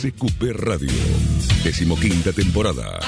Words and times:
CQP 0.00 0.52
Radio. 0.54 0.88
Decimoquinta 1.62 2.32
temporada. 2.32 3.00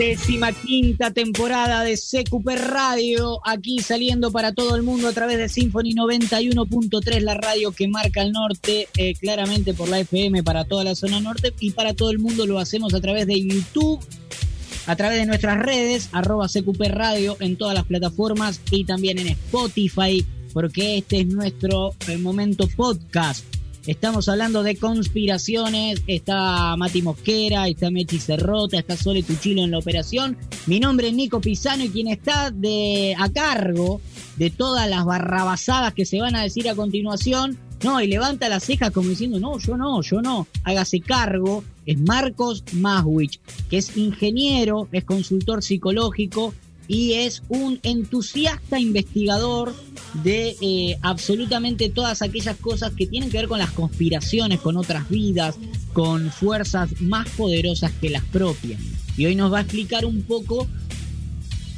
Décima 0.00 0.50
quinta 0.52 1.12
temporada 1.12 1.84
de 1.84 1.96
CQP 1.96 2.48
Radio, 2.56 3.40
aquí 3.44 3.78
saliendo 3.78 4.32
para 4.32 4.52
todo 4.52 4.74
el 4.74 4.82
mundo 4.82 5.06
a 5.06 5.12
través 5.12 5.38
de 5.38 5.48
Symphony 5.48 5.94
91.3, 5.94 7.20
la 7.20 7.34
radio 7.34 7.70
que 7.70 7.86
marca 7.86 8.22
el 8.22 8.32
norte, 8.32 8.88
eh, 8.96 9.14
claramente 9.14 9.74
por 9.74 9.88
la 9.88 10.00
FM 10.00 10.42
para 10.42 10.64
toda 10.64 10.82
la 10.82 10.96
zona 10.96 11.20
norte 11.20 11.54
y 11.60 11.70
para 11.70 11.94
todo 11.94 12.10
el 12.10 12.18
mundo 12.18 12.46
lo 12.46 12.58
hacemos 12.58 12.94
a 12.94 13.00
través 13.00 13.28
de 13.28 13.40
YouTube, 13.40 14.00
a 14.88 14.96
través 14.96 15.18
de 15.18 15.26
nuestras 15.26 15.58
redes, 15.58 16.08
arroba 16.12 16.48
CQP 16.48 16.80
Radio 16.88 17.36
en 17.40 17.56
todas 17.56 17.74
las 17.74 17.84
plataformas 17.84 18.62
y 18.70 18.84
también 18.84 19.18
en 19.18 19.28
Spotify, 19.28 20.26
porque 20.54 20.98
este 20.98 21.20
es 21.20 21.26
nuestro 21.26 21.94
eh, 22.08 22.16
momento 22.16 22.66
podcast. 22.74 23.44
Estamos 23.86 24.28
hablando 24.30 24.62
de 24.62 24.76
conspiraciones. 24.76 26.02
Está 26.06 26.74
Mati 26.76 27.02
Mosquera, 27.02 27.68
está 27.68 27.90
Mechi 27.90 28.18
Cerrota, 28.18 28.78
está 28.78 28.96
Sole 28.96 29.22
Tuchilo 29.22 29.62
en 29.62 29.70
la 29.70 29.78
operación. 29.78 30.38
Mi 30.66 30.80
nombre 30.80 31.08
es 31.08 31.14
Nico 31.14 31.40
Pisano 31.40 31.84
y 31.84 31.90
quien 31.90 32.08
está 32.08 32.50
de, 32.50 33.14
a 33.18 33.28
cargo 33.30 34.00
de 34.36 34.48
todas 34.48 34.88
las 34.88 35.04
barrabasadas 35.04 35.92
que 35.92 36.06
se 36.06 36.20
van 36.20 36.34
a 36.34 36.42
decir 36.42 36.68
a 36.68 36.74
continuación. 36.74 37.58
No, 37.82 38.00
y 38.00 38.08
levanta 38.08 38.48
las 38.48 38.64
cejas 38.64 38.90
como 38.90 39.08
diciendo, 39.08 39.38
no, 39.38 39.58
yo 39.58 39.76
no, 39.76 40.02
yo 40.02 40.20
no. 40.20 40.46
Hágase 40.64 41.00
cargo. 41.00 41.64
Es 41.86 41.98
Marcos 41.98 42.64
Maswich, 42.72 43.40
que 43.70 43.78
es 43.78 43.96
ingeniero, 43.96 44.88
es 44.92 45.04
consultor 45.04 45.62
psicológico 45.62 46.52
y 46.88 47.12
es 47.12 47.42
un 47.48 47.78
entusiasta 47.82 48.80
investigador 48.80 49.74
de 50.24 50.56
eh, 50.60 50.98
absolutamente 51.02 51.90
todas 51.90 52.22
aquellas 52.22 52.56
cosas 52.56 52.92
que 52.94 53.06
tienen 53.06 53.30
que 53.30 53.36
ver 53.36 53.48
con 53.48 53.58
las 53.58 53.70
conspiraciones, 53.70 54.58
con 54.60 54.76
otras 54.76 55.08
vidas, 55.08 55.56
con 55.92 56.30
fuerzas 56.30 57.00
más 57.00 57.28
poderosas 57.30 57.92
que 57.92 58.08
las 58.10 58.24
propias. 58.24 58.80
Y 59.16 59.26
hoy 59.26 59.34
nos 59.34 59.52
va 59.52 59.58
a 59.58 59.62
explicar 59.62 60.06
un 60.06 60.22
poco 60.22 60.66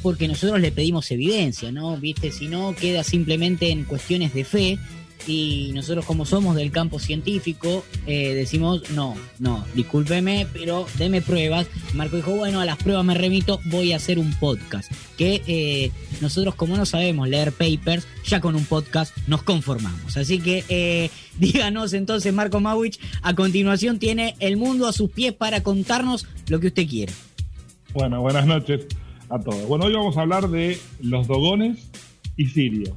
porque 0.03 0.28
nosotros 0.28 0.61
le 0.61 0.73
pedimos 0.73 1.11
evidencia, 1.11 1.73
¿no? 1.73 1.97
Viste, 1.97 2.33
si 2.33 2.47
no 2.47 2.75
queda 2.75 3.03
simplemente 3.05 3.71
en 3.71 3.84
cuestiones 3.84 4.33
de 4.33 4.45
fe 4.45 4.78
y 5.27 5.71
nosotros 5.75 6.05
como 6.05 6.25
somos 6.25 6.57
del 6.57 6.71
campo 6.71 6.99
científico 6.99 7.85
eh, 8.07 8.35
decimos 8.35 8.91
no, 8.91 9.17
no, 9.39 9.65
discúlpeme, 9.75 10.47
pero 10.53 10.87
deme 10.99 11.23
pruebas. 11.23 11.67
Marco 11.95 12.17
dijo, 12.17 12.33
bueno, 12.33 12.61
a 12.61 12.65
las 12.65 12.77
pruebas 12.77 13.05
me 13.05 13.15
remito, 13.15 13.61
voy 13.67 13.93
a 13.93 13.97
hacer 13.97 14.19
un 14.19 14.33
podcast. 14.35 14.91
Que 15.17 15.43
eh, 15.47 15.93
nosotros 16.21 16.55
como 16.55 16.77
no 16.77 16.87
sabemos 16.87 17.29
leer 17.29 17.53
papers, 17.53 18.07
ya 18.25 18.41
con 18.41 18.57
un 18.57 18.65
podcast 18.65 19.17
nos 19.27 19.43
conformamos. 19.43 20.17
Así 20.17 20.39
que 20.39 20.65
eh, 20.69 21.11
díganos 21.39 21.93
entonces, 21.93 22.33
Marco 22.33 22.61
Mawich, 22.61 22.99
a 23.23 23.34
continuación 23.34 23.99
tiene 23.99 24.34
el 24.41 24.57
mundo 24.57 24.87
a 24.87 24.93
sus 24.93 25.11
pies 25.11 25.33
para 25.33 25.62
contarnos 25.62 26.27
lo 26.49 26.61
que 26.61 26.69
usted 26.69 26.87
quiera. 26.87 27.12
Bueno, 27.93 28.21
buenas 28.21 28.47
noches 28.47 28.87
a 29.29 29.39
todos. 29.39 29.67
Bueno, 29.67 29.87
hoy 29.87 29.95
vamos 29.95 30.17
a 30.17 30.23
hablar 30.23 30.49
de 30.49 30.79
los 31.01 31.27
dogones 31.27 31.91
y 32.37 32.47
Sirio. 32.47 32.97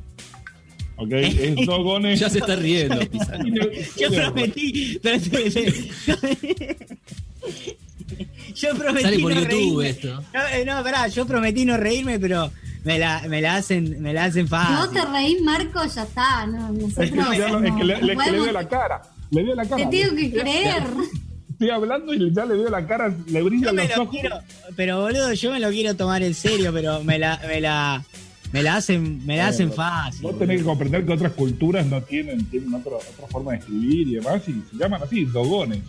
¿Ok? 1.03 1.11
Es 1.13 1.65
dogones. 1.65 2.19
Ya 2.19 2.29
se 2.29 2.39
está 2.39 2.55
riendo, 2.55 2.99
Yo 3.99 4.11
prometí. 4.11 4.99
Yo 8.55 8.69
prometí. 8.77 9.03
Sale 9.03 9.19
por 9.19 9.33
no 9.33 9.41
YouTube 9.41 9.81
reírme. 9.81 9.89
esto. 9.89 10.23
No, 10.33 10.47
eh, 10.53 10.65
no, 10.65 10.83
pará, 10.83 11.07
yo 11.07 11.25
prometí 11.25 11.65
no 11.65 11.77
reírme, 11.77 12.19
pero 12.19 12.51
me 12.83 12.99
la, 12.99 13.23
me 13.27 13.41
la 13.41 13.55
hacen, 13.55 14.01
me 14.01 14.13
la 14.13 14.25
hacen 14.25 14.45
Si 14.45 14.49
fácil. 14.49 14.75
vos 14.75 14.91
te 14.91 15.05
reís, 15.11 15.41
Marco, 15.41 15.81
ya 15.85 16.03
está. 16.03 16.45
No, 16.45 16.71
nosotros 16.71 17.05
Es 17.05 17.11
que, 17.11 17.17
ya 17.37 17.47
lo- 17.49 17.63
es 17.63 17.73
que 17.73 17.83
le, 17.83 18.01
le- 18.01 18.15
veo 18.15 18.51
la 18.51 18.67
cara. 18.67 19.01
Le 19.31 19.43
veo 19.43 19.55
la 19.55 19.65
cara. 19.65 19.89
Te 19.89 19.97
tengo 19.97 20.15
que 20.15 20.31
creer. 20.31 20.83
Estoy 21.51 21.69
hablando 21.69 22.13
y 22.13 22.31
ya 22.33 22.45
le 22.45 22.55
veo 22.55 22.69
la 22.69 22.85
cara, 22.85 23.13
le 23.27 23.41
brillan 23.41 23.75
los 23.75 23.89
lo 23.89 24.01
ojos. 24.03 24.09
quiero, 24.11 24.39
pero 24.75 25.01
boludo, 25.01 25.33
yo 25.33 25.51
me 25.51 25.59
lo 25.59 25.69
quiero 25.69 25.95
tomar 25.95 26.21
en 26.23 26.33
serio, 26.33 26.71
pero 26.73 27.03
me 27.03 27.17
la, 27.19 27.39
me 27.47 27.61
la, 27.61 28.03
me 28.53 28.61
la 28.61 28.75
hacen, 28.75 29.25
me 29.25 29.35
la 29.35 29.47
hacen 29.47 29.73
fácil. 29.73 30.21
Vos 30.21 30.37
tenés 30.37 30.59
que 30.59 30.63
comprender 30.63 31.03
que 31.03 31.11
otras 31.11 31.31
culturas 31.33 31.87
no 31.87 32.03
tienen, 32.03 32.45
tienen 32.45 32.71
otra, 32.75 32.97
otra 32.97 33.27
forma 33.27 33.51
de 33.51 33.57
escribir 33.57 34.07
y 34.07 34.13
demás, 34.13 34.43
y 34.47 34.51
se 34.51 34.77
llaman 34.77 35.01
así, 35.01 35.25
dogones. 35.25 35.79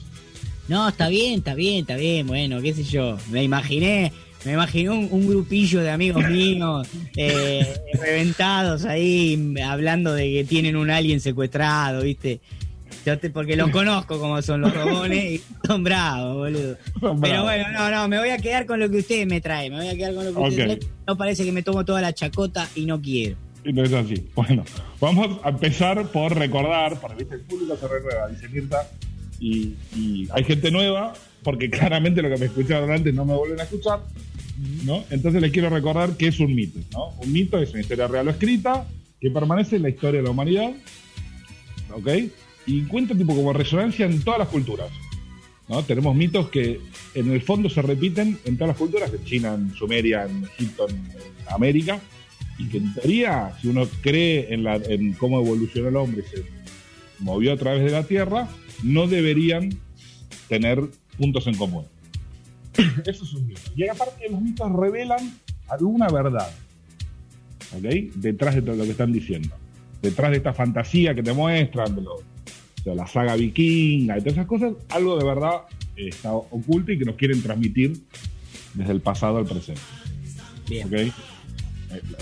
No, 0.66 0.88
está 0.88 1.10
bien, 1.10 1.40
está 1.40 1.54
bien, 1.54 1.80
está 1.80 1.96
bien, 1.96 2.26
bueno, 2.26 2.62
qué 2.62 2.72
sé 2.72 2.82
yo. 2.82 3.18
Me 3.30 3.44
imaginé, 3.44 4.12
me 4.46 4.54
imaginé 4.54 4.88
un, 4.88 5.08
un 5.10 5.28
grupillo 5.28 5.82
de 5.82 5.90
amigos 5.90 6.26
míos 6.26 6.88
eh, 7.16 7.66
reventados 8.00 8.86
ahí 8.86 9.54
hablando 9.62 10.14
de 10.14 10.32
que 10.32 10.44
tienen 10.44 10.76
un 10.76 10.88
alien 10.88 11.20
secuestrado, 11.20 12.02
¿viste? 12.02 12.40
Yo 13.04 13.18
te- 13.18 13.30
porque 13.30 13.56
los 13.56 13.70
conozco 13.70 14.18
como 14.18 14.40
son 14.42 14.62
los 14.62 14.74
robones 14.74 15.24
y 15.24 15.42
son 15.66 15.84
bravos, 15.84 16.36
boludo. 16.36 16.76
Son 17.00 17.20
Pero 17.20 17.42
bravos. 17.42 17.44
bueno, 17.44 17.64
no, 17.72 17.90
no, 17.90 18.08
me 18.08 18.18
voy 18.18 18.30
a 18.30 18.38
quedar 18.38 18.64
con 18.66 18.80
lo 18.80 18.88
que 18.90 18.98
usted 18.98 19.26
me 19.26 19.40
trae, 19.40 19.68
me 19.70 19.76
voy 19.76 19.88
a 19.88 19.94
quedar 19.96 20.14
con 20.14 20.24
lo 20.24 20.32
que 20.34 20.40
usted 20.40 20.70
Ok. 20.72 20.78
trae. 20.78 20.90
No 21.06 21.16
parece 21.16 21.44
que 21.44 21.52
me 21.52 21.62
tomo 21.62 21.84
toda 21.84 22.00
la 22.00 22.12
chacota 22.14 22.68
y 22.74 22.86
no 22.86 23.00
quiero. 23.00 23.36
Y 23.64 23.72
no 23.72 23.82
es 23.82 23.92
así. 23.92 24.26
Bueno, 24.34 24.64
vamos 25.00 25.38
a 25.42 25.48
empezar 25.50 26.06
por 26.08 26.34
recordar, 26.36 27.00
porque 27.00 27.16
viste, 27.24 27.34
el 27.36 27.40
público 27.42 27.76
se 27.76 27.88
renueva, 27.88 28.28
dice 28.28 28.48
Mirta, 28.48 28.88
y, 29.40 29.74
y 29.96 30.28
hay 30.32 30.44
gente 30.44 30.70
nueva, 30.70 31.12
porque 31.42 31.68
claramente 31.70 32.22
lo 32.22 32.28
que 32.30 32.36
me 32.38 32.46
escucharon 32.46 32.90
antes 32.90 33.12
no 33.14 33.24
me 33.24 33.34
vuelven 33.34 33.60
a 33.60 33.64
escuchar, 33.64 34.00
¿no? 34.84 35.04
Entonces 35.10 35.40
les 35.42 35.50
quiero 35.50 35.68
recordar 35.70 36.16
que 36.16 36.28
es 36.28 36.40
un 36.40 36.54
mito, 36.54 36.78
¿no? 36.92 37.08
Un 37.22 37.32
mito 37.32 37.58
es 37.58 37.70
una 37.72 37.80
historia 37.80 38.06
real 38.06 38.28
o 38.28 38.30
escrita 38.30 38.86
que 39.20 39.30
permanece 39.30 39.76
en 39.76 39.82
la 39.82 39.88
historia 39.88 40.20
de 40.20 40.24
la 40.24 40.30
humanidad, 40.30 40.70
¿ok? 41.92 42.08
Y 42.66 42.80
encuentra 42.80 43.16
tipo 43.16 43.34
como 43.34 43.52
resonancia 43.52 44.06
en 44.06 44.22
todas 44.22 44.38
las 44.40 44.48
culturas, 44.48 44.88
¿no? 45.68 45.82
Tenemos 45.82 46.14
mitos 46.16 46.48
que 46.50 46.80
en 47.14 47.30
el 47.32 47.42
fondo 47.42 47.68
se 47.68 47.82
repiten 47.82 48.38
en 48.44 48.56
todas 48.56 48.68
las 48.68 48.76
culturas, 48.78 49.12
en 49.12 49.24
China, 49.24 49.54
en 49.54 49.74
Sumeria, 49.74 50.24
en 50.24 50.44
Egipto, 50.44 50.88
en 50.88 51.02
América, 51.50 52.00
y 52.58 52.68
que 52.68 52.78
en 52.78 52.94
teoría, 52.94 53.52
si 53.60 53.68
uno 53.68 53.86
cree 54.00 54.52
en, 54.54 54.64
la, 54.64 54.76
en 54.76 55.12
cómo 55.14 55.40
evolucionó 55.40 55.88
el 55.88 55.96
hombre 55.96 56.24
y 56.26 56.36
se 56.36 56.44
movió 57.18 57.52
a 57.52 57.56
través 57.56 57.84
de 57.84 57.90
la 57.90 58.04
Tierra, 58.04 58.48
no 58.82 59.06
deberían 59.06 59.70
tener 60.48 60.80
puntos 61.18 61.46
en 61.46 61.56
común. 61.56 61.84
Eso 63.06 63.24
es 63.24 63.32
un 63.34 63.46
mito. 63.46 63.60
Y 63.76 63.86
aparte 63.88 64.28
los 64.30 64.40
mitos 64.40 64.72
revelan 64.72 65.38
alguna 65.68 66.08
verdad, 66.08 66.50
¿ok? 67.76 68.14
Detrás 68.16 68.54
de 68.54 68.62
todo 68.62 68.76
lo 68.76 68.84
que 68.84 68.90
están 68.92 69.12
diciendo. 69.12 69.50
Detrás 70.02 70.30
de 70.30 70.36
esta 70.38 70.52
fantasía 70.52 71.14
que 71.14 71.22
te 71.22 71.32
muestran, 71.32 71.94
de, 71.96 72.02
lo- 72.02 72.22
de 72.84 72.94
la 72.94 73.06
saga 73.06 73.34
vikinga 73.36 74.18
y 74.18 74.20
todas 74.20 74.34
esas 74.34 74.46
cosas, 74.46 74.74
algo 74.90 75.16
de 75.18 75.24
verdad 75.24 75.62
eh, 75.96 76.08
está 76.08 76.32
oculto 76.32 76.92
y 76.92 76.98
que 76.98 77.04
nos 77.04 77.14
quieren 77.16 77.42
transmitir 77.42 77.98
desde 78.74 78.92
el 78.92 79.00
pasado 79.00 79.38
al 79.38 79.46
presente. 79.46 79.80
Bien. 80.68 80.92
Eh, 80.92 81.12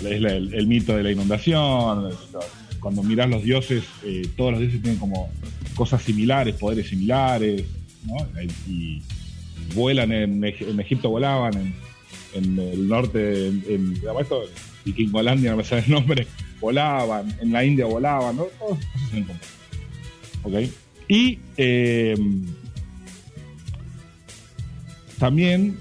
Es 0.05 0.21
la- 0.21 0.33
el, 0.35 0.53
el 0.53 0.67
mito 0.67 0.95
de 0.95 1.03
la 1.03 1.11
inundación. 1.11 2.09
Cuando 2.79 3.01
mirás 3.01 3.29
los 3.29 3.43
dioses, 3.43 3.83
eh, 4.03 4.27
todos 4.37 4.51
los 4.51 4.59
dioses 4.61 4.81
tienen 4.81 4.99
como 4.99 5.29
cosas 5.75 6.01
similares, 6.03 6.55
poderes 6.55 6.87
similares, 6.89 7.63
¿no? 8.05 8.17
Eh, 8.39 8.47
Y 8.67 9.01
vuelan 9.73 10.11
en, 10.11 10.41
Eg- 10.41 10.67
en 10.69 10.79
Egipto, 10.79 11.09
volaban 11.09 11.53
en, 11.55 11.73
en 12.35 12.59
el 12.59 12.87
norte, 12.87 13.47
en, 13.47 13.63
en. 13.67 14.01
Vikingolandia, 14.85 15.51
no 15.51 15.57
me 15.57 15.63
sale 15.63 15.83
el 15.85 15.91
nombre, 15.91 16.27
volaban, 16.59 17.33
en 17.41 17.51
la 17.53 17.63
India 17.63 17.85
volaban, 17.85 18.35
¿no? 18.35 18.43
Todas 18.59 18.79
esas 18.79 18.91
cosas 18.91 19.13
en 19.13 19.23
común. 19.23 19.39
¿Ok? 20.43 20.53
Y 21.07 21.39
eh, 21.57 22.15
también 25.19 25.77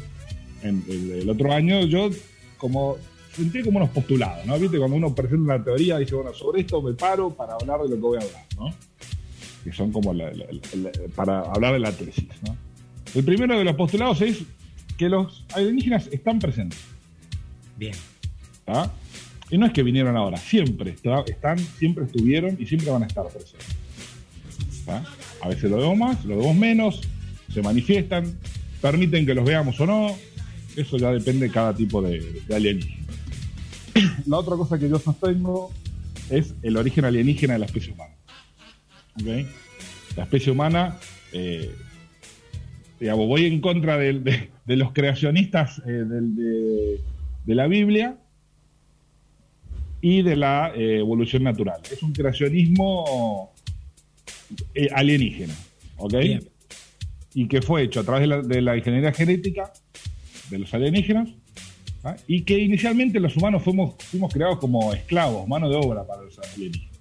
en 0.63 0.85
el, 0.89 1.11
el 1.23 1.31
otro 1.31 1.53
año 1.53 1.85
yo 1.87 2.11
como 2.59 2.97
sentí 3.35 3.63
como 3.63 3.79
unos 3.79 3.91
postulados, 3.91 4.45
¿no? 4.47 4.59
Viste, 4.59 4.79
cuando 4.79 4.97
uno 4.97 5.15
presenta 5.15 5.43
una 5.55 5.65
teoría, 5.65 5.99
dice, 5.99 6.15
bueno, 6.15 6.33
sobre 6.35 6.61
esto 6.61 6.83
me 6.83 6.93
paro 6.93 7.31
para 7.31 7.55
hablar 7.55 7.81
de 7.81 7.89
lo 7.89 7.95
que 7.97 8.01
voy 8.01 8.19
a 8.19 8.21
hablar, 8.21 8.45
¿no? 8.57 8.75
Que 9.65 9.73
son 9.73 9.91
como 9.91 10.13
la- 10.13 10.31
la- 10.33 10.47
la- 10.47 10.83
la- 10.83 11.09
para 11.15 11.41
hablar 11.41 11.73
de 11.73 11.79
la 11.79 11.93
tesis, 11.93 12.27
¿no? 12.47 12.57
El 13.15 13.25
primero 13.25 13.59
de 13.59 13.65
los 13.65 13.75
postulados 13.75 14.21
es 14.21 14.43
que 14.99 15.09
los 15.09 15.45
alienígenas 15.55 16.09
están 16.13 16.39
presentes, 16.39 16.79
Bien. 17.79 17.95
¿tá? 18.65 18.93
Y 19.51 19.59
no 19.59 19.67
es 19.67 19.73
que 19.73 19.83
vinieron 19.83 20.17
ahora, 20.17 20.37
siempre 20.37 20.91
está- 20.93 21.23
están, 21.27 21.59
siempre 21.59 22.05
estuvieron 22.05 22.57
y 22.61 22.67
siempre 22.67 22.91
van 22.91 23.03
a 23.03 23.07
estar 23.07 23.27
presentes. 23.29 23.67
A 24.89 25.49
veces 25.49 25.71
lo 25.71 25.77
vemos 25.77 25.97
más, 25.97 26.25
lo 26.25 26.37
vemos 26.39 26.57
menos, 26.57 27.01
se 27.53 27.63
manifiestan, 27.63 28.39
permiten 28.81 29.27
que 29.27 29.35
los 29.35 29.45
veamos 29.45 29.79
o 29.81 29.87
no, 29.87 30.17
eso 30.77 30.97
ya 30.97 31.11
depende 31.13 31.47
de 31.47 31.53
cada 31.53 31.75
tipo 31.75 32.03
de, 32.03 32.43
alienígena. 32.53 33.03
La 34.27 34.39
otra 34.39 34.57
cosa 34.57 34.79
que 34.79 34.89
yo 34.89 34.99
sostengo 34.99 35.71
es 36.31 36.55
el 36.63 36.77
origen 36.77 37.05
alienígena 37.05 37.55
de 37.55 37.59
la 37.59 37.67
especie 37.67 37.93
humana. 37.93 38.15
La 40.17 40.23
especie 40.25 40.53
humana, 40.53 40.99
eh, 41.33 41.71
voy 43.01 43.47
en 43.47 43.61
contra 43.61 43.99
de, 43.99 44.49
los 44.67 44.93
creacionistas 44.93 45.83
eh, 45.87 46.05
de 47.45 47.55
la 47.55 47.67
Biblia 47.67 48.17
y 50.03 50.23
de 50.23 50.37
la 50.37 50.73
eh, 50.75 50.99
evolución 50.99 51.45
natural. 51.45 51.81
Es 51.91 52.03
un 52.03 52.13
creacionismo 52.13 53.52
eh, 54.75 54.89
alienígena, 54.93 55.55
¿ok? 55.97 56.15
Bien. 56.15 56.49
Y 57.35 57.49
que 57.49 57.63
fue 57.63 57.83
hecho 57.83 58.01
a 58.01 58.05
través 58.05 58.23
de 58.23 58.27
la, 58.27 58.43
de 58.43 58.61
la 58.61 58.77
ingeniería 58.77 59.13
genética 59.13 59.73
de 60.51 60.59
los 60.59 60.73
alienígenas 60.75 61.31
¿ah? 62.05 62.17
y 62.27 62.43
que 62.43 62.59
inicialmente 62.59 63.19
los 63.21 63.37
humanos 63.37 63.63
fuimos, 63.63 63.95
fuimos 63.99 64.33
creados 64.33 64.59
como 64.59 64.93
esclavos, 64.93 65.49
mano 65.49 65.69
de 65.69 65.77
obra 65.77 66.07
para 66.07 66.23
los 66.23 66.39
alienígenas. 66.39 66.93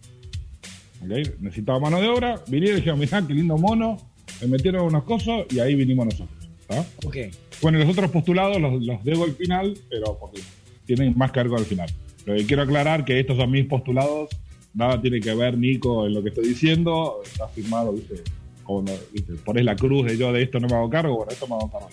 ¿Ok? 1.03 1.39
Necesitaba 1.39 1.79
mano 1.79 1.99
de 1.99 2.07
obra, 2.07 2.41
vinieron 2.47 2.77
y 2.77 2.79
dijeron, 2.81 2.99
mirá, 2.99 3.25
qué 3.25 3.33
lindo 3.33 3.57
mono, 3.57 3.97
me 4.41 4.47
metieron 4.47 4.85
unos 4.85 5.03
cosos 5.03 5.45
y 5.49 5.59
ahí 5.59 5.75
vinimos 5.75 6.05
nosotros. 6.05 6.49
¿ah? 6.69 6.83
Ok. 7.05 7.17
Bueno, 7.61 7.79
los 7.79 7.89
otros 7.89 8.09
postulados 8.09 8.59
los, 8.59 8.81
los 8.83 9.03
debo 9.03 9.25
al 9.25 9.33
final, 9.33 9.73
pero 9.89 10.17
porque 10.19 10.41
tienen 10.85 11.17
más 11.17 11.31
cargo 11.31 11.57
al 11.57 11.65
final. 11.65 11.89
Pero 12.25 12.45
quiero 12.45 12.63
aclarar 12.63 13.05
que 13.05 13.19
estos 13.19 13.37
son 13.37 13.51
mis 13.51 13.65
postulados, 13.65 14.29
nada 14.73 15.01
tiene 15.01 15.19
que 15.19 15.33
ver, 15.33 15.57
Nico, 15.57 16.05
en 16.05 16.13
lo 16.13 16.23
que 16.23 16.29
estoy 16.29 16.47
diciendo, 16.47 17.21
está 17.23 17.47
firmado, 17.47 17.93
¿viste? 17.93 18.23
Como, 18.63 18.91
¿viste? 19.11 19.33
Pones 19.43 19.65
la 19.65 19.75
cruz 19.75 20.05
de 20.05 20.17
yo 20.17 20.31
de 20.31 20.43
esto 20.43 20.59
no 20.59 20.67
me 20.67 20.75
hago 20.75 20.89
cargo, 20.89 21.15
bueno, 21.15 21.31
esto 21.31 21.47
me 21.47 21.55
hago 21.55 21.69
cargo. 21.69 21.89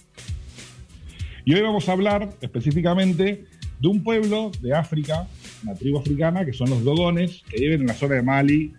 Y 1.44 1.54
hoy 1.54 1.62
vamos 1.62 1.88
a 1.88 1.92
hablar 1.92 2.28
específicamente 2.40 3.44
de 3.80 3.88
un 3.88 4.02
pueblo 4.02 4.50
de 4.60 4.74
África, 4.74 5.26
una 5.62 5.74
tribu 5.74 5.98
africana, 5.98 6.44
que 6.44 6.52
son 6.52 6.70
los 6.70 6.84
Dogones, 6.84 7.42
que 7.48 7.60
viven 7.60 7.80
en 7.82 7.86
la 7.86 7.94
zona 7.94 8.16
de 8.16 8.22
Mali. 8.22 8.74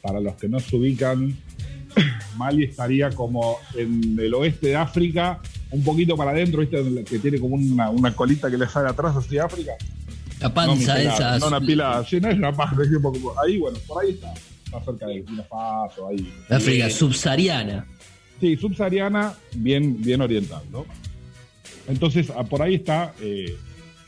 Para 0.00 0.20
los 0.20 0.34
que 0.36 0.48
no 0.48 0.60
se 0.60 0.76
ubican, 0.76 1.36
Mali 2.36 2.64
estaría 2.64 3.10
como 3.10 3.58
en 3.76 4.16
el 4.18 4.32
oeste 4.34 4.68
de 4.68 4.76
África, 4.76 5.40
un 5.70 5.82
poquito 5.82 6.16
para 6.16 6.30
adentro, 6.30 6.60
¿viste? 6.60 7.04
Que 7.04 7.18
tiene 7.18 7.38
como 7.38 7.56
una, 7.56 7.90
una 7.90 8.14
colita 8.14 8.50
que 8.50 8.56
le 8.56 8.68
sale 8.68 8.88
atrás 8.88 9.16
hacia 9.16 9.44
África. 9.44 9.72
La 10.40 10.48
No, 10.48 10.54
panza 10.54 10.94
pelada, 10.94 11.14
esa. 11.16 11.38
no 11.38 11.48
una 11.48 11.60
pila, 11.60 12.04
no 12.20 12.28
es 12.30 12.36
una 12.36 12.52
poco- 13.00 13.34
ahí, 13.44 13.58
bueno, 13.58 13.78
por 13.86 14.04
ahí 14.04 14.10
está, 14.12 14.32
está 14.64 14.80
cerca 14.84 15.06
de 15.06 15.20
Burkina 15.20 15.42
Faso, 15.44 16.08
ahí. 16.08 16.32
África 16.50 16.90
subsahariana. 16.90 17.86
Sí, 18.40 18.56
subsahariana, 18.56 19.34
bien, 19.54 20.00
bien 20.02 20.20
oriental, 20.20 20.62
¿no? 20.70 20.84
Entonces, 21.88 22.30
ah, 22.36 22.44
por 22.44 22.60
ahí 22.62 22.74
está 22.74 23.14
eh, 23.20 23.56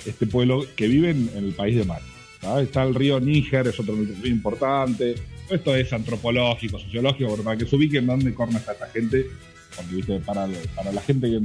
este 0.04 0.26
pueblo 0.26 0.64
que 0.76 0.86
vive 0.88 1.10
en, 1.10 1.30
en 1.34 1.44
el 1.46 1.52
país 1.52 1.76
de 1.76 1.84
Mali. 1.84 2.04
¿tá? 2.40 2.60
Está 2.60 2.82
el 2.82 2.94
río 2.94 3.20
Níger, 3.20 3.66
es 3.69 3.80
otro 3.80 3.94
río 3.94 4.26
importante. 4.26 5.14
Esto 5.48 5.75
es 5.75 5.90
antropológico, 5.92 6.78
sociológico, 6.78 7.36
para 7.38 7.56
que 7.56 7.64
se 7.66 7.75
ubiquen 7.75 8.06
dónde 8.06 8.34
corna 8.34 8.58
está 8.58 8.72
esta 8.72 8.86
gente, 8.88 9.26
porque 9.75 9.94
¿viste? 9.94 10.19
Para, 10.20 10.46
para 10.75 10.92
la 10.92 11.00
gente 11.00 11.30
que 11.30 11.40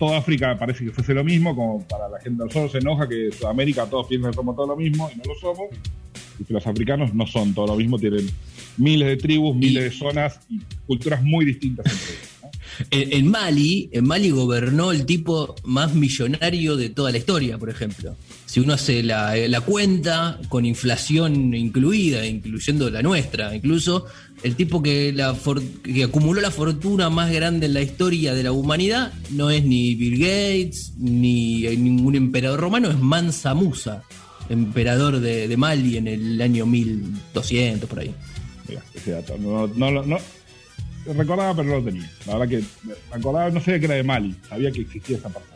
toda 0.00 0.16
África 0.16 0.58
parece 0.58 0.86
que 0.86 0.90
fuese 0.90 1.12
lo 1.12 1.22
mismo, 1.22 1.54
como 1.54 1.86
para 1.86 2.08
la 2.08 2.18
gente 2.18 2.42
del 2.42 2.50
sur 2.50 2.70
se 2.70 2.78
enoja 2.78 3.06
que 3.06 3.30
Sudamérica 3.30 3.84
todos 3.84 4.06
piensan 4.06 4.30
que 4.30 4.36
somos 4.36 4.56
todo 4.56 4.68
lo 4.68 4.76
mismo 4.76 5.10
y 5.14 5.18
no 5.18 5.24
lo 5.24 5.34
somos. 5.38 5.68
Y 6.38 6.44
que 6.44 6.54
los 6.54 6.66
africanos 6.66 7.14
no 7.14 7.26
son 7.26 7.52
todo 7.52 7.66
lo 7.66 7.76
mismo, 7.76 7.98
tienen 7.98 8.26
miles 8.78 9.06
de 9.08 9.16
tribus, 9.18 9.54
miles 9.54 9.84
de 9.84 9.90
zonas 9.90 10.40
y 10.48 10.58
culturas 10.86 11.22
muy 11.22 11.44
distintas 11.44 11.84
entre 11.84 12.14
ellos. 12.14 12.28
¿no? 12.42 12.50
En, 12.90 13.12
en 13.12 13.30
Mali, 13.30 13.90
en 13.92 14.06
Mali 14.06 14.30
gobernó 14.30 14.90
el 14.90 15.04
tipo 15.04 15.54
más 15.64 15.94
millonario 15.94 16.76
de 16.76 16.88
toda 16.88 17.10
la 17.10 17.18
historia, 17.18 17.58
por 17.58 17.68
ejemplo. 17.68 18.16
Si 18.50 18.58
uno 18.58 18.72
hace 18.72 19.04
la, 19.04 19.60
cuenta 19.64 20.40
con 20.48 20.66
inflación 20.66 21.54
incluida, 21.54 22.26
incluyendo 22.26 22.90
la 22.90 23.00
nuestra, 23.00 23.54
incluso 23.54 24.06
el 24.42 24.56
tipo 24.56 24.82
que, 24.82 25.14
acumuló 26.04 26.40
la 26.40 26.50
fortuna 26.50 27.10
más 27.10 27.30
grande 27.30 27.66
en 27.66 27.74
la 27.74 27.80
historia 27.80 28.34
de 28.34 28.42
la 28.42 28.50
humanidad 28.50 29.12
no 29.30 29.50
es 29.50 29.62
ni 29.64 29.94
Bill 29.94 30.18
Gates 30.18 30.94
ni 30.98 31.64
eh, 31.64 31.76
ningún 31.76 32.16
emperador 32.16 32.58
romano, 32.58 32.90
es 32.90 32.98
Mansa 32.98 33.54
Musa, 33.54 34.02
emperador 34.48 35.20
de, 35.20 35.56
Mali 35.56 35.98
en 35.98 36.08
el 36.08 36.42
año 36.42 36.66
1200 36.66 37.88
por 37.88 38.00
ahí. 38.00 38.12
Mira, 38.66 38.82
ese 38.92 39.12
dato. 39.12 39.38
No, 39.38 39.68
no, 39.68 40.02
no, 40.02 40.18
recordaba, 41.06 41.54
pero 41.54 41.68
no 41.68 41.76
lo 41.76 41.84
tenía. 41.84 42.10
La 42.26 42.36
verdad 42.36 42.48
que 42.48 42.64
me 42.84 42.94
acordaba, 43.12 43.48
no 43.50 43.60
sabía 43.60 43.78
que 43.78 43.86
era 43.86 43.94
de 43.94 44.02
Mali, 44.02 44.34
sabía 44.48 44.72
que 44.72 44.80
existía 44.80 45.18
esa 45.18 45.28
persona. 45.28 45.54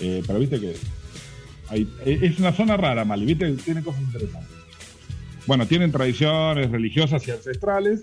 Eh, 0.00 0.20
pero 0.26 0.40
viste 0.40 0.58
que 0.58 0.74
hay- 1.70 1.88
eh, 2.04 2.18
es 2.22 2.38
una 2.38 2.52
zona 2.52 2.76
rara 2.76 3.04
Mali, 3.04 3.24
viste, 3.26 3.52
tiene 3.64 3.82
cosas 3.82 4.02
interesantes. 4.02 4.50
Bueno, 5.46 5.66
tienen 5.66 5.90
tradiciones 5.92 6.70
religiosas 6.70 7.26
y 7.26 7.30
ancestrales, 7.30 8.02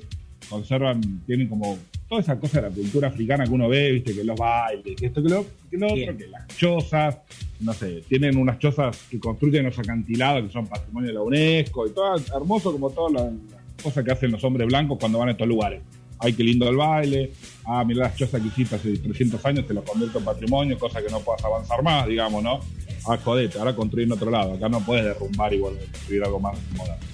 conservan, 0.50 1.22
tienen 1.26 1.48
como 1.48 1.78
toda 2.10 2.22
esa 2.22 2.40
cosa 2.40 2.62
de 2.62 2.70
la 2.70 2.76
cultura 2.76 3.08
africana 3.08 3.46
que 3.46 3.52
uno 3.52 3.68
ve, 3.68 3.92
viste, 3.92 4.14
que 4.16 4.24
los 4.24 4.38
bailes, 4.38 4.96
que 4.96 5.06
esto, 5.08 5.22
que 5.24 5.30
lo, 5.30 5.46
que 5.70 5.78
lo 5.78 5.88
otro, 5.88 6.18
que 6.18 6.28
las 6.28 6.48
chozas, 6.58 7.18
no 7.60 7.74
sé, 7.74 8.04
tienen 8.08 8.38
unas 8.38 8.60
chozas 8.60 8.98
que 9.10 9.20
construyen 9.20 9.66
los 9.66 9.78
acantilados 9.78 10.46
que 10.46 10.52
son 10.54 10.68
patrimonio 10.68 11.10
de 11.10 11.14
la 11.16 11.22
UNESCO 11.22 11.88
y 11.88 11.92
todo 11.92 12.16
hermoso 12.36 12.72
como 12.72 12.90
todas 12.90 13.14
las, 13.14 13.24
las 13.34 13.84
cosas 13.84 14.04
que 14.04 14.12
hacen 14.12 14.32
los 14.32 14.44
hombres 14.44 14.68
blancos 14.68 14.98
cuando 15.00 15.20
van 15.20 15.30
a 15.30 15.32
estos 15.32 15.48
lugares. 15.48 15.82
Ay, 16.18 16.32
qué 16.34 16.44
lindo 16.44 16.68
el 16.70 16.78
baile. 16.78 17.32
Ah, 17.66 17.84
mirá 17.86 18.04
las 18.06 18.16
chozas 18.16 18.42
que 18.42 18.48
hiciste 18.48 18.76
hace 18.76 18.98
300 18.98 19.44
años, 19.46 19.68
te 19.68 19.74
lo 19.74 19.84
convierto 19.84 20.18
en 20.20 20.26
patrimonio, 20.26 20.78
cosa 20.80 21.02
que 21.02 21.10
no 21.12 21.20
puedas 21.20 21.44
avanzar 21.44 21.84
más, 21.84 22.08
digamos, 22.08 22.42
¿no? 22.42 22.60
Ah, 23.08 23.18
jodete, 23.24 23.60
ahora 23.60 23.76
construir 23.76 24.08
en 24.08 24.14
otro 24.14 24.32
lado. 24.32 24.54
Acá 24.54 24.68
no 24.70 24.80
puedes 24.82 25.06
derrumbar 25.06 25.54
y 25.54 25.60
volver 25.60 25.84
a 25.84 25.92
construir 25.92 26.24
algo 26.24 26.40
más 26.40 26.58
moderno. 26.76 27.06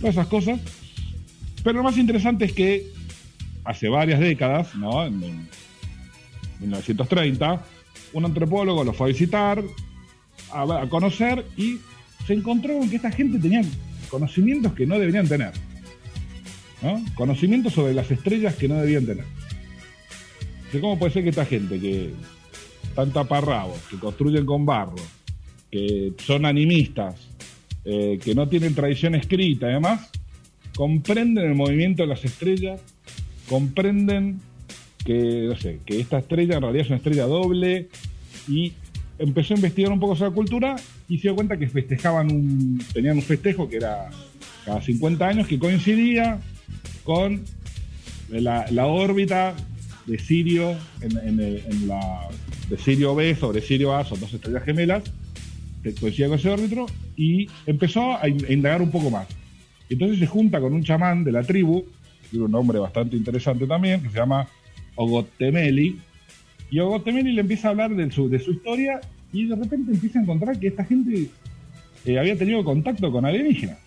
Todas 0.00 0.14
esas 0.14 0.26
cosas. 0.28 0.60
Pero 1.62 1.78
lo 1.78 1.84
más 1.84 1.96
interesante 1.96 2.44
es 2.44 2.52
que 2.52 2.86
hace 3.64 3.88
varias 3.88 4.20
décadas, 4.20 4.74
¿no? 4.74 5.04
En, 5.04 5.22
en 5.22 5.48
1930, 6.60 7.64
un 8.12 8.24
antropólogo 8.24 8.84
lo 8.84 8.92
fue 8.92 9.08
a 9.08 9.12
visitar, 9.12 9.62
a, 10.52 10.86
conocer 10.88 11.44
y 11.56 11.78
se 12.26 12.34
encontró 12.34 12.78
con 12.78 12.88
que 12.88 12.96
esta 12.96 13.10
gente 13.10 13.38
tenía 13.38 13.62
conocimientos 14.08 14.72
que 14.72 14.86
no 14.86 14.98
deberían 14.98 15.28
tener. 15.28 15.52
¿no? 16.82 17.04
Conocimientos 17.14 17.72
sobre 17.72 17.94
las 17.94 18.10
estrellas 18.10 18.54
que 18.54 18.68
no 18.68 18.76
debían 18.76 19.06
tener. 19.06 19.24
¿Cómo 20.80 20.98
puede 20.98 21.12
ser 21.12 21.22
que 21.22 21.30
esta 21.30 21.44
gente 21.44 21.78
que 21.78 22.12
están 22.82 23.12
taparrabos, 23.12 23.78
que 23.90 23.96
construyen 23.96 24.44
con 24.44 24.66
barro, 24.66 24.96
que 25.74 26.12
son 26.24 26.46
animistas, 26.46 27.16
eh, 27.84 28.20
que 28.22 28.32
no 28.32 28.48
tienen 28.48 28.76
tradición 28.76 29.16
escrita 29.16 29.68
y 29.68 29.72
demás, 29.72 30.08
comprenden 30.76 31.46
el 31.48 31.56
movimiento 31.56 32.04
de 32.04 32.10
las 32.10 32.24
estrellas, 32.24 32.80
comprenden 33.48 34.38
que, 35.04 35.46
no 35.48 35.56
sé, 35.56 35.80
que 35.84 35.98
esta 35.98 36.18
estrella 36.18 36.54
en 36.54 36.62
realidad 36.62 36.82
es 36.82 36.90
una 36.90 36.98
estrella 36.98 37.24
doble 37.24 37.88
y 38.46 38.72
empezó 39.18 39.54
a 39.54 39.56
investigar 39.56 39.90
un 39.90 39.98
poco 39.98 40.14
sobre 40.14 40.30
la 40.30 40.34
cultura 40.36 40.76
y 41.08 41.16
se 41.16 41.22
dio 41.22 41.34
cuenta 41.34 41.56
que 41.56 41.68
festejaban 41.68 42.30
un, 42.30 42.80
tenían 42.92 43.16
un 43.16 43.22
festejo 43.24 43.68
que 43.68 43.78
era 43.78 44.10
cada 44.64 44.80
50 44.80 45.26
años 45.26 45.48
que 45.48 45.58
coincidía 45.58 46.38
con 47.02 47.42
la, 48.30 48.86
órbita 48.86 49.56
de 50.06 50.20
Sirio 50.20 50.76
en, 51.00 51.88
la 51.88 52.28
de 52.70 52.78
Sirio 52.78 53.16
B 53.16 53.34
sobre 53.34 53.60
Sirio 53.60 53.92
A, 53.92 54.04
son 54.04 54.20
dos 54.20 54.32
estrellas 54.32 54.62
gemelas, 54.62 55.02
coincidía 55.92 56.28
con 56.28 56.38
ese 56.38 56.48
órbitro 56.48 56.86
y 57.16 57.46
empezó 57.66 58.16
a 58.16 58.26
in- 58.28 58.46
a 58.48 58.52
indagar 58.52 58.80
un 58.80 58.90
poco 58.90 59.10
más. 59.10 59.26
Entonces 59.90 60.18
se 60.18 60.26
junta 60.26 60.60
con 60.60 60.72
un 60.72 60.82
chamán 60.82 61.24
de 61.24 61.32
la 61.32 61.42
tribu, 61.42 61.84
tiene 62.30 62.46
un 62.46 62.52
nombre 62.52 62.78
bastante 62.78 63.16
interesante 63.16 63.66
también, 63.66 64.02
que 64.02 64.08
se 64.08 64.16
llama 64.16 64.48
Ogotemeli, 64.94 65.98
y 66.70 66.78
Ogotemeli 66.78 67.32
le 67.32 67.42
empieza 67.42 67.68
a 67.68 67.70
hablar 67.72 67.94
de 67.94 68.10
su, 68.10 68.28
de 68.28 68.38
su 68.38 68.52
historia 68.52 69.00
y 69.32 69.46
de 69.46 69.56
repente 69.56 69.92
empieza 69.92 70.18
a 70.18 70.22
encontrar 70.22 70.58
que 70.58 70.68
esta 70.68 70.84
gente 70.84 71.28
eh, 72.06 72.18
había 72.18 72.36
tenido 72.36 72.64
contacto 72.64 73.12
con 73.12 73.24
alienígenas. 73.26 73.78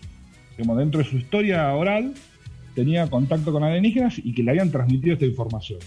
Como 0.56 0.76
dentro 0.76 0.98
de 1.02 1.08
su 1.08 1.16
historia 1.16 1.72
oral 1.74 2.14
tenía 2.74 3.06
contacto 3.08 3.52
con 3.52 3.64
alienígenas 3.64 4.20
y 4.22 4.32
que 4.32 4.42
le 4.42 4.50
habían 4.52 4.70
transmitido 4.70 5.14
esta 5.14 5.26
información. 5.26 5.80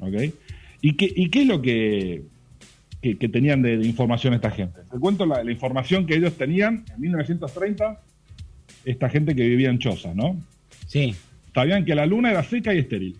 ¿Ok? 0.00 0.32
¿Y 0.80 0.94
qué, 0.94 1.10
y 1.14 1.30
qué 1.30 1.42
es 1.42 1.46
lo 1.46 1.62
que, 1.62 2.24
que, 3.04 3.18
que 3.18 3.28
tenían 3.28 3.60
de, 3.60 3.76
de 3.76 3.86
información 3.86 4.32
esta 4.32 4.50
gente? 4.50 4.80
Te 4.90 4.98
cuento 4.98 5.26
la, 5.26 5.44
la 5.44 5.52
información 5.52 6.06
que 6.06 6.14
ellos 6.16 6.32
tenían 6.38 6.84
en 6.94 7.00
1930, 7.02 8.00
esta 8.86 9.10
gente 9.10 9.34
que 9.36 9.46
vivía 9.46 9.68
en 9.68 9.78
chozas, 9.78 10.16
¿no? 10.16 10.40
Sí. 10.86 11.14
Sabían 11.54 11.84
que 11.84 11.94
la 11.94 12.06
luna 12.06 12.30
era 12.30 12.42
seca 12.42 12.72
y 12.74 12.78
estéril. 12.78 13.16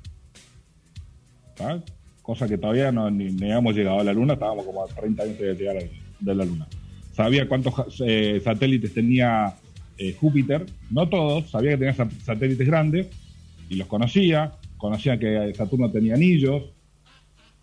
¿tá? 1.54 1.82
Cosa 2.22 2.48
que 2.48 2.56
todavía 2.56 2.90
no 2.92 3.10
ni, 3.10 3.26
ni 3.26 3.42
habíamos 3.44 3.74
llegado 3.76 4.00
a 4.00 4.04
la 4.04 4.14
luna, 4.14 4.32
estábamos 4.34 4.64
como 4.64 4.82
a 4.82 4.86
30 4.88 5.22
años 5.22 5.38
de 5.38 5.54
llegar 5.54 5.76
a- 5.76 5.80
de 6.20 6.34
la 6.34 6.44
luna. 6.46 6.66
Sabía 7.12 7.46
cuántos 7.46 7.74
eh, 8.06 8.40
satélites 8.42 8.94
tenía 8.94 9.54
eh, 9.98 10.14
Júpiter, 10.18 10.64
no 10.90 11.08
todos, 11.10 11.50
sabía 11.50 11.72
que 11.72 11.76
tenía 11.76 11.94
sa- 11.94 12.08
satélites 12.24 12.66
grandes 12.66 13.06
y 13.68 13.76
los 13.76 13.86
conocía, 13.86 14.52
conocía 14.78 15.18
que 15.18 15.52
Saturno 15.54 15.90
tenía 15.90 16.14
anillos, 16.14 16.62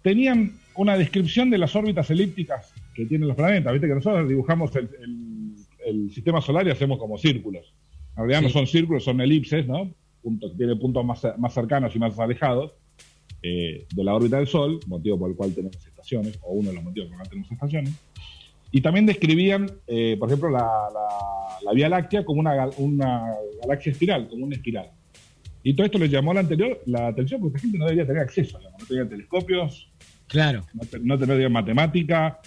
tenían 0.04 0.54
una 0.76 0.98
descripción 0.98 1.50
de 1.50 1.58
las 1.58 1.76
órbitas 1.76 2.10
elípticas 2.12 2.74
que 2.94 3.06
tienen 3.06 3.28
los 3.28 3.38
planetas. 3.38 3.72
Viste 3.74 3.88
que 3.88 3.96
nosotros 3.96 4.28
dibujamos 4.28 4.76
el, 4.76 4.90
el- 5.02 5.52
el 5.86 6.12
sistema 6.14 6.40
solar 6.42 6.68
y 6.68 6.70
hacemos 6.72 7.00
como 7.00 7.18
círculos. 7.18 7.74
En 8.12 8.18
realidad 8.18 8.42
no 8.42 8.48
Sí. 8.50 8.54
son 8.54 8.68
círculos, 8.68 9.04
son 9.04 9.20
elipses, 9.20 9.68
¿no? 9.68 9.92
Puntos, 10.22 10.56
tiene 10.56 10.76
puntos 10.76 11.04
más, 11.04 11.26
más 11.40 11.54
cercanos 11.54 11.96
y 11.96 12.00
más 12.00 12.18
alejados 12.20 12.74
eh, 13.42 13.88
de 13.96 14.04
la 14.04 14.14
órbita 14.14 14.38
del 14.38 14.46
Sol, 14.48 14.80
motivo 14.86 15.18
por 15.18 15.32
el 15.32 15.36
cual 15.36 15.54
tenemos 15.56 15.76
estaciones, 15.88 16.38
o 16.44 16.54
uno 16.54 16.70
de 16.70 16.76
los 16.76 16.84
motivos 16.84 17.08
por 17.10 17.14
el 17.16 17.18
cual 17.22 17.30
tenemos 17.30 17.52
estaciones. 17.52 17.94
Y 18.72 18.82
también 18.82 19.08
describían, 19.08 19.70
eh, 19.88 20.16
por 20.20 20.30
ejemplo, 20.30 20.50
la, 20.52 20.60
la- 20.60 21.58
la 21.66 21.74
Vía 21.74 21.90
Láctea 21.90 22.24
como 22.24 22.40
una, 22.42 22.70
una 22.78 23.24
galaxia 23.62 23.92
espiral, 23.92 24.28
como 24.30 24.46
una 24.46 24.56
espiral. 24.56 24.92
Y 25.64 25.74
todo 25.74 25.86
esto 25.86 25.98
les 25.98 26.10
llamó 26.12 26.34
la, 26.34 26.40
anterior, 26.42 26.80
la 26.86 27.08
atención 27.08 27.42
porque 27.42 27.58
esta 27.58 27.62
gente 27.68 27.78
no 27.80 27.86
debería 27.86 28.06
tener 28.06 28.22
acceso, 28.22 28.60
no 28.60 28.86
tenía 28.88 29.08
telescopios, 29.10 29.91
Claro. 30.32 30.66
no, 30.74 31.18
te- 31.18 31.28
no 31.28 31.50
matemática. 31.50 32.40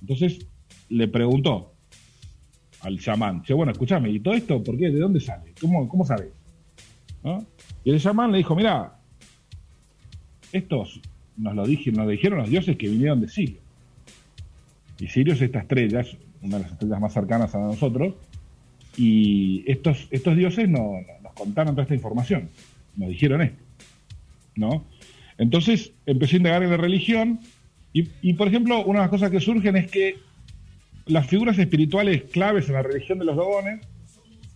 Entonces 0.00 0.46
le 0.88 1.06
preguntó 1.08 1.74
al 2.80 2.98
chamán, 2.98 3.42
che, 3.42 3.52
bueno, 3.52 3.72
escúchame, 3.72 4.10
¿y 4.10 4.20
todo 4.20 4.34
esto 4.34 4.62
por 4.64 4.78
qué? 4.78 4.90
¿De 4.90 4.98
dónde 4.98 5.20
sale? 5.20 5.52
¿Cómo, 5.60 5.86
cómo 5.88 6.06
sabes? 6.06 6.28
¿No? 7.22 7.44
Y 7.84 7.90
el 7.90 8.00
chamán 8.00 8.32
le 8.32 8.38
dijo, 8.38 8.54
mira, 8.56 8.96
estos 10.52 11.00
nos 11.36 11.54
lo, 11.54 11.66
dije, 11.66 11.92
nos 11.92 12.08
dijeron 12.08 12.38
los 12.38 12.48
dioses 12.48 12.76
que 12.76 12.88
vinieron 12.88 13.20
de 13.20 13.28
Sirio. 13.28 13.60
Y 14.98 15.08
Sirio 15.08 15.34
es 15.34 15.42
esta 15.42 15.58
estrella, 15.60 16.00
es 16.00 16.16
una 16.40 16.56
de 16.56 16.62
las 16.62 16.72
estrellas 16.72 17.00
más 17.00 17.12
cercanas 17.12 17.54
a 17.54 17.58
nosotros, 17.58 18.14
y 18.96 19.62
estos, 19.70 20.08
estos 20.10 20.36
dioses 20.36 20.68
no- 20.68 20.94
nos 21.22 21.32
contaron 21.34 21.74
toda 21.74 21.82
esta 21.82 21.94
información, 21.94 22.48
nos 22.96 23.08
dijeron 23.10 23.42
esto. 23.42 23.62
¿no? 24.56 24.84
Entonces 25.38 25.92
empecé 26.06 26.36
a 26.36 26.38
indagar 26.38 26.62
en 26.62 26.70
la 26.70 26.76
religión 26.76 27.40
y, 27.92 28.34
por 28.34 28.48
ejemplo, 28.48 28.84
una 28.84 28.98
de 28.98 29.04
las 29.04 29.10
cosas 29.10 29.30
que 29.30 29.40
surgen 29.40 29.74
es 29.76 29.90
que 29.90 30.16
las 31.06 31.26
figuras 31.26 31.58
espirituales 31.58 32.24
claves 32.24 32.68
en 32.68 32.74
la 32.74 32.82
religión 32.82 33.18
de 33.18 33.24
los 33.24 33.36
dogones 33.36 33.80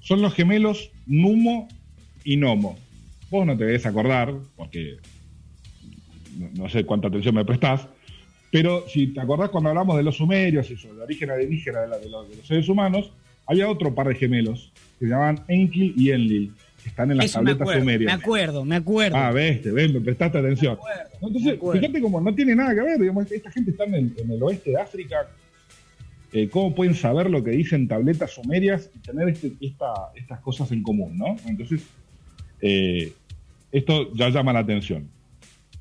son 0.01 0.21
los 0.21 0.35
gemelos 0.35 0.91
Numo 1.07 1.69
y 2.25 2.37
Nomo. 2.37 2.79
Vos 3.31 3.47
no 3.47 3.57
te 3.57 3.65
debes 3.65 3.87
acordar, 3.87 4.35
porque 4.57 4.97
no, 6.55 6.69
sé 6.69 6.85
cuánta 6.85 7.09
atención 7.09 7.35
me 7.35 7.45
prestás, 7.45 7.87
pero 8.51 8.85
si 8.89 9.09
te 9.09 9.21
acordás 9.21 9.51
cuando 9.51 9.71
hablamos 9.71 9.97
de 9.97 10.03
los 10.03 10.17
sumerios 10.17 10.71
y 10.71 10.77
sobre 10.77 10.97
el 10.97 11.03
origen 11.03 11.31
alienígena 11.31 11.81
de, 11.83 11.89
la- 11.89 11.99
de 11.99 12.09
los, 12.11 12.29
de 12.29 12.37
los 12.37 12.47
seres 12.47 12.69
humanos, 12.69 13.11
había 13.47 13.69
otro 13.69 13.95
par 13.95 14.09
de 14.09 14.15
gemelos 14.17 14.71
que 14.99 15.07
se 15.07 15.11
llamaban 15.11 15.41
Enki 15.49 15.95
y 15.97 16.11
Enlil, 16.11 16.53
están 16.87 17.11
en 17.11 17.19
las 17.19 17.27
Eso 17.27 17.35
tabletas 17.39 17.61
acuerdo, 17.63 17.79
me 17.85 17.93
sumerias. 17.93 18.13
acuerdo, 18.21 18.65
me 18.65 18.77
acuerdo. 18.77 19.17
Ah, 19.17 19.31
ves, 19.33 19.63
te 19.63 19.71
ven, 19.71 19.93
me 19.93 20.01
prestaste 20.01 20.39
atención. 20.39 20.73
acuerdo, 20.75 21.03
Entonces, 21.23 21.59
fíjate 21.81 22.01
como 22.01 22.21
no 22.21 22.35
tiene 22.35 22.55
nada 22.57 22.75
que 22.75 22.81
ver, 22.83 22.99
digamos, 22.99 23.31
esta 23.31 23.51
gente 23.51 23.71
está 23.73 23.85
en 23.85 23.95
el, 23.95 24.13
en 24.19 24.31
el 24.31 24.43
oeste 24.43 24.71
de 24.71 24.81
África. 24.81 25.29
eh, 26.33 26.49
¿Cómo 26.49 26.75
pueden 26.75 26.95
saber 26.95 27.29
lo 27.29 27.43
que 27.43 27.51
dicen 27.51 27.89
tabletas 27.89 28.31
sumerias 28.35 28.89
y 28.95 29.01
tener 29.01 29.29
este- 29.29 29.53
esta- 29.61 30.13
estas 30.15 30.39
cosas 30.41 30.71
en 30.71 30.81
común, 30.83 31.19
no? 31.19 31.37
Entonces, 31.47 31.83
eh, 32.61 33.13
esto 33.73 34.15
ya 34.15 34.29
llama 34.29 34.53
la 34.53 34.61
atención. 34.61 35.09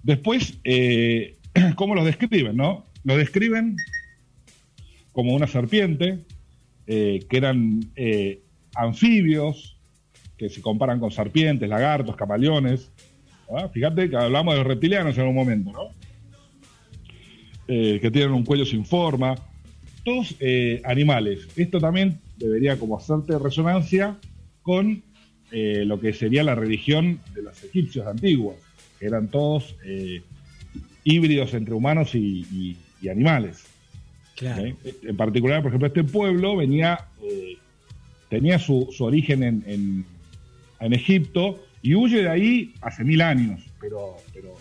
Después, 0.02 0.58
eh, 0.64 1.38
¿cómo 1.76 1.94
los 1.94 2.04
describen, 2.06 2.56
no? 2.58 2.86
Los 3.04 3.18
describen 3.18 3.76
como 5.12 5.34
una 5.36 5.46
serpiente, 5.48 6.20
que 6.88 7.28
eran 7.30 7.82
anfibios, 8.74 9.78
que 10.40 10.50
se 10.50 10.62
comparan 10.62 11.00
con 11.02 11.12
serpientes, 11.12 11.68
lagartos, 11.70 12.16
camaleones. 12.16 12.90
Fíjate 13.74 14.10
que 14.10 14.16
hablamos 14.16 14.54
de 14.54 14.60
los 14.60 14.68
reptilianos 14.68 15.18
en 15.18 15.28
un 15.28 15.36
momento, 15.36 15.72
¿no? 15.72 15.90
Eh, 17.68 18.00
que 18.02 18.10
tienen 18.10 18.32
un 18.32 18.46
cuello 18.46 18.66
sin 18.66 18.86
forma. 18.86 19.36
Todos 20.06 20.36
eh, 20.40 20.82
animales. 20.86 21.48
Esto 21.58 21.80
también 21.80 22.20
debería 22.38 22.78
como 22.80 22.98
hacerte 22.98 23.38
resonancia 23.38 24.18
con 24.62 25.04
eh, 25.52 25.84
lo 25.86 26.00
que 26.00 26.14
sería 26.14 26.44
la 26.44 26.56
religión 26.56 27.20
de 27.36 27.44
los 27.44 27.62
egipcios 27.64 28.08
antiguos, 28.08 28.56
que 28.98 29.08
eran 29.08 29.28
todos 29.28 29.76
híbridos 31.04 31.54
entre 31.54 31.74
humanos 31.74 32.16
y, 32.16 32.46
y- 32.52 32.78
y 33.02 33.10
animales. 33.10 33.66
Claro. 34.36 34.74
En 35.04 35.18
particular, 35.18 35.62
por 35.62 35.70
ejemplo, 35.72 35.88
este 35.88 36.04
pueblo 36.04 36.56
venía, 36.56 37.08
tenía 38.30 38.58
su, 38.60 38.90
su 38.92 39.04
origen 39.04 39.44
en, 39.44 39.64
en- 39.68 40.06
en 40.80 40.94
Egipto 40.94 41.64
y 41.82 41.96
huye 41.96 42.24
de 42.24 42.30
ahí 42.30 42.74
hace 42.82 43.04
mil 43.04 43.22
años, 43.22 43.62
pero, 43.80 44.16
pero 44.34 44.56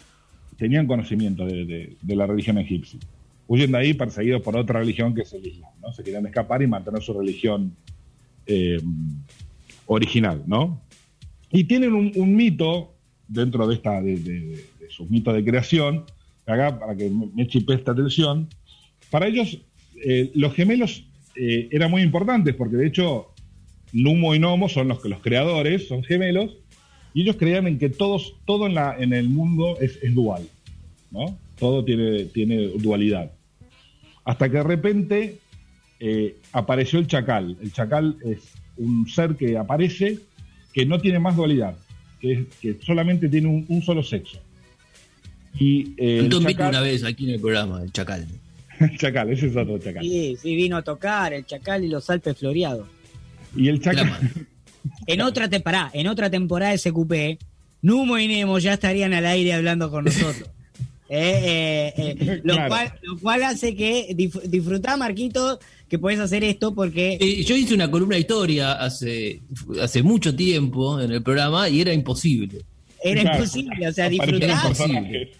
tenían 0.56 0.86
conocimiento 0.86 1.44
de, 1.46 1.64
de- 1.64 1.96
de 2.00 2.16
la 2.16 2.26
religión 2.26 2.58
egipcia. 2.58 2.98
Huyen 3.46 3.72
de 3.72 3.78
ahí 3.78 3.94
perseguidos 3.94 4.42
por 4.42 4.56
otra 4.56 4.80
religión 4.80 5.14
que 5.14 5.22
es 5.22 5.32
el 5.32 5.46
Islam, 5.46 5.70
¿no? 5.80 5.92
Se 5.92 6.02
querían 6.04 6.26
escapar 6.26 6.60
y 6.62 6.66
mantener 6.66 7.02
su 7.02 7.12
religión 7.18 7.74
eh, 8.46 8.80
original, 9.86 10.42
¿no? 10.46 10.80
Y 11.50 11.64
tienen 11.64 11.94
un, 11.94 12.12
un 12.16 12.36
mito 12.36 12.94
dentro 13.26 13.66
de 13.66 13.74
esta 13.74 14.00
de, 14.02 14.16
de- 14.18 14.64
de 14.80 14.90
sus 14.90 15.08
mitos 15.10 15.34
de 15.34 15.44
creación, 15.44 16.04
acá 16.46 16.78
para 16.78 16.96
que 16.96 17.08
me 17.10 17.26
me 17.34 17.46
preste 17.46 17.90
atención, 17.90 18.48
para 19.10 19.26
ellos 19.26 19.58
eh, 20.04 20.30
los 20.34 20.54
gemelos 20.54 21.04
eh, 21.34 21.68
eran 21.70 21.90
muy 21.90 22.02
importantes 22.02 22.54
porque 22.54 22.76
de 22.76 22.86
hecho 22.86 23.28
Numo 23.92 24.34
y 24.34 24.38
Nomo 24.38 24.68
son 24.68 24.88
los 24.88 25.00
que 25.00 25.08
los 25.08 25.20
creadores, 25.20 25.88
son 25.88 26.02
gemelos, 26.04 26.56
y 27.14 27.22
ellos 27.22 27.36
creían 27.36 27.66
en 27.66 27.78
que 27.78 27.88
todos, 27.88 28.34
todo 28.46 28.66
en, 28.66 28.74
la, 28.74 28.96
en 28.98 29.12
el 29.12 29.28
mundo 29.28 29.76
es, 29.80 29.98
es 30.02 30.14
dual, 30.14 30.46
¿no? 31.10 31.38
Todo 31.58 31.84
tiene, 31.84 32.24
tiene 32.26 32.68
dualidad. 32.76 33.32
Hasta 34.24 34.48
que 34.50 34.58
de 34.58 34.62
repente 34.62 35.38
eh, 36.00 36.36
apareció 36.52 36.98
el 36.98 37.06
chacal. 37.06 37.56
El 37.62 37.72
chacal 37.72 38.16
es 38.24 38.40
un 38.76 39.08
ser 39.08 39.34
que 39.36 39.56
aparece 39.56 40.18
que 40.72 40.84
no 40.86 41.00
tiene 41.00 41.18
más 41.18 41.34
dualidad, 41.34 41.76
que, 42.20 42.32
es- 42.32 42.46
que 42.60 42.76
solamente 42.84 43.28
tiene 43.28 43.48
un, 43.48 43.64
un 43.68 43.82
solo 43.82 44.02
sexo. 44.02 44.38
Y 45.58 45.94
eh, 45.96 46.18
el 46.20 46.28
chacal, 46.30 46.68
una 46.68 46.80
vez 46.82 47.02
aquí 47.04 47.24
en 47.24 47.30
el 47.30 47.40
programa, 47.40 47.82
el 47.82 47.90
Chacal. 47.90 48.26
el 48.78 48.96
chacal, 48.98 49.30
ese 49.30 49.46
es 49.48 49.56
otro 49.56 49.78
chacal. 49.78 50.02
Sí, 50.04 50.36
sí, 50.40 50.54
vino 50.54 50.76
a 50.76 50.82
tocar 50.82 51.32
el 51.32 51.44
Chacal 51.46 51.84
y 51.84 51.88
los 51.88 52.08
Alpes 52.10 52.36
floreados. 52.38 52.86
Y 53.56 53.68
el 53.68 53.80
Drama. 53.80 54.18
En 55.06 55.20
otra, 55.22 55.48
te, 55.48 55.60
pará, 55.60 55.90
en 55.92 56.06
otra 56.06 56.30
temporada 56.30 56.72
de 56.72 56.78
SQP, 56.78 57.42
Numo 57.82 58.18
y 58.18 58.28
Nemo 58.28 58.58
ya 58.58 58.74
estarían 58.74 59.12
al 59.14 59.26
aire 59.26 59.52
hablando 59.54 59.90
con 59.90 60.04
nosotros. 60.04 60.48
Eh, 61.10 61.90
eh, 61.96 62.16
eh, 62.20 62.40
lo, 62.44 62.52
Claro. 62.52 62.68
cual, 62.68 62.92
lo 63.00 63.18
cual 63.18 63.42
hace 63.44 63.74
que 63.74 64.08
dif- 64.14 64.42
disfrutá, 64.42 64.94
Marquito, 64.98 65.58
que 65.88 65.98
puedes 65.98 66.20
hacer 66.20 66.44
esto 66.44 66.74
porque 66.74 67.16
Eh, 67.18 67.42
yo 67.44 67.56
hice 67.56 67.72
una 67.72 67.90
columna 67.90 68.16
de 68.16 68.20
historia 68.20 68.72
hace, 68.74 69.40
hace 69.80 70.02
mucho 70.02 70.36
tiempo 70.36 71.00
en 71.00 71.10
el 71.10 71.22
programa 71.22 71.66
y 71.70 71.80
era 71.80 71.94
imposible. 71.94 72.60
era 73.02 73.22
Claro. 73.22 73.38
imposible. 73.38 73.88
O 73.88 73.92
sea, 73.94 74.08
eh, 74.08 75.32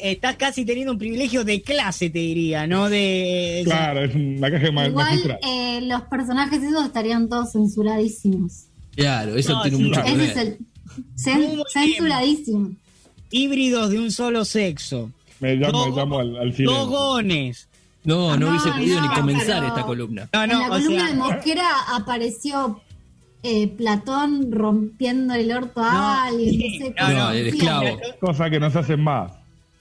estás 0.00 0.36
casi 0.36 0.64
teniendo 0.64 0.92
un 0.92 0.98
privilegio 0.98 1.44
de 1.44 1.62
clase, 1.62 2.10
te 2.10 2.18
diría, 2.18 2.66
¿no? 2.66 2.88
De, 2.88 3.62
Claro, 3.64 4.04
es 4.04 4.14
una 4.14 4.50
caja 4.50 4.72
ma- 4.72 4.86
Igual 4.86 5.06
magistral. 5.06 5.38
eh, 5.46 5.80
los 5.82 6.02
personajes 6.02 6.62
esos 6.62 6.84
estarían 6.86 7.28
todos 7.28 7.52
censuradísimos. 7.52 8.64
Claro, 8.94 9.36
eso 9.36 9.52
No, 9.52 9.62
tiene 9.62 9.76
sí, 9.76 9.82
mucho 9.84 10.02
que 10.02 10.08
Ese 10.08 10.16
ver. 10.16 10.30
es 10.30 10.36
el 10.36 10.58
cen- 11.16 11.62
censuradísimo. 11.68 12.70
híbridos 13.30 13.90
de 13.90 13.98
un 13.98 14.10
solo 14.10 14.44
sexo. 14.44 15.10
Me 15.40 15.54
llamo, 15.56 15.72
Dogo- 15.78 15.90
me 15.90 15.96
llamo 15.96 16.18
al, 16.18 16.36
al 16.36 16.54
silencio. 16.54 16.70
Dogones. 16.86 17.68
No, 18.04 18.30
no 18.30 18.36
No, 18.36 18.48
hubiese 18.50 18.70
podido 18.70 19.00
no, 19.00 19.08
ni 19.08 19.14
comenzar 19.14 19.64
esta 19.64 19.82
columna. 19.84 20.28
No, 20.32 20.44
en 20.44 20.50
no, 20.50 20.60
la 20.60 20.68
columna 20.68 21.00
sea, 21.00 21.08
de 21.08 21.14
Mosquera 21.14 21.68
apareció 21.94 22.80
eh, 23.42 23.68
Platón 23.68 24.50
rompiendo 24.52 25.34
el 25.34 25.50
orto 25.52 25.80
a 25.82 25.92
No, 25.92 26.20
alguien. 26.22 26.50
sí, 26.60 26.78
No, 26.78 26.86
sé, 26.86 26.94
no, 26.98 27.18
no, 27.18 27.30
el 27.32 27.46
esclavo. 27.48 27.86
Cosa 28.20 28.48
que 28.50 28.58
nos 28.60 28.74
hacen 28.76 29.00
más. 29.00 29.32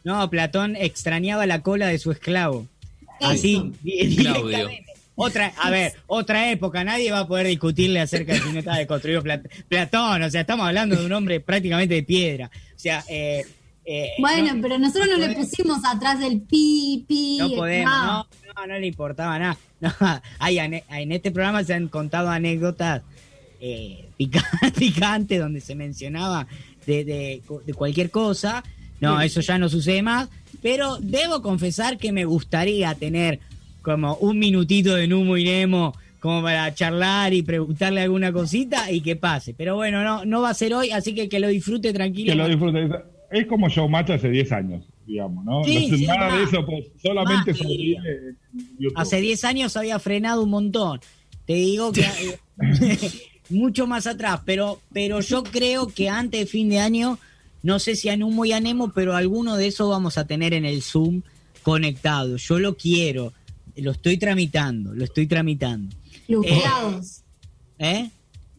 No, 0.05 0.29
Platón 0.29 0.77
extrañaba 0.77 1.45
la 1.45 1.61
cola 1.61 1.87
de 1.87 1.97
su 1.99 2.11
esclavo. 2.11 2.67
Así, 3.19 3.73
directamente. 3.83 4.85
Otra, 5.17 5.53
a 5.61 5.69
ver, 5.69 5.93
otra 6.07 6.51
época, 6.51 6.83
nadie 6.83 7.09
va 7.11 7.19
a 7.21 7.27
poder 7.27 7.47
discutirle 7.47 8.01
acerca 8.01 8.33
de 8.33 8.39
si 8.41 8.49
no 8.51 8.59
estaba 8.59 8.77
deconstruido 8.77 9.21
Plat- 9.23 9.47
Platón, 9.69 10.23
o 10.23 10.29
sea, 10.29 10.41
estamos 10.41 10.67
hablando 10.67 10.95
de 10.97 11.05
un 11.05 11.11
hombre 11.13 11.39
prácticamente 11.39 11.95
de 11.95 12.03
piedra. 12.03 12.51
O 12.75 12.79
sea, 12.79 13.01
eh, 13.07 13.45
eh, 13.85 14.09
Bueno, 14.19 14.53
no, 14.53 14.61
pero 14.61 14.77
nosotros 14.77 15.07
no 15.09 15.17
le 15.25 15.33
pusimos 15.33 15.79
atrás 15.85 16.19
del 16.19 16.41
pi, 16.41 17.05
pi. 17.07 17.37
no 17.39 17.49
podemos, 17.51 17.93
no, 17.93 18.27
no, 18.57 18.67
no 18.67 18.77
le 18.77 18.87
importaba 18.87 19.39
nada. 19.39 19.57
No, 19.79 19.93
hay 20.39 20.59
en 20.59 21.11
este 21.13 21.31
programa 21.31 21.63
se 21.63 21.73
han 21.73 21.87
contado 21.87 22.29
anécdotas 22.29 23.01
eh, 23.61 24.09
pica- 24.17 24.43
picantes 24.77 25.39
donde 25.39 25.61
se 25.61 25.75
mencionaba 25.75 26.45
de, 26.85 27.05
de- 27.05 27.41
de 27.65 27.73
cualquier 27.73 28.11
cosa. 28.11 28.65
No, 29.05 29.21
eso 29.21 29.41
ya 29.41 29.57
no 29.57 29.69
sucede 29.69 30.01
más. 30.01 30.29
Pero 30.61 30.97
debo 30.99 31.41
confesar 31.41 31.97
que 31.97 32.11
me 32.11 32.25
gustaría 32.25 32.93
tener 32.95 33.39
como 33.81 34.15
un 34.15 34.39
minutito 34.39 34.95
de 34.95 35.07
Numo 35.07 35.37
y 35.37 35.43
Nemo 35.43 35.93
como 36.19 36.41
para 36.41 36.73
charlar 36.73 37.33
y 37.35 37.43
preguntarle 37.43 38.01
alguna 38.01 38.33
cosita 38.33 38.91
y 38.91 39.01
que 39.01 39.15
pase. 39.15 39.53
Pero 39.53 39.75
bueno, 39.75 40.03
no, 40.03 40.25
no 40.25 40.41
va 40.41 40.49
a 40.49 40.53
ser 40.55 40.73
hoy, 40.73 40.89
así 40.89 41.13
que 41.13 41.29
que 41.29 41.39
lo 41.39 41.47
disfrute 41.49 41.93
tranquilo. 41.93 42.31
Que 42.31 42.35
lo 42.35 42.47
disfruten. 42.47 42.91
Es 43.31 43.45
como 43.45 43.69
Showmatch 43.69 44.09
hace 44.11 44.29
10 44.29 44.51
años, 44.53 44.83
digamos, 45.05 45.45
¿no? 45.45 45.63
Sí, 45.63 45.87
No- 45.87 45.97
sí, 45.97 46.05
nada 46.07 46.29
más. 46.29 46.37
de 46.37 46.43
eso, 46.45 46.65
pues, 46.65 46.85
solamente 47.01 47.53
YouTube. 47.53 48.93
Hace 48.95 49.21
10 49.21 49.43
años 49.43 49.77
había 49.77 49.99
frenado 49.99 50.41
un 50.43 50.49
montón. 50.49 50.99
Te 51.45 51.53
digo 51.53 51.91
que 51.91 52.01
eh, 52.01 52.39
mucho 53.49 53.85
más 53.85 54.07
atrás, 54.07 54.41
pero, 54.45 54.81
pero 54.91 55.19
yo 55.21 55.43
creo 55.43 55.87
que 55.87 56.09
antes 56.09 56.39
de 56.39 56.45
fin 56.47 56.69
de 56.69 56.79
año, 56.79 57.19
no 57.65 57.79
sé 57.79 57.95
si 57.95 58.09
a 58.09 58.15
Numo 58.17 58.45
y 58.45 58.51
a 58.53 58.59
Nemo, 58.59 58.91
pero 58.93 59.15
alguno 59.15 59.57
de 59.57 59.67
esos 59.67 59.89
vamos 59.89 60.17
a 60.17 60.25
tener 60.27 60.53
en 60.53 60.65
el 60.65 60.81
Zoom 60.81 61.21
conectado. 61.63 62.37
Yo 62.37 62.59
lo 62.59 62.75
quiero. 62.77 63.33
lo 63.75 63.91
estoy 63.91 64.17
tramitando, 64.17 64.93
lo 64.93 65.03
estoy 65.03 65.27
tramitando. 65.27 65.93
Luqueados. 66.29 67.21
¿Eh? 67.79 68.09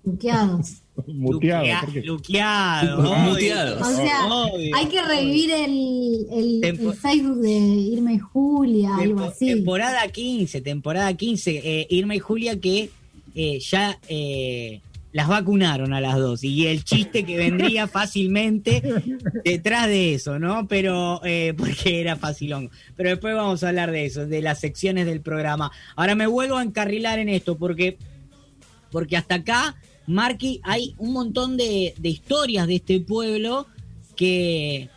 Luqueados. 0.05 0.73
Muteado. 1.07 1.87
Luqueado. 2.05 3.01
O 3.81 3.85
sea, 3.97 4.27
Obvio. 4.27 4.77
hay 4.77 4.87
que 4.87 5.03
revivir 5.03 5.51
el, 5.51 6.27
el- 6.33 6.61
Tempo- 6.63 6.91
el 6.93 6.97
Facebook 6.97 7.41
de 7.41 7.51
Irma 7.59 8.13
y 8.15 8.19
Julia, 8.19 8.97
algo 8.97 9.21
así. 9.21 9.47
Temporada 9.47 10.07
15, 10.09 10.61
temporada 10.63 11.13
15. 11.15 11.61
eh, 11.63 11.87
Irma 11.91 12.15
y 12.15 12.19
Julia 12.19 12.59
que 12.61 12.91
eh, 13.35 13.59
ya 13.61 13.99
eh, 14.09 14.81
las 15.13 15.29
vacunaron 15.29 15.93
a 15.93 16.01
las 16.01 16.17
dos. 16.17 16.45
Y 16.45 16.67
el 16.67 16.85
chiste 16.85 17.25
que 17.25 17.37
vendría 17.37 17.87
fácilmente 17.89 18.83
detrás 19.45 19.87
de 19.87 20.15
eso, 20.15 20.39
¿no? 20.39 20.69
Pero, 20.69 21.21
eh, 21.25 21.55
porque 21.57 22.01
era 22.01 22.17
facilón. 22.17 22.71
Pero 22.97 23.11
después 23.11 23.35
vamos 23.35 23.65
a 23.65 23.69
hablar 23.69 23.91
de 23.91 24.05
eso, 24.07 24.27
de 24.27 24.43
las 24.43 24.61
secciones 24.61 25.07
del 25.07 25.21
programa. 25.21 25.71
Ahora 25.95 26.15
me 26.15 26.27
vuelvo 26.27 26.57
a 26.57 26.63
encarrilar 26.63 27.19
en 27.19 27.29
esto, 27.29 27.57
porque, 27.57 27.99
porque 28.91 29.17
hasta 29.17 29.37
acá, 29.37 29.77
Marky, 30.07 30.61
hay 30.65 30.95
un 30.99 31.13
montón 31.13 31.57
de, 31.57 31.95
de 31.99 32.09
historias 32.09 32.67
de 32.67 32.77
este 32.77 33.01
pueblo 33.01 33.67
que, 34.17 34.89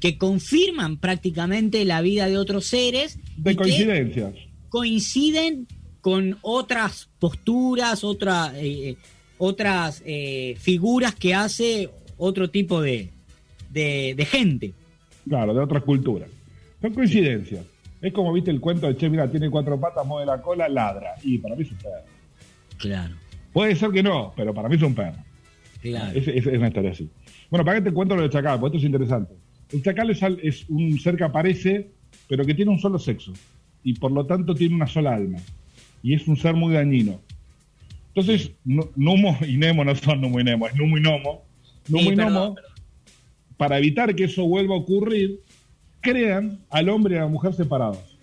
que 0.00 0.16
confirman 0.16 0.96
prácticamente 0.96 1.84
la 1.84 2.00
vida 2.00 2.28
de 2.28 2.38
otros 2.38 2.66
seres. 2.66 3.18
De 3.36 3.56
coincidencias. 3.56 4.34
coinciden 4.68 5.66
con 6.00 6.38
otras 6.42 7.08
posturas, 7.18 8.04
otra, 8.04 8.52
eh, 8.56 8.96
otras 9.38 10.02
eh, 10.06 10.56
figuras 10.58 11.14
que 11.14 11.34
hace 11.34 11.88
otro 12.16 12.50
tipo 12.50 12.80
de, 12.82 13.10
de, 13.70 14.14
de 14.16 14.24
gente. 14.24 14.72
Claro, 15.28 15.54
de 15.54 15.60
otras 15.60 15.82
culturas. 15.84 16.28
Son 16.80 16.92
coincidencias. 16.94 17.64
Es 18.00 18.12
como 18.12 18.32
viste 18.32 18.50
el 18.50 18.60
cuento 18.60 18.86
de 18.86 18.96
Che, 18.96 19.08
mira, 19.10 19.28
tiene 19.30 19.50
cuatro 19.50 19.78
patas, 19.78 20.06
mueve 20.06 20.26
la 20.26 20.40
cola, 20.40 20.68
ladra. 20.68 21.14
Y 21.22 21.38
para 21.38 21.56
mí 21.56 21.62
es 21.62 21.70
un 21.72 21.78
perro. 21.78 22.04
Claro, 22.78 23.14
Puede 23.52 23.74
ser 23.74 23.90
que 23.90 24.02
no, 24.02 24.32
pero 24.36 24.54
para 24.54 24.68
mí 24.68 24.76
es 24.76 24.82
un 24.82 24.94
perro. 24.94 25.16
claro. 25.82 26.16
Es, 26.18 26.28
es- 26.28 26.46
es 26.46 26.58
una 26.58 26.68
historia 26.68 26.90
así. 26.92 27.08
Bueno, 27.50 27.64
para 27.64 27.78
que 27.78 27.84
te 27.90 27.92
cuento 27.94 28.14
lo 28.14 28.22
del 28.22 28.30
chacal, 28.30 28.60
porque 28.60 28.76
esto 28.76 28.86
es 28.86 28.92
interesante. 28.92 29.34
El 29.72 29.82
chacal 29.82 30.10
es, 30.10 30.20
es 30.42 30.64
un 30.68 30.98
ser 31.00 31.16
que 31.16 31.24
aparece, 31.24 31.88
pero 32.28 32.44
que 32.44 32.54
tiene 32.54 32.70
un 32.70 32.78
solo 32.78 32.98
sexo. 32.98 33.32
Y 33.82 33.94
por 33.94 34.12
lo 34.12 34.24
tanto 34.26 34.54
tiene 34.54 34.74
una 34.74 34.86
sola 34.86 35.14
alma. 35.14 35.38
Y 36.02 36.14
es 36.14 36.28
un 36.28 36.36
ser 36.36 36.54
muy 36.54 36.74
dañino. 36.74 37.20
Entonces, 38.14 38.52
Nu- 38.64 38.90
Numo 38.96 39.38
y 39.46 39.56
Nemo 39.56 39.84
no 39.84 39.94
son 39.94 40.20
Numo 40.20 40.40
y 40.40 40.44
Nemo, 40.44 40.66
es 40.66 40.74
Numo 40.74 40.98
y 40.98 41.00
Nomo. 41.00 41.44
Numo 41.88 42.02
Sí, 42.04 42.08
y 42.12 42.16
perdón, 42.16 42.34
Nomo, 42.34 42.56
para 43.56 43.78
evitar 43.78 44.14
que 44.14 44.24
eso 44.24 44.44
vuelva 44.46 44.74
a 44.74 44.78
ocurrir, 44.78 45.40
crean 46.00 46.58
al 46.70 46.88
hombre 46.88 47.14
y 47.14 47.18
a 47.18 47.22
la 47.22 47.28
mujer 47.28 47.52
separados. 47.54 48.18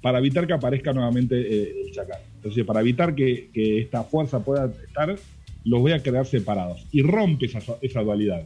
Para 0.00 0.18
evitar 0.18 0.46
que 0.46 0.52
aparezca 0.52 0.92
nuevamente 0.92 1.40
eh, 1.40 1.74
el 1.86 1.92
chacal. 1.92 2.20
Entonces, 2.36 2.64
para 2.64 2.80
evitar 2.80 3.14
que, 3.14 3.50
que 3.54 3.80
esta 3.80 4.04
fuerza 4.04 4.44
pueda 4.44 4.66
estar, 4.66 5.16
los 5.64 5.80
voy 5.80 5.92
a 5.92 6.02
crear 6.02 6.26
separados. 6.26 6.86
Y 6.92 7.00
rompe 7.02 7.46
esa, 7.46 7.60
esa 7.80 8.02
dualidad. 8.02 8.42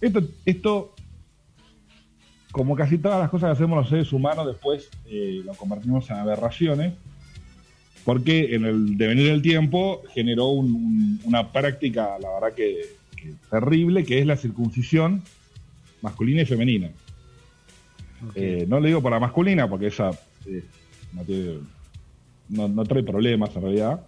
Esto, 0.00 0.22
esto, 0.44 0.94
como 2.52 2.76
casi 2.76 2.98
todas 2.98 3.18
las 3.20 3.30
cosas 3.30 3.48
que 3.48 3.52
hacemos 3.52 3.78
los 3.78 3.88
seres 3.88 4.12
humanos, 4.12 4.46
después 4.46 4.90
eh, 5.06 5.40
lo 5.44 5.54
convertimos 5.54 6.08
en 6.10 6.16
aberraciones, 6.16 6.92
porque 8.04 8.54
en 8.54 8.64
el 8.64 8.96
devenir 8.96 9.26
del 9.28 9.42
tiempo 9.42 10.02
generó 10.14 10.46
un- 10.48 10.74
un- 10.74 11.20
una 11.24 11.52
práctica, 11.52 12.16
la 12.20 12.32
verdad 12.34 12.54
que, 12.56 12.80
que 13.16 13.32
terrible, 13.50 14.04
que 14.04 14.18
es 14.18 14.26
la 14.26 14.36
circuncisión 14.36 15.22
masculina 16.02 16.42
y 16.42 16.46
femenina. 16.46 16.90
Eh, 18.34 18.66
no 18.68 18.80
le 18.80 18.88
digo 18.88 19.02
para 19.02 19.20
masculina, 19.20 19.68
porque 19.68 19.88
esa 19.88 20.10
eh, 20.46 20.64
no, 21.12 21.22
tiene- 21.24 21.58
no- 22.48 22.68
no 22.68 22.84
trae 22.84 23.02
problemas 23.02 23.54
en 23.54 23.62
realidad, 23.62 24.00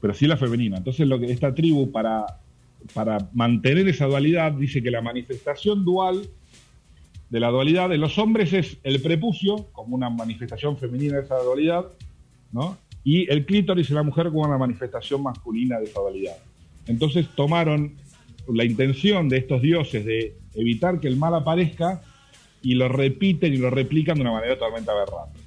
pero 0.00 0.14
sí 0.14 0.26
la 0.26 0.36
femenina. 0.36 0.76
Entonces, 0.76 1.06
lo 1.06 1.18
que 1.18 1.32
esta 1.32 1.54
tribu, 1.54 1.90
para, 1.90 2.26
para 2.92 3.18
mantener 3.32 3.88
esa 3.88 4.06
dualidad, 4.06 4.52
dice 4.52 4.82
que 4.82 4.90
la 4.90 5.00
manifestación 5.00 5.84
dual 5.84 6.28
de 7.30 7.40
la 7.40 7.48
dualidad 7.48 7.88
de 7.88 7.98
los 7.98 8.18
hombres 8.18 8.52
es 8.52 8.76
el 8.84 9.00
prepucio, 9.00 9.66
como 9.72 9.96
una 9.96 10.10
manifestación 10.10 10.76
femenina 10.76 11.16
de 11.16 11.22
esa 11.24 11.38
dualidad, 11.38 11.86
¿no? 12.52 12.76
Y 13.06 13.30
el 13.30 13.46
clítoris 13.46 13.88
en 13.90 13.94
la 13.96 14.02
mujer 14.02 14.26
como 14.30 14.40
una 14.42 14.58
manifestación 14.58 15.22
masculina 15.22 15.78
de 15.78 15.84
esa 15.84 16.00
dualidad. 16.00 16.36
Entonces 16.88 17.26
tomaron 17.36 17.92
la 18.52 18.64
intención 18.64 19.28
de 19.28 19.38
estos 19.38 19.62
dioses 19.62 20.04
de 20.04 20.34
evitar 20.56 20.98
que 20.98 21.06
el 21.06 21.16
mal 21.16 21.32
aparezca 21.34 22.02
y 22.62 22.74
lo 22.74 22.88
repiten 22.88 23.54
y 23.54 23.58
lo 23.58 23.70
replican 23.70 24.16
de 24.16 24.22
una 24.22 24.32
manera 24.32 24.54
totalmente 24.58 24.90
aberrante. 24.90 25.38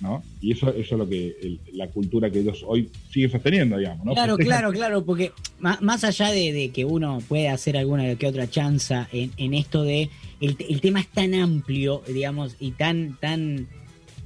¿no? 0.00 0.22
Y 0.40 0.52
eso, 0.52 0.70
eso 0.70 0.94
es 0.94 0.98
lo 0.98 1.08
que 1.08 1.36
el- 1.42 1.60
la 1.72 1.86
cultura 1.88 2.30
que 2.30 2.40
ellos 2.40 2.64
hoy 2.66 2.88
sigue 3.12 3.28
sosteniendo, 3.28 3.76
digamos. 3.78 4.04
¿no? 4.06 4.14
Claro, 4.14 4.36
claro, 4.38 4.72
claro, 4.72 5.04
porque 5.04 5.30
ma- 5.60 5.78
más 5.80 6.02
allá 6.04 6.30
de, 6.30 6.52
de 6.52 6.70
que 6.70 6.84
uno 6.84 7.18
puede 7.28 7.48
hacer 7.48 7.76
alguna 7.76 8.12
que 8.16 8.26
otra 8.26 8.48
chanza 8.50 9.08
en, 9.12 9.30
en 9.36 9.54
esto 9.54 9.82
de 9.84 10.08
el, 10.40 10.56
el 10.68 10.80
tema 10.80 11.00
es 11.00 11.08
tan 11.08 11.34
amplio, 11.34 12.02
digamos, 12.08 12.56
y 12.60 12.72
tan 12.72 13.16
tan 13.20 13.66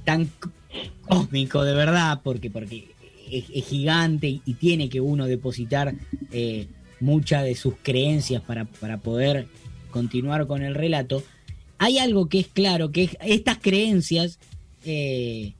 tan 0.05 0.29
cósmico 1.07 1.63
de 1.63 1.73
verdad, 1.73 2.21
porque 2.23 2.49
porque 2.49 2.87
es, 3.31 3.65
gigante 3.65 4.41
y, 4.45 4.53
tiene 4.53 4.89
que 4.89 5.01
uno 5.01 5.25
depositar 5.25 5.95
eh, 6.31 6.67
muchas 6.99 7.43
de 7.43 7.55
sus 7.55 7.75
creencias 7.81 8.41
para, 8.41 8.65
para 8.65 8.97
poder 8.97 9.47
continuar 9.91 10.47
con 10.47 10.61
el 10.63 10.75
relato. 10.75 11.23
Hay 11.77 11.97
algo 11.97 12.27
que 12.29 12.39
es 12.39 12.47
claro, 12.47 12.91
que 12.91 13.03
es- 13.03 13.17
estas 13.25 13.57
creencias 13.57 14.39
eh, 14.85 15.53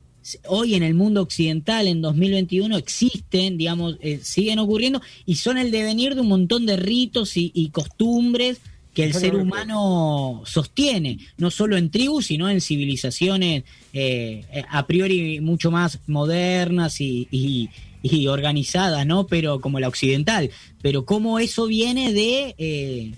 hoy 0.46 0.74
en 0.74 0.82
el 0.82 0.94
mundo 0.94 1.20
occidental, 1.22 1.86
en 1.86 2.00
2021, 2.00 2.76
existen, 2.76 3.58
digamos, 3.58 3.96
eh, 4.00 4.20
siguen 4.22 4.58
ocurriendo 4.58 5.02
y 5.26 5.36
son 5.36 5.58
el 5.58 5.70
devenir 5.70 6.14
de 6.14 6.22
un 6.22 6.28
montón 6.28 6.64
de 6.66 6.76
ritos 6.76 7.32
y 7.36 7.68
costumbres 7.70 8.60
que 8.94 9.04
el 9.04 9.12
ser 9.20 9.34
humano 9.42 10.42
sostiene, 10.46 11.18
no 11.36 11.50
solo 11.50 11.76
en 11.76 11.90
tribus, 11.90 12.26
sino 12.26 12.48
en 12.48 12.60
civilizaciones 12.60 13.64
eh, 13.92 14.44
a 14.70 14.86
priori 14.86 15.40
mucho 15.40 15.70
más 15.70 15.98
modernas 16.06 17.00
y, 17.00 17.26
y- 17.30 17.68
y 18.02 18.26
organizadas, 18.26 19.06
¿no? 19.06 19.26
Pero 19.26 19.60
como 19.60 19.80
la 19.80 19.88
occidental. 19.88 20.50
Pero 20.82 21.04
cómo 21.06 21.38
eso 21.38 21.66
viene 21.66 22.12
de... 22.12 22.54
eh, 22.58 23.12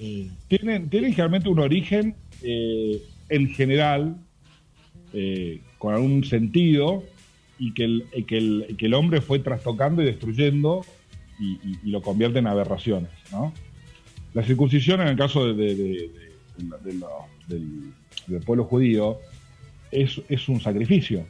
eh, 0.00 0.28
tienen, 0.48 0.88
tienen 0.88 1.10
generalmente 1.12 1.48
un 1.50 1.58
origen 1.58 2.14
en 2.42 3.48
general 3.54 4.16
con 5.78 5.94
algún 5.94 6.24
sentido 6.24 7.04
y 7.58 7.74
que 7.74 7.84
el, 7.84 8.04
que, 8.26 8.38
el, 8.38 8.76
que 8.78 8.86
el 8.86 8.94
hombre 8.94 9.20
fue 9.20 9.38
trastocando 9.40 10.02
y 10.02 10.06
destruyendo 10.06 10.84
y, 11.38 11.52
y- 11.68 11.78
y 11.84 11.90
lo 11.90 12.00
convierte 12.00 12.38
en 12.38 12.46
aberraciones. 12.46 13.10
¿no? 13.30 13.52
La 14.34 14.42
circuncisión 14.42 15.00
en 15.00 15.08
el 15.08 15.16
caso 15.16 15.52
de, 15.52 15.74
de- 15.74 16.10
lo- 16.94 17.26
del, 17.48 17.92
del 18.26 18.40
pueblo 18.42 18.64
judío 18.64 19.18
es, 19.90 20.20
es 20.28 20.48
un 20.48 20.60
sacrificio. 20.60 21.24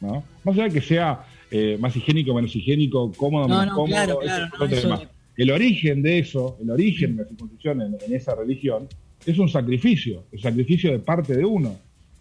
¿no? 0.00 0.24
Más 0.44 0.54
allá 0.56 0.64
de 0.64 0.70
que 0.72 0.80
sea 0.80 1.24
eh, 1.50 1.76
más 1.78 1.94
higiénico, 1.96 2.34
menos 2.34 2.54
higiénico, 2.56 3.12
cómodo, 3.12 3.46
No, 3.46 3.60
menos 3.60 3.66
no, 3.66 3.74
cómodo, 3.74 3.90
claro, 3.94 4.22
es 4.22 4.32
otro 4.54 4.68
tema. 4.68 5.02
El 5.36 5.50
origen 5.50 6.02
de 6.02 6.18
eso, 6.18 6.58
el 6.60 6.70
origen 6.70 7.16
de 7.16 7.22
la 7.22 7.28
circuncisión 7.28 7.80
en, 7.82 7.96
en 8.04 8.14
esa 8.14 8.34
religión, 8.34 8.88
es 9.24 9.38
un 9.38 9.48
sacrificio, 9.48 10.24
el 10.32 10.40
sacrificio 10.40 10.90
de 10.90 10.98
parte 10.98 11.36
de 11.36 11.44
uno, 11.44 11.76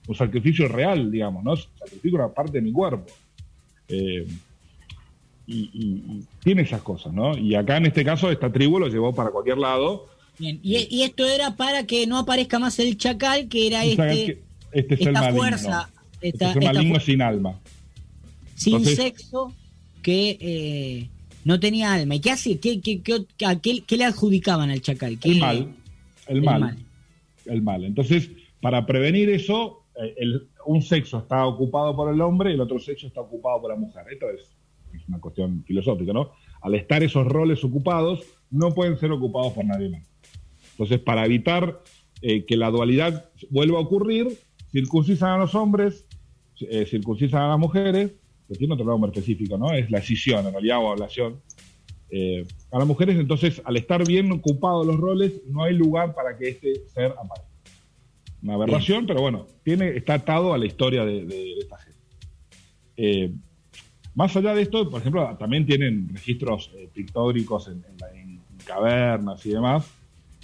un 0.07 0.15
sacrificio 0.15 0.67
real, 0.67 1.11
digamos, 1.11 1.43
¿no? 1.43 1.55
Sacrifico 1.55 2.17
una 2.17 2.29
parte 2.29 2.53
de 2.53 2.61
mi 2.61 2.71
cuerpo. 2.71 3.05
Eh, 3.87 4.27
y, 5.47 5.69
y- 5.73 6.03
y 6.19 6.23
tiene 6.43 6.61
esas 6.63 6.81
cosas, 6.81 7.13
¿no? 7.13 7.37
Y 7.37 7.55
acá 7.55 7.77
en 7.77 7.87
este 7.87 8.03
caso, 8.05 8.31
esta 8.31 8.51
tribu 8.51 8.79
lo 8.79 8.87
llevó 8.87 9.13
para 9.13 9.31
cualquier 9.31 9.57
lado. 9.57 10.07
bien. 10.37 10.59
Y, 10.63 10.87
y 10.89 11.03
esto 11.03 11.25
era 11.25 11.55
para 11.55 11.85
que 11.85 12.07
no 12.07 12.17
aparezca 12.17 12.59
más 12.59 12.79
el 12.79 12.97
chacal, 12.97 13.47
que 13.49 13.67
era 13.67 13.83
este, 13.85 14.41
este 14.71 14.97
ser 14.97 15.07
esta 15.09 15.19
maligno. 15.21 15.37
fuerza, 15.39 15.89
Este 16.21 16.27
esta, 16.29 16.53
ser 16.53 16.63
esta 16.63 16.73
maligno 16.73 16.99
fu- 16.99 17.05
sin 17.05 17.21
alma. 17.21 17.59
sin 18.55 18.75
entonces- 18.75 18.95
sexo 18.97 19.53
que 20.01 20.37
eh, 20.39 21.09
no 21.45 21.59
tenía 21.59 21.93
alma. 21.93 22.15
¿Y 22.15 22.19
qué 22.21 22.31
hace? 22.31 22.59
¿Qué, 22.59 22.79
qué, 22.81 23.01
qué, 23.01 23.25
a 23.45 23.55
qué- 23.59 23.83
qué 23.85 23.97
le 23.97 24.05
adjudicaban 24.05 24.69
al 24.69 24.81
chacal? 24.81 25.19
¿Qué- 25.19 25.31
El 25.31 25.39
mal. 25.39 25.57
El, 26.27 26.37
el 26.37 26.43
mal, 26.43 26.59
mal. 26.61 26.77
El 27.45 27.61
mal. 27.61 27.83
Entonces, 27.85 28.29
para 28.61 28.85
prevenir 28.85 29.29
eso, 29.29 29.83
eh, 30.01 30.13
el- 30.17 30.47
un 30.65 30.81
sexo 30.83 31.17
está 31.19 31.45
ocupado 31.47 31.95
por 31.95 32.13
el 32.13 32.21
hombre 32.21 32.51
y 32.51 32.53
el 32.53 32.61
otro 32.61 32.79
sexo 32.79 33.07
está 33.07 33.21
ocupado 33.21 33.61
por 33.61 33.71
la 33.71 33.75
mujer. 33.77 34.03
Esto 34.11 34.27
es, 34.29 34.41
es 34.97 35.07
una 35.07 35.19
cuestión 35.19 35.63
filosófica, 35.65 36.13
¿no? 36.13 36.31
Al 36.61 36.75
estar 36.75 37.01
esos 37.03 37.25
roles 37.25 37.63
ocupados, 37.63 38.21
no 38.49 38.71
pueden 38.73 38.97
ser 38.97 39.11
ocupados 39.11 39.53
por 39.53 39.65
nadie 39.65 39.89
más. 39.89 40.03
Entonces, 40.71 40.99
para 40.99 41.25
evitar 41.25 41.81
eh, 42.21 42.45
que 42.45 42.55
la 42.57 42.69
dualidad 42.69 43.29
vuelva 43.49 43.77
a 43.79 43.81
ocurrir, 43.81 44.37
circuncisan 44.71 45.31
a 45.31 45.37
los 45.37 45.55
hombres, 45.55 46.05
eh, 46.61 46.85
circuncisan 46.85 47.41
a 47.41 47.47
las 47.49 47.59
mujeres, 47.59 48.11
que 48.47 48.55
tiene 48.55 48.73
otro 48.73 48.85
nombre 48.85 49.09
específico, 49.11 49.57
¿no? 49.57 49.71
Es 49.73 49.89
la 49.89 49.99
escisión, 49.99 50.45
en 50.45 50.51
realidad, 50.51 50.79
o 50.79 50.91
ablación. 50.91 51.41
Eh, 52.09 52.45
a 52.71 52.77
las 52.79 52.87
mujeres, 52.87 53.17
entonces, 53.17 53.61
al 53.63 53.77
estar 53.77 54.05
bien 54.05 54.31
ocupados 54.31 54.85
los 54.85 54.97
roles, 54.97 55.41
no 55.47 55.63
hay 55.63 55.73
lugar 55.73 56.13
para 56.13 56.37
que 56.37 56.49
este 56.49 56.85
ser 56.87 57.11
aparezca. 57.11 57.47
Una 58.43 58.55
aberración, 58.55 59.05
pero 59.05 59.21
bueno, 59.21 59.45
tiene, 59.63 59.89
está 59.95 60.15
atado 60.15 60.53
a 60.53 60.57
la 60.57 60.65
historia 60.65 61.05
de, 61.05 61.25
de- 61.25 61.35
de 61.35 61.59
esta 61.59 61.77
gente. 61.77 61.99
Más 64.15 64.35
allá 64.35 64.53
de 64.53 64.61
esto, 64.63 64.89
por 64.89 65.01
ejemplo, 65.01 65.35
también 65.39 65.65
tienen 65.65 66.09
registros 66.09 66.71
eh, 66.75 66.89
pictóricos 66.93 67.67
en, 67.69 67.83
cavernas 68.65 69.43
y 69.45 69.49
demás, 69.49 69.89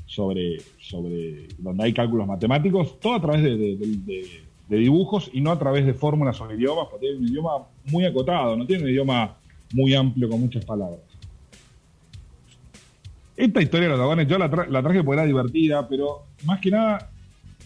sobre, 0.08 0.58
sobre 0.80 1.48
donde 1.60 1.84
hay 1.84 1.94
cálculos 1.94 2.26
matemáticos, 2.28 3.00
todo 3.00 3.14
a 3.14 3.22
través 3.22 3.44
de 3.44 4.78
dibujos 4.78 5.30
y 5.34 5.40
no 5.42 5.52
a 5.52 5.60
través 5.60 5.86
de 5.86 5.94
fórmulas 5.94 6.42
o 6.42 6.52
idiomas, 6.52 6.88
porque 6.90 7.06
tiene 7.08 7.20
un 7.20 7.28
idioma 7.28 7.68
muy 7.86 8.06
acotado, 8.06 8.58
no 8.58 8.66
tiene 8.66 8.84
un 8.86 8.90
idioma 8.90 9.38
muy 9.74 9.94
amplio 9.94 10.28
con 10.30 10.42
muchas 10.42 10.66
palabras. 10.66 11.00
Esta 13.36 13.62
historia 13.62 13.86
de 13.86 13.90
los 13.90 14.00
dragones 14.00 14.28
yo 14.28 14.38
la, 14.40 14.50
tra- 14.50 14.68
la 14.68 14.82
traje 14.82 15.04
porque 15.04 15.20
era 15.20 15.28
divertida, 15.28 15.88
pero 15.88 16.24
más 16.46 16.60
que 16.60 16.72
nada 16.72 17.12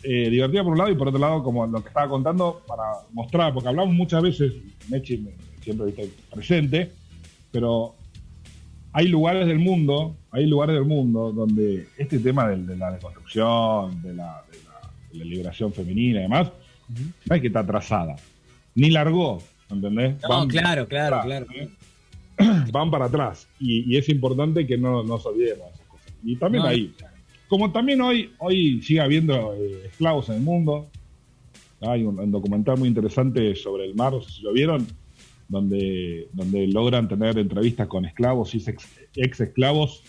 eh, 0.04 0.30
divertida 0.30 0.64
por 0.64 0.74
un 0.74 0.78
lado 0.80 0.92
y 0.92 0.96
por 0.96 1.08
otro 1.08 1.20
lado, 1.20 1.42
como 1.44 1.66
lo 1.66 1.82
que 1.82 1.88
estaba 1.88 2.10
contando, 2.10 2.62
para 2.68 2.84
mostrar, 3.14 3.54
porque 3.54 3.70
hablamos 3.70 3.94
muchas 3.96 4.22
veces, 4.22 4.54
Mechi 4.90 5.18
me- 5.20 5.32
siempre 5.62 5.90
está 5.90 6.04
presente, 6.36 6.92
pero 7.52 7.96
hay 8.94 9.08
lugares 9.08 9.48
del 9.48 9.60
mundo, 9.60 10.16
hay 10.32 10.46
lugares 10.46 10.76
del 10.76 10.86
mundo 10.86 11.32
donde 11.32 11.88
este 11.98 12.20
tema 12.20 12.48
de, 12.50 12.76
la 12.78 12.92
deconstrucción, 12.92 14.02
de 14.02 14.14
la, 14.14 14.44
de 14.52 14.58
la- 14.64 14.92
de 15.12 15.18
la 15.20 15.26
liberación 15.26 15.74
femenina 15.74 16.20
y 16.20 16.24
demás, 16.24 16.52
no 17.28 17.36
es 17.36 17.42
que 17.42 17.48
está 17.48 17.60
atrasada, 17.62 18.16
ni 18.76 18.90
largó, 18.92 19.42
¿entendés? 19.70 20.16
No, 20.24 20.30
Van- 20.30 20.48
claro, 20.48 20.88
claro, 20.88 21.22
claro. 21.24 21.46
¿eh? 21.56 21.70
van 22.72 22.90
para 22.92 23.06
atrás 23.06 23.48
y, 23.60 23.94
y 23.94 23.98
es 23.98 24.08
importante 24.10 24.66
que 24.66 24.78
no 24.78 25.04
nos 25.04 25.26
olvidemos 25.26 25.68
de 25.68 25.74
esas 25.74 25.88
cosas. 25.88 26.14
Y 26.24 26.36
también 26.38 26.64
No, 26.64 26.70
ahí, 26.70 26.94
como 27.50 27.72
también 27.72 28.00
hoy, 28.02 28.32
hoy 28.40 28.82
sigue 28.82 29.02
habiendo 29.02 29.54
eh, 29.54 29.86
esclavos 29.88 30.30
en 30.30 30.36
el 30.36 30.42
mundo, 30.42 30.88
hay 31.82 32.04
un, 32.04 32.18
un 32.20 32.32
documental 32.32 32.78
muy 32.78 32.88
interesante 32.88 33.56
sobre 33.56 33.86
el 33.86 33.96
mar, 33.96 34.14
no 34.14 34.22
sé 34.22 34.32
si 34.32 34.42
lo 34.44 34.54
vieron, 34.54 34.88
donde, 35.52 36.30
donde 36.32 36.66
logran 36.68 37.08
tener 37.10 37.38
entrevistas 37.38 37.88
con 37.88 38.06
esclavos 38.06 38.56
y 38.56 38.58
ex, 38.66 38.88
ex 39.16 39.42
esclavos 39.42 40.02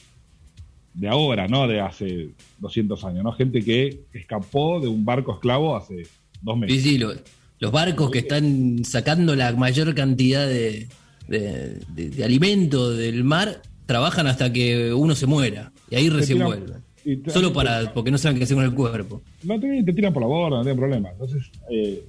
de 0.94 1.08
ahora, 1.08 1.48
no 1.48 1.66
de 1.66 1.80
hace 1.80 2.28
200 2.60 3.02
años, 3.04 3.24
¿no? 3.24 3.32
Gente 3.32 3.60
que 3.62 4.02
escapó 4.12 4.78
de 4.80 4.86
un 4.88 5.04
barco 5.04 5.32
esclavo 5.34 5.74
hace 5.74 6.02
dos 6.42 6.54
Sí, 6.54 6.60
meses. 6.60 6.82
sí, 6.82 6.98
lo- 6.98 7.12
los 7.58 7.72
barcos 7.72 8.10
que 8.10 8.20
están 8.20 8.84
sacando 8.84 9.34
la 9.34 9.52
mayor 9.52 9.94
cantidad 9.94 10.46
de, 10.46 10.86
de- 11.28 11.80
de- 11.94 12.10
de 12.10 12.24
alimento 12.24 12.90
del 12.90 13.24
mar 13.24 13.62
trabajan 13.86 14.26
hasta 14.28 14.52
que 14.52 14.92
uno 14.92 15.14
se 15.16 15.26
muera 15.26 15.72
y 15.90 15.96
ahí 15.96 16.08
recién 16.08 16.38
tiran- 16.38 16.46
vuelven. 16.46 16.82
te- 17.24 17.30
Solo 17.30 17.52
para 17.52 17.92
porque 17.92 18.10
no 18.12 18.18
saben 18.18 18.38
qué 18.38 18.44
hacer 18.44 18.56
con 18.56 18.64
el 18.64 18.74
cuerpo. 18.74 19.22
no 19.42 19.58
te, 19.58 19.82
te 19.82 19.92
tiran 19.92 20.12
por 20.12 20.22
la 20.22 20.28
borda, 20.28 20.58
no 20.58 20.62
tienen 20.62 20.78
problema. 20.78 21.10
Entonces, 21.10 21.50
eh, 21.70 22.04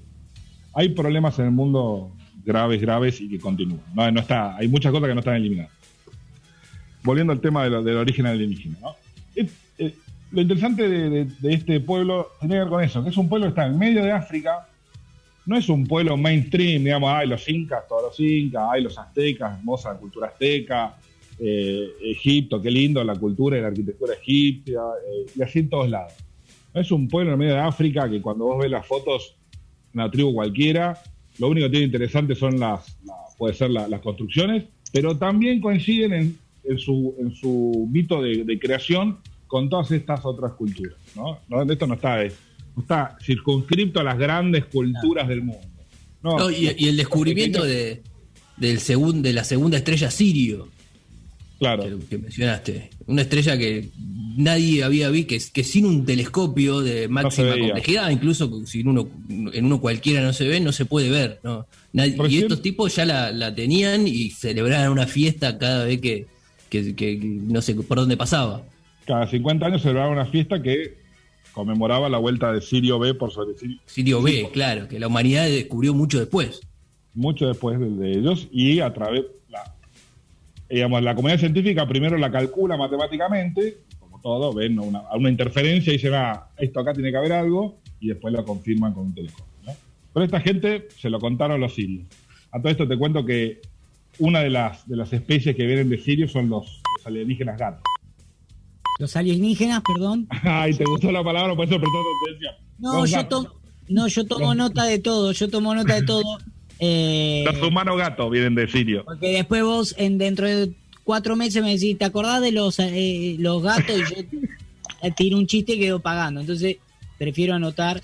hay 0.75 0.89
problemas 0.89 1.37
en 1.39 1.45
el 1.45 1.51
mundo 1.51 2.11
graves, 2.45 2.81
graves 2.81 3.21
y 3.21 3.29
que 3.29 3.39
continúan. 3.39 3.81
No, 3.93 4.09
no 4.11 4.19
está, 4.19 4.55
hay 4.57 4.67
muchas 4.67 4.91
cosas 4.91 5.07
que 5.09 5.13
no 5.13 5.19
están 5.19 5.35
eliminadas. 5.35 5.71
Volviendo 7.03 7.33
al 7.33 7.41
tema 7.41 7.63
de 7.67 7.81
del 7.83 7.97
origen 7.97 8.25
alienígena, 8.25 8.77
¿no? 8.81 8.95
Eh, 9.35 9.93
lo 10.31 10.41
interesante 10.41 10.87
de, 10.89 11.09
de- 11.09 11.25
de 11.25 11.53
este 11.53 11.79
pueblo 11.79 12.29
tiene 12.39 12.55
que 12.55 12.59
ver 12.59 12.69
con 12.69 12.83
eso, 12.83 13.03
que 13.03 13.09
es 13.09 13.17
un 13.17 13.29
pueblo 13.29 13.45
que 13.47 13.49
está 13.49 13.65
en 13.67 13.77
medio 13.77 14.03
de 14.03 14.11
África, 14.11 14.67
no 15.45 15.57
es 15.57 15.67
un 15.69 15.85
pueblo 15.85 16.15
mainstream, 16.15 16.83
digamos, 16.85 17.11
hay 17.11 17.27
los 17.27 17.47
incas, 17.49 17.87
todos 17.87 18.03
los 18.03 18.19
incas, 18.19 18.63
hay 18.71 18.81
los 18.81 18.97
aztecas, 18.97 19.59
hermosa 19.59 19.93
cultura 19.97 20.27
azteca, 20.27 20.95
eh, 21.39 21.87
Egipto, 22.01 22.61
qué 22.61 22.71
lindo 22.71 23.03
la 23.03 23.15
cultura 23.15 23.57
y 23.57 23.61
la 23.61 23.67
arquitectura 23.67 24.13
egipcia, 24.13 24.79
eh, 24.79 25.31
y 25.35 25.41
así 25.41 25.59
en 25.59 25.69
todos 25.69 25.89
lados. 25.89 26.13
No 26.73 26.79
es 26.81 26.89
un 26.91 27.07
pueblo 27.09 27.33
en 27.33 27.39
medio 27.39 27.53
de 27.53 27.59
África 27.59 28.09
que 28.09 28.21
cuando 28.21 28.45
vos 28.45 28.59
ves 28.59 28.71
las 28.71 28.87
fotos, 28.87 29.35
una 29.93 30.09
tribu 30.09 30.33
cualquiera, 30.33 30.97
lo 31.39 31.47
único 31.49 31.67
que 31.67 31.71
tiene 31.71 31.85
interesante 31.85 32.35
son 32.35 32.59
las, 32.59 32.97
la- 33.05 33.13
puede 33.37 33.53
ser 33.53 33.69
la- 33.71 33.87
las 33.87 34.01
construcciones, 34.01 34.65
pero 34.91 35.17
también 35.17 35.59
coinciden 35.61 36.13
en, 36.13 36.37
en 36.63 36.77
su, 36.77 37.15
en 37.19 37.33
su 37.35 37.87
mito 37.91 38.21
de, 38.21 38.43
de 38.43 38.59
creación 38.59 39.17
con 39.47 39.69
todas 39.69 39.91
estas 39.91 40.25
otras 40.25 40.53
culturas. 40.53 40.95
¿no? 41.15 41.39
No, 41.49 41.61
Esto 41.71 41.87
no 41.87 41.95
está, 41.95 42.23
eh, 42.23 42.31
no 42.75 42.81
está 42.83 43.17
circunscripto 43.21 43.99
a 43.99 44.03
las 44.03 44.17
grandes 44.17 44.65
culturas 44.65 45.27
del 45.27 45.41
mundo. 45.43 45.61
No, 46.21 46.49
y, 46.49 46.71
y 46.77 46.87
el 46.87 46.97
descubrimiento 46.97 47.63
de, 47.63 48.01
del 48.57 48.79
segun- 48.79 49.21
de 49.21 49.33
la 49.33 49.43
segunda 49.43 49.77
estrella 49.77 50.09
Sirio, 50.09 50.69
Claro. 51.63 51.83
que, 51.99 52.05
que 52.07 52.17
mencionaste. 52.17 52.89
Una 53.07 53.21
estrella 53.23 53.57
que 53.57 53.89
nadie 54.37 54.83
había 54.83 55.09
visto, 55.09 55.29
que, 55.29 55.41
que 55.53 55.63
sin 55.63 55.85
un 55.85 56.05
telescopio 56.05 56.81
de 56.81 57.07
máxima 57.07 57.51
complejidad, 57.57 58.09
incluso 58.09 58.65
si 58.65 58.81
en 58.81 58.87
uno, 58.89 59.07
en 59.29 59.65
uno 59.65 59.79
cualquiera 59.81 60.21
no 60.21 60.33
se 60.33 60.47
ve, 60.47 60.59
no 60.59 60.71
se 60.71 60.85
puede 60.85 61.09
ver. 61.09 61.39
¿no? 61.43 61.65
Nadie- 61.93 62.15
y 62.29 62.37
estos 62.39 62.61
tipos 62.61 62.95
ya 62.95 63.05
la, 63.05 63.31
la 63.31 63.53
tenían 63.53 64.07
y 64.07 64.29
celebraban 64.31 64.91
una 64.91 65.05
fiesta 65.07 65.57
cada 65.57 65.85
vez 65.85 66.01
que, 66.01 66.25
no 67.11 67.61
sé 67.61 67.75
por 67.75 67.97
dónde 67.97 68.17
pasaba. 68.17 68.63
Cada 69.05 69.27
50 69.27 69.65
años 69.65 69.81
celebraba 69.81 70.09
una 70.11 70.25
fiesta 70.25 70.61
que 70.61 70.95
conmemoraba 71.51 72.09
la 72.09 72.17
vuelta 72.17 72.51
de 72.51 72.61
Sirio 72.61 72.97
B 72.97 73.13
por 73.13 73.31
sobre 73.31 73.55
Sirio, 73.57 73.77
Sirio 73.85 74.21
B, 74.21 74.49
claro, 74.51 74.87
que 74.87 74.99
la 74.99 75.07
humanidad 75.07 75.45
descubrió 75.47 75.93
mucho 75.93 76.17
después. 76.19 76.61
mucho 77.13 77.47
después 77.47 77.79
de, 77.79 77.89
de 77.91 78.11
ellos 78.17 78.47
y 78.51 78.79
a 78.79 78.91
través 78.93 79.23
digamos 80.69 81.01
la 81.03 81.15
comunidad 81.15 81.39
científica 81.39 81.87
primero 81.87 82.17
la 82.17 82.31
calcula 82.31 82.77
matemáticamente 82.77 83.77
como 83.99 84.19
todo 84.21 84.53
ven 84.53 84.79
una, 84.79 84.99
a 84.99 85.17
una 85.17 85.29
interferencia 85.29 85.91
y 85.91 85.97
dicen 85.97 86.13
ah, 86.13 86.47
esto 86.57 86.79
acá 86.79 86.93
tiene 86.93 87.11
que 87.11 87.17
haber 87.17 87.33
algo 87.33 87.79
y 87.99 88.07
después 88.07 88.33
lo 88.33 88.43
confirman 88.43 88.93
con 88.93 89.07
un 89.07 89.13
telescopio 89.13 89.53
¿no? 89.65 89.73
pero 90.13 90.25
esta 90.25 90.39
gente 90.39 90.87
se 90.97 91.09
lo 91.09 91.19
contaron 91.19 91.59
los 91.59 91.73
sirios 91.73 92.07
a 92.51 92.59
todo 92.59 92.71
esto 92.71 92.87
te 92.87 92.97
cuento 92.97 93.25
que 93.25 93.61
una 94.19 94.41
de 94.41 94.49
las 94.49 94.87
de 94.87 94.95
las 94.95 95.11
especies 95.11 95.55
que 95.55 95.65
vienen 95.65 95.89
de 95.89 95.97
Sirio 95.97 96.27
son 96.27 96.49
los, 96.49 96.81
los 96.97 97.07
alienígenas 97.07 97.57
gatos 97.57 97.81
Los 98.99 99.15
alienígenas, 99.15 99.81
perdón. 99.81 100.27
ay 100.43 100.73
te 100.73 100.85
gustó 100.85 101.11
la 101.11 101.23
palabra 101.23 101.55
por 101.55 101.65
eso 101.65 101.79
prestó 101.79 101.97
atención 102.27 102.55
No, 102.77 103.05
yo, 103.05 103.27
tomo 103.27 103.49
no, 103.89 104.07
yo 104.07 104.25
tomo 104.25 104.55
nota 104.55 104.85
de 104.85 104.99
todo, 104.99 105.31
yo 105.31 105.49
tomo 105.49 105.75
nota 105.75 105.95
de 105.95 106.03
todo. 106.03 106.23
Eh, 106.85 107.43
los 107.45 107.61
humanos 107.61 107.97
gatos 107.97 108.29
vienen 108.29 108.55
de 108.55 108.67
Sirio 108.67 109.05
porque 109.05 109.29
después 109.29 109.63
vos, 109.63 109.95
en 109.97 110.17
dentro 110.17 110.47
de 110.47 110.73
cuatro 111.05 111.35
meses, 111.37 111.63
me 111.63 111.71
decís, 111.73 111.97
¿te 111.97 112.03
acordás 112.05 112.41
de 112.41 112.51
los, 112.51 112.77
eh, 112.79 113.37
los 113.39 113.63
gatos? 113.63 113.95
Y 113.95 114.13
yo 114.13 115.13
tiro 115.15 115.37
un 115.37 115.47
chiste 115.47 115.73
y 115.73 115.79
quedo 115.79 115.99
pagando. 116.01 116.41
Entonces, 116.41 116.77
prefiero 117.17 117.53
anotar 117.53 118.01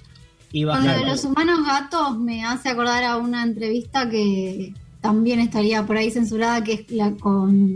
y 0.51 0.63
Con 0.63 0.75
lo 0.77 0.79
bajar. 0.79 0.99
de 0.99 1.05
los 1.05 1.25
humanos 1.25 1.59
gatos 1.65 2.17
me 2.19 2.43
hace 2.45 2.69
acordar 2.69 3.03
a 3.03 3.17
una 3.17 3.43
entrevista 3.43 4.09
que 4.09 4.73
también 5.01 5.39
estaría 5.39 5.85
por 5.85 5.97
ahí 5.97 6.09
censurada, 6.11 6.63
que 6.63 6.73
es 6.73 6.91
la 6.91 7.11
con, 7.11 7.75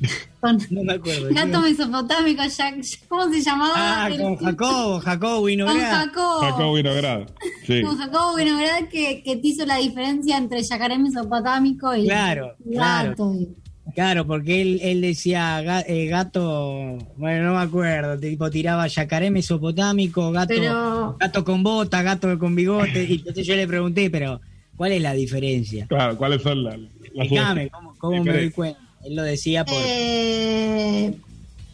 con 0.40 0.58
No 0.70 0.82
me 0.84 0.92
acuerdo. 0.94 1.28
gato 1.30 1.60
mesopotámico, 1.60 2.42
Jack, 2.44 2.76
¿cómo 3.08 3.32
se 3.32 3.40
llamaba? 3.42 3.72
Ah, 3.76 4.08
El- 4.10 4.20
con 4.20 4.36
Jacobo, 4.36 5.00
Jacobo 5.00 5.36
Con 5.36 5.46
Vinograd. 5.46 6.06
Jacobo. 6.06 7.26
Sí 7.66 7.82
Con 7.82 7.96
Jacobo 7.98 8.36
Vinograd 8.36 8.88
que, 8.90 9.22
que 9.22 9.36
te 9.36 9.46
hizo 9.48 9.64
la 9.66 9.76
diferencia 9.78 10.36
entre 10.36 10.62
yacaré 10.62 10.98
mesopotámico 10.98 11.94
y 11.96 12.04
Claro, 12.06 12.54
claro. 12.72 13.10
gato. 13.10 13.34
y- 13.34 13.48
Claro, 13.94 14.26
porque 14.26 14.60
él, 14.60 14.80
él 14.82 15.00
decía 15.00 15.62
eh, 15.86 16.06
gato, 16.08 16.98
bueno, 17.16 17.44
no 17.44 17.54
me 17.54 17.62
acuerdo, 17.62 18.18
tipo 18.18 18.50
tiraba 18.50 18.86
yacaré 18.88 19.30
mesopotámico, 19.30 20.32
gato, 20.32 20.48
Pero 20.54 21.16
gato 21.18 21.44
con 21.44 21.62
bota, 21.62 22.02
gato 22.02 22.36
con 22.38 22.54
bigote, 22.56 23.04
y 23.08 23.14
entonces 23.14 23.46
yo 23.46 23.54
le 23.54 23.66
pregunté, 23.66 24.10
pero 24.10 24.40
¿cuál 24.76 24.92
es 24.92 25.00
la 25.00 25.14
diferencia? 25.14 25.86
claro 25.86 26.16
cuáles 26.18 26.42
son 26.42 26.64
las, 26.64 26.74
las 26.78 26.90
Explícame, 27.14 27.70
¿cómo, 27.70 27.94
cómo 27.96 28.24
me 28.24 28.32
doy 28.32 28.50
cuenta? 28.50 28.80
Él 29.06 29.14
lo 29.14 29.22
decía 29.22 29.64
por... 29.64 29.76
eh, 29.78 31.14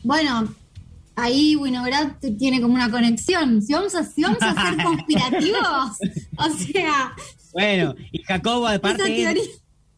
bueno, 0.02 0.54
ahí 1.16 1.56
Winograd 1.56 2.12
tiene 2.38 2.60
como 2.60 2.74
una 2.74 2.90
conexión. 2.90 3.62
Si 3.62 3.72
vamos 3.72 3.94
a, 3.94 4.04
si 4.04 4.22
vamos 4.22 4.38
a 4.40 4.54
ser 4.54 4.82
conspirativos, 4.84 5.98
o 6.36 6.50
sea, 6.50 7.14
Bueno, 7.52 7.94
y 8.10 8.22
Jacobo 8.22 8.66
aparte 8.66 9.48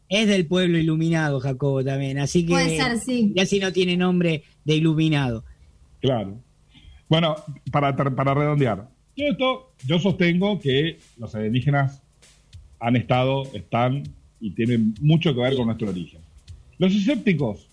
es, 0.08 0.28
del 0.28 0.46
pueblo 0.46 0.78
iluminado, 0.78 1.40
Jacobo 1.40 1.82
también, 1.82 2.18
así 2.18 2.44
que 2.44 2.52
puede 2.52 2.76
ser, 2.76 2.98
sí. 2.98 3.32
ya 3.34 3.46
si 3.46 3.58
no 3.58 3.72
tiene 3.72 3.96
nombre 3.96 4.44
de 4.64 4.76
iluminado. 4.76 5.44
Claro. 6.00 6.38
Bueno, 7.08 7.34
para, 7.72 7.96
para 7.96 8.34
redondear, 8.34 8.88
todo 9.16 9.26
esto 9.28 9.72
yo 9.86 9.98
sostengo 9.98 10.60
que 10.60 10.98
los 11.16 11.34
alienígenas 11.34 12.00
han 12.80 12.96
estado, 12.96 13.44
están 13.54 14.04
y 14.40 14.50
tienen 14.50 14.94
mucho 15.00 15.34
que 15.34 15.40
ver 15.40 15.56
con 15.56 15.66
nuestro 15.66 15.88
origen. 15.88 16.20
Los 16.84 16.94
escépticos, 16.94 17.68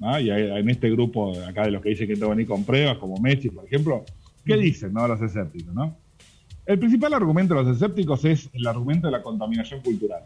y 0.00 0.04
hay- 0.30 0.58
en 0.58 0.68
este 0.68 0.90
grupo 0.90 1.32
acá 1.40 1.64
de 1.64 1.70
los 1.70 1.82
que 1.82 1.90
dicen 1.90 2.06
que 2.06 2.14
tengo 2.14 2.26
que 2.28 2.34
venir 2.34 2.46
con 2.46 2.64
pruebas, 2.64 2.98
como 2.98 3.16
Messi, 3.18 3.48
por 3.50 3.64
ejemplo, 3.64 4.04
¿qué 4.44 4.56
dicen 4.56 4.92
no, 4.92 5.06
los 5.08 5.20
escépticos? 5.22 5.72
¿no? 5.74 5.96
El 6.66 6.78
principal 6.78 7.14
argumento 7.14 7.54
de 7.54 7.62
los 7.62 7.74
escépticos 7.76 8.24
es 8.24 8.50
el 8.52 8.66
argumento 8.66 9.06
de 9.06 9.12
la 9.12 9.22
contaminación 9.22 9.80
cultural. 9.80 10.24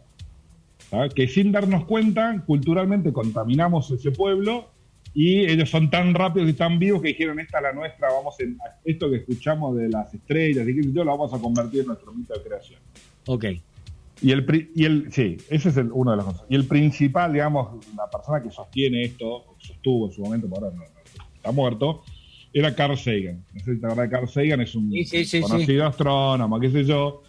Que 1.14 1.28
sin 1.28 1.52
darnos 1.52 1.84
cuenta, 1.84 2.42
culturalmente 2.46 3.12
contaminamos 3.12 3.90
ese 3.90 4.10
pueblo 4.10 4.70
y 5.14 5.40
ellos 5.40 5.68
son 5.70 5.90
tan 5.90 6.14
rápidos 6.14 6.48
y 6.48 6.54
tan 6.54 6.78
vivos 6.78 7.02
que 7.02 7.08
dijeron, 7.08 7.38
esta 7.38 7.58
es 7.58 7.62
la 7.64 7.72
nuestra, 7.72 8.08
vamos 8.10 8.40
en 8.40 8.58
esto 8.84 9.10
que 9.10 9.16
escuchamos 9.16 9.76
de 9.76 9.88
las 9.88 10.12
estrellas 10.14 10.66
y 10.66 10.82
sé 10.82 10.92
yo, 10.92 11.04
lo 11.04 11.10
vamos 11.12 11.32
a 11.34 11.38
convertir 11.38 11.80
en 11.80 11.88
nuestro 11.88 12.12
mito 12.12 12.34
de 12.34 12.42
creación. 12.42 12.80
Ok. 13.26 13.44
Y 14.22 14.32
el, 14.32 14.70
y 14.74 14.84
el 14.84 15.12
sí, 15.12 15.38
ese 15.48 15.70
es 15.70 15.76
el, 15.76 15.90
uno 15.92 16.10
de 16.10 16.18
los 16.18 16.26
cosas. 16.26 16.42
Y 16.48 16.54
el 16.54 16.66
principal, 16.66 17.32
digamos, 17.32 17.84
la 17.96 18.08
persona 18.10 18.42
que 18.42 18.50
sostiene 18.50 19.02
esto, 19.02 19.56
sostuvo 19.58 20.06
en 20.06 20.12
su 20.12 20.22
momento, 20.22 20.48
pero 20.48 20.66
ahora 20.66 20.76
no, 20.76 20.82
no, 20.82 21.24
está 21.34 21.52
muerto, 21.52 22.02
era 22.52 22.74
Carl 22.74 22.98
Sagan. 22.98 23.44
No 23.54 23.60
sé 23.64 23.74
si 23.74 23.80
te 23.80 23.86
acordás 23.86 24.10
de 24.10 24.16
Carl 24.16 24.28
Sagan, 24.28 24.60
es 24.60 24.74
un 24.74 24.90
Sí, 24.90 25.04
sí, 25.04 25.24
sí, 25.24 25.40
conocido 25.40 25.86
astrónomo, 25.86 26.60
qué 26.60 26.70
sé 26.70 26.84
yo, 26.84 27.22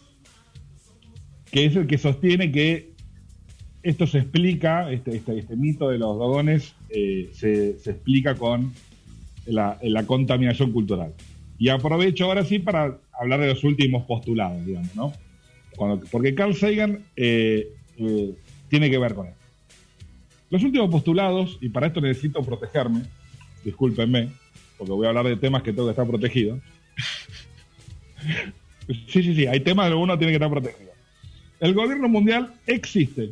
que 1.50 1.66
es 1.66 1.76
el 1.76 1.88
que 1.88 1.98
sostiene 1.98 2.52
que 2.52 2.92
esto 3.84 4.06
se 4.06 4.20
explica, 4.20 4.92
este, 4.92 5.16
este, 5.16 5.40
este 5.40 5.56
mito 5.56 5.90
de 5.90 5.98
los 5.98 6.18
dogones 6.18 6.76
eh, 6.90 7.30
se, 7.34 7.80
se 7.80 7.92
explica 7.92 8.36
con 8.36 8.74
la, 9.46 9.78
la 9.82 10.06
contaminación 10.06 10.72
cultural. 10.72 11.14
Y 11.58 11.70
aprovecho 11.70 12.26
ahora 12.26 12.44
sí 12.44 12.60
para 12.60 13.00
hablar 13.14 13.40
de 13.40 13.48
los 13.48 13.64
últimos 13.64 14.04
postulados, 14.06 14.66
digamos, 14.66 14.96
¿no? 14.96 15.14
Cuando- 15.76 16.06
porque 16.12 16.36
Carl 16.36 16.54
Sagan 16.56 17.04
eh, 17.16 17.68
eh, 17.98 18.34
tiene 18.70 18.90
que 18.90 18.98
ver 18.98 19.14
con 19.14 19.28
esto. 19.28 19.40
Los 20.50 20.64
últimos 20.64 20.90
postulados, 20.92 21.58
y 21.62 21.70
para 21.70 21.88
esto 21.88 22.02
necesito 22.02 22.44
protegerme, 22.44 23.04
discúlpenme, 23.64 24.30
porque 24.78 24.92
voy 24.92 25.06
a 25.06 25.10
hablar 25.10 25.26
de 25.26 25.38
temas 25.38 25.64
que 25.64 25.72
tengo 25.72 25.86
que 25.86 25.92
estar 25.92 26.08
protegido. 26.08 26.60
Sí, 29.08 29.24
sí, 29.24 29.36
sí, 29.36 29.46
hay 29.48 29.62
temas 29.62 29.90
de 29.90 29.96
uno 29.96 30.18
tiene 30.18 30.32
que 30.32 30.36
estar 30.36 30.50
protegido. 30.50 30.92
El 31.60 31.74
gobierno 31.74 32.10
mundial 32.10 32.54
existe, 32.68 33.32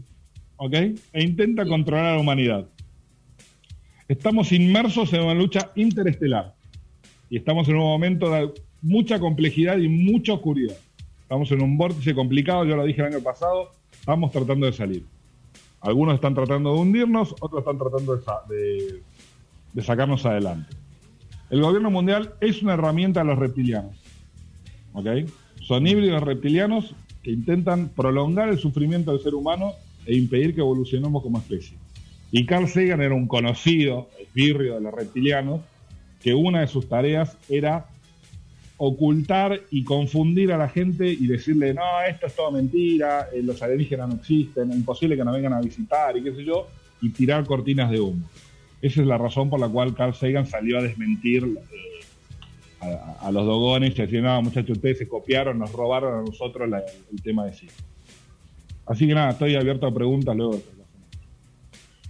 ¿ok? 0.56 0.74
E 0.74 1.24
intenta 1.24 1.66
controlar 1.66 2.06
a 2.06 2.14
la 2.16 2.20
humanidad. 2.22 2.66
Estamos 4.08 4.52
inmersos 4.52 5.12
en 5.12 5.22
una 5.22 5.34
lucha 5.34 5.72
interestelar 5.76 6.54
y 7.30 7.38
estamos 7.38 7.68
en 7.68 7.76
un 7.76 7.82
momento 7.84 8.30
de 8.32 8.52
mucha 8.82 9.20
complejidad 9.20 9.78
y 9.80 9.88
mucha 9.90 10.34
oscuridad. 10.34 10.78
Estamos 11.30 11.52
en 11.52 11.62
un 11.62 11.78
vórtice 11.78 12.16
complicado, 12.16 12.66
yo 12.66 12.76
lo 12.76 12.84
dije 12.84 13.02
el 13.02 13.14
año 13.14 13.22
pasado, 13.24 13.70
estamos 13.92 14.32
tratando 14.32 14.66
de 14.66 14.74
salir. 14.74 15.04
Algunos 15.80 16.16
están 16.16 16.34
tratando 16.34 16.74
de 16.74 16.80
hundirnos, 16.80 17.36
otros 17.40 17.60
están 17.60 17.78
tratando 17.78 18.16
de, 18.16 18.24
sa- 18.24 18.42
de- 18.50 19.04
de 19.72 19.84
sacarnos 19.84 20.26
adelante. 20.26 20.76
El 21.52 21.62
gobierno 21.62 21.92
mundial 21.92 22.34
es 22.42 22.64
una 22.64 22.74
herramienta 22.74 23.20
de 23.20 23.28
los 23.28 23.38
reptilianos. 23.38 23.96
Son 25.62 25.86
híbridos 25.86 26.24
reptilianos 26.24 26.96
que 27.22 27.30
intentan 27.30 27.90
prolongar 27.90 28.50
el 28.50 28.58
sufrimiento 28.58 29.12
del 29.12 29.22
ser 29.22 29.36
humano 29.36 29.74
e 30.08 30.16
impedir 30.16 30.56
que 30.56 30.62
evolucionemos 30.62 31.22
como 31.22 31.38
especie. 31.38 31.78
Y 32.32 32.48
Carl 32.48 32.68
Sagan 32.68 33.04
era 33.04 33.14
un 33.14 33.28
conocido 33.28 34.10
esbirrio 34.20 34.74
de 34.74 34.82
los 34.82 34.92
reptilianos 34.96 35.62
que 36.24 36.34
una 36.34 36.62
de 36.62 36.68
sus 36.68 36.90
tareas 36.90 37.38
era 37.50 37.86
ocultar 38.82 39.62
y 39.72 39.84
confundir 39.84 40.54
a 40.54 40.58
la 40.58 40.70
gente 40.70 41.06
y 41.12 41.28
decirle, 41.28 41.74
no, 41.74 42.02
esto 42.08 42.28
es 42.28 42.36
todo 42.36 42.50
mentira, 42.50 43.28
eh, 43.34 43.44
los 43.44 43.62
alienígenas 43.62 44.08
no 44.08 44.16
existen, 44.16 44.72
es 44.72 44.78
imposible 44.78 45.18
que 45.18 45.24
nos 45.26 45.36
vengan 45.36 45.52
a 45.52 45.60
visitar 45.60 46.16
y 46.16 46.24
qué 46.24 46.34
sé 46.34 46.46
yo, 46.46 46.66
y 47.02 47.10
tirar 47.10 47.46
cortinas 47.46 47.92
de 47.92 48.00
humo. 48.00 48.24
Esa 48.82 49.02
es 49.02 49.08
la 49.08 49.18
razón 49.18 49.50
por 49.50 49.60
la 49.60 49.68
cual 49.68 49.94
Carl 49.94 50.14
Sagan 50.14 50.48
salió 50.48 50.80
a 50.80 50.82
desmentir 50.82 51.44
eh, 52.82 52.98
a, 53.20 53.30
los 53.32 53.46
dogones 53.46 53.92
y 53.92 54.02
decir, 54.02 54.24
no, 54.24 54.42
muchachos, 54.42 54.78
ustedes 54.78 55.00
se 55.00 55.10
copiaron, 55.10 55.60
nos 55.60 55.74
robaron 55.74 56.18
a 56.18 56.22
nosotros 56.22 56.70
el 57.12 57.22
tema 57.22 57.46
de 57.46 57.54
sí. 57.54 57.68
Así 58.86 59.06
que 59.06 59.14
nada, 59.14 59.32
estoy 59.32 59.56
abierto 59.56 59.88
a 59.88 59.94
preguntas 59.94 60.34
luego. 60.38 60.62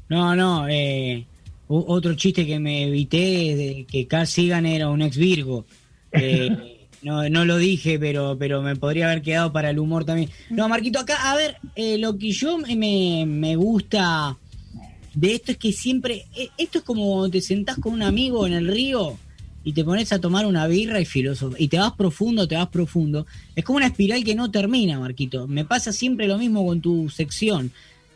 No, 0.07 0.35
no, 0.35 0.67
eh, 0.69 1.25
otro 1.67 2.13
chiste 2.13 2.45
que 2.45 2.59
me 2.59 2.83
evité 2.83 3.55
de 3.55 3.87
que 3.89 4.05
Carl 4.05 4.27
Sagan 4.27 4.67
era 4.67 4.89
un 4.89 5.01
ex 5.01 5.17
Virgo. 5.17 5.65
Eh, 6.11 6.87
no, 7.01 7.27
no 7.29 7.45
lo 7.45 7.57
dije, 7.57 7.97
pero, 7.99 8.37
pero 8.37 8.61
me 8.61 8.75
podría 8.75 9.05
haber 9.09 9.21
quedado 9.21 9.51
para 9.53 9.69
el 9.69 9.79
humor 9.79 10.05
también. 10.05 10.29
No, 10.49 10.67
Marquito, 10.67 10.99
acá, 10.99 11.31
a 11.31 11.35
ver, 11.35 11.57
eh, 11.75 11.97
lo 11.97 12.17
que 12.17 12.31
yo 12.31 12.57
me, 12.57 13.25
me 13.25 13.55
gusta 13.55 14.37
de 15.13 15.33
esto 15.33 15.51
es 15.51 15.57
que 15.57 15.71
siempre, 15.71 16.25
eh, 16.35 16.49
esto 16.57 16.79
es 16.79 16.83
como 16.83 17.29
te 17.29 17.41
sentás 17.41 17.77
con 17.77 17.93
un 17.93 18.03
amigo 18.03 18.45
en 18.47 18.53
el 18.53 18.67
río 18.67 19.17
y 19.63 19.73
te 19.73 19.83
pones 19.83 20.11
a 20.13 20.19
tomar 20.19 20.45
una 20.45 20.67
birra 20.67 21.01
y 21.01 21.05
filósofo 21.05 21.55
y 21.59 21.67
te 21.67 21.77
vas 21.77 21.93
profundo, 21.93 22.47
te 22.47 22.55
vas 22.55 22.69
profundo. 22.69 23.25
Es 23.55 23.63
como 23.65 23.77
una 23.77 23.87
espiral 23.87 24.23
que 24.23 24.35
no 24.35 24.49
termina, 24.51 24.99
Marquito. 24.99 25.47
Me 25.47 25.65
pasa 25.65 25.91
siempre 25.91 26.27
lo 26.27 26.37
mismo 26.37 26.65
con 26.65 26.79
tu 26.81 27.09
sección. 27.09 27.71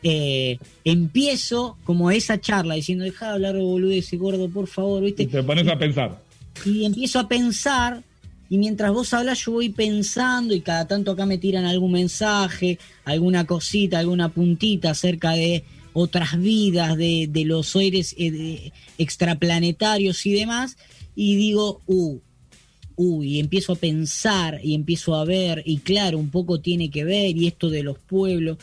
Eh, 0.05 0.57
empiezo 0.83 1.77
como 1.85 2.11
esa 2.11 2.39
charla 2.39 2.75
diciendo, 2.75 3.03
deja 3.05 3.27
de 3.27 3.33
hablar 3.33 3.55
de 3.55 3.61
boludeces, 3.61 4.19
gordo, 4.19 4.49
por 4.49 4.67
favor, 4.67 5.01
Y 5.03 5.07
¿viste? 5.07 5.27
te 5.27 5.43
pones 5.43 5.67
a 5.67 5.77
pensar. 5.77 6.21
Y 6.65 6.85
empiezo 6.85 7.19
a 7.19 7.27
pensar 7.27 8.03
y 8.49 8.57
mientras 8.57 8.91
vos 8.91 9.13
hablas 9.13 9.43
yo 9.45 9.53
voy 9.53 9.69
pensando 9.69 10.53
y 10.53 10.61
cada 10.61 10.87
tanto 10.87 11.11
acá 11.11 11.25
me 11.25 11.37
tiran 11.39 11.65
algún 11.65 11.93
mensaje, 11.93 12.77
alguna 13.03 13.45
cosita, 13.45 13.99
alguna 13.99 14.29
puntita 14.29 14.91
acerca 14.91 15.31
de 15.31 15.63
otras 15.93 16.39
vidas, 16.39 16.97
de, 16.97 17.27
de 17.29 17.45
los 17.45 17.67
seres 17.69 18.15
eh, 18.17 18.71
extraplanetarios 18.97 20.25
y 20.25 20.33
demás, 20.33 20.77
y 21.15 21.35
digo, 21.35 21.81
uh, 21.87 22.19
uh, 22.95 23.23
y 23.23 23.39
empiezo 23.39 23.73
a 23.73 23.77
pensar 23.77 24.59
y 24.63 24.73
empiezo 24.75 25.15
a 25.15 25.25
ver, 25.25 25.63
y 25.65 25.77
claro, 25.77 26.17
un 26.17 26.29
poco 26.29 26.59
tiene 26.59 26.89
que 26.89 27.03
ver, 27.03 27.35
y 27.37 27.47
esto 27.47 27.69
de 27.69 27.83
los 27.83 27.97
pueblos, 27.97 28.57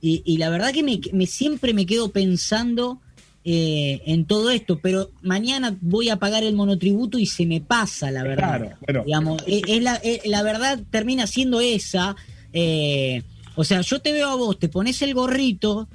y, 0.00 0.36
la 0.38 0.50
verdad 0.50 0.72
que 0.72 0.84
me- 0.84 1.26
siempre 1.26 1.74
me 1.74 1.84
quedo 1.84 2.12
pensando 2.12 3.00
eh, 3.48 4.02
en 4.06 4.24
todo 4.24 4.50
esto, 4.50 4.80
pero 4.82 5.10
mañana 5.22 5.76
voy 5.80 6.08
a 6.08 6.16
pagar 6.16 6.42
el 6.42 6.54
monotributo 6.56 7.16
y 7.16 7.26
se 7.26 7.46
me 7.46 7.60
pasa, 7.60 8.10
la 8.10 8.24
verdad. 8.24 8.58
Claro, 8.58 8.76
bueno. 8.84 9.04
Digamos, 9.06 9.42
es, 9.46 9.62
es 9.68 9.82
la, 9.82 9.94
es- 9.96 10.26
la 10.26 10.42
verdad 10.42 10.80
termina 10.90 11.28
siendo 11.28 11.60
esa. 11.60 12.16
eh, 12.52 13.22
o 13.54 13.62
sea, 13.64 13.80
yo 13.82 14.00
te 14.00 14.12
veo 14.12 14.28
a 14.28 14.34
vos, 14.34 14.58
te 14.58 14.68
pones 14.68 15.00
el 15.02 15.14
gorrito 15.14 15.88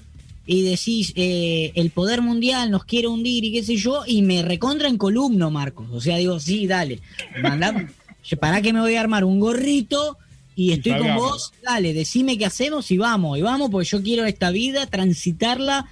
y 0.47 0.61
decís, 0.63 1.11
eh, 1.15 1.71
el 1.75 1.91
poder 1.91 2.21
mundial 2.21 2.71
nos 2.71 2.85
quiere 2.85 3.07
hundir 3.07 3.43
y 3.43 3.51
qué 3.51 3.63
sé 3.63 3.75
yo, 3.75 4.03
y 4.07 4.21
me 4.21 4.41
recontra 4.41 4.87
en 4.87 4.97
columno, 4.97 5.51
Marcos. 5.51 5.87
O 5.91 5.99
sea, 6.01 6.17
digo, 6.17 6.39
sí, 6.39 6.65
dale, 6.67 6.99
mandá, 7.43 7.87
para 8.39 8.61
que 8.61 8.71
me 8.73 8.79
voy 8.79 8.95
a 8.95 9.01
armar 9.01 9.25
un 9.25 9.39
gorrito 9.41 10.17
y 10.55 10.71
estoy 10.71 10.93
con 10.97 11.15
vos, 11.15 11.53
dale, 11.63 11.93
decime 11.93 12.37
qué 12.37 12.45
hacemos 12.45 12.89
y 12.91 12.97
vamos, 12.97 13.37
y 13.37 13.41
vamos, 13.41 13.69
porque 13.69 13.87
yo 13.89 14.01
quiero 14.01 14.25
esta 14.25 14.49
vida 14.51 14.85
transitarla 14.87 15.85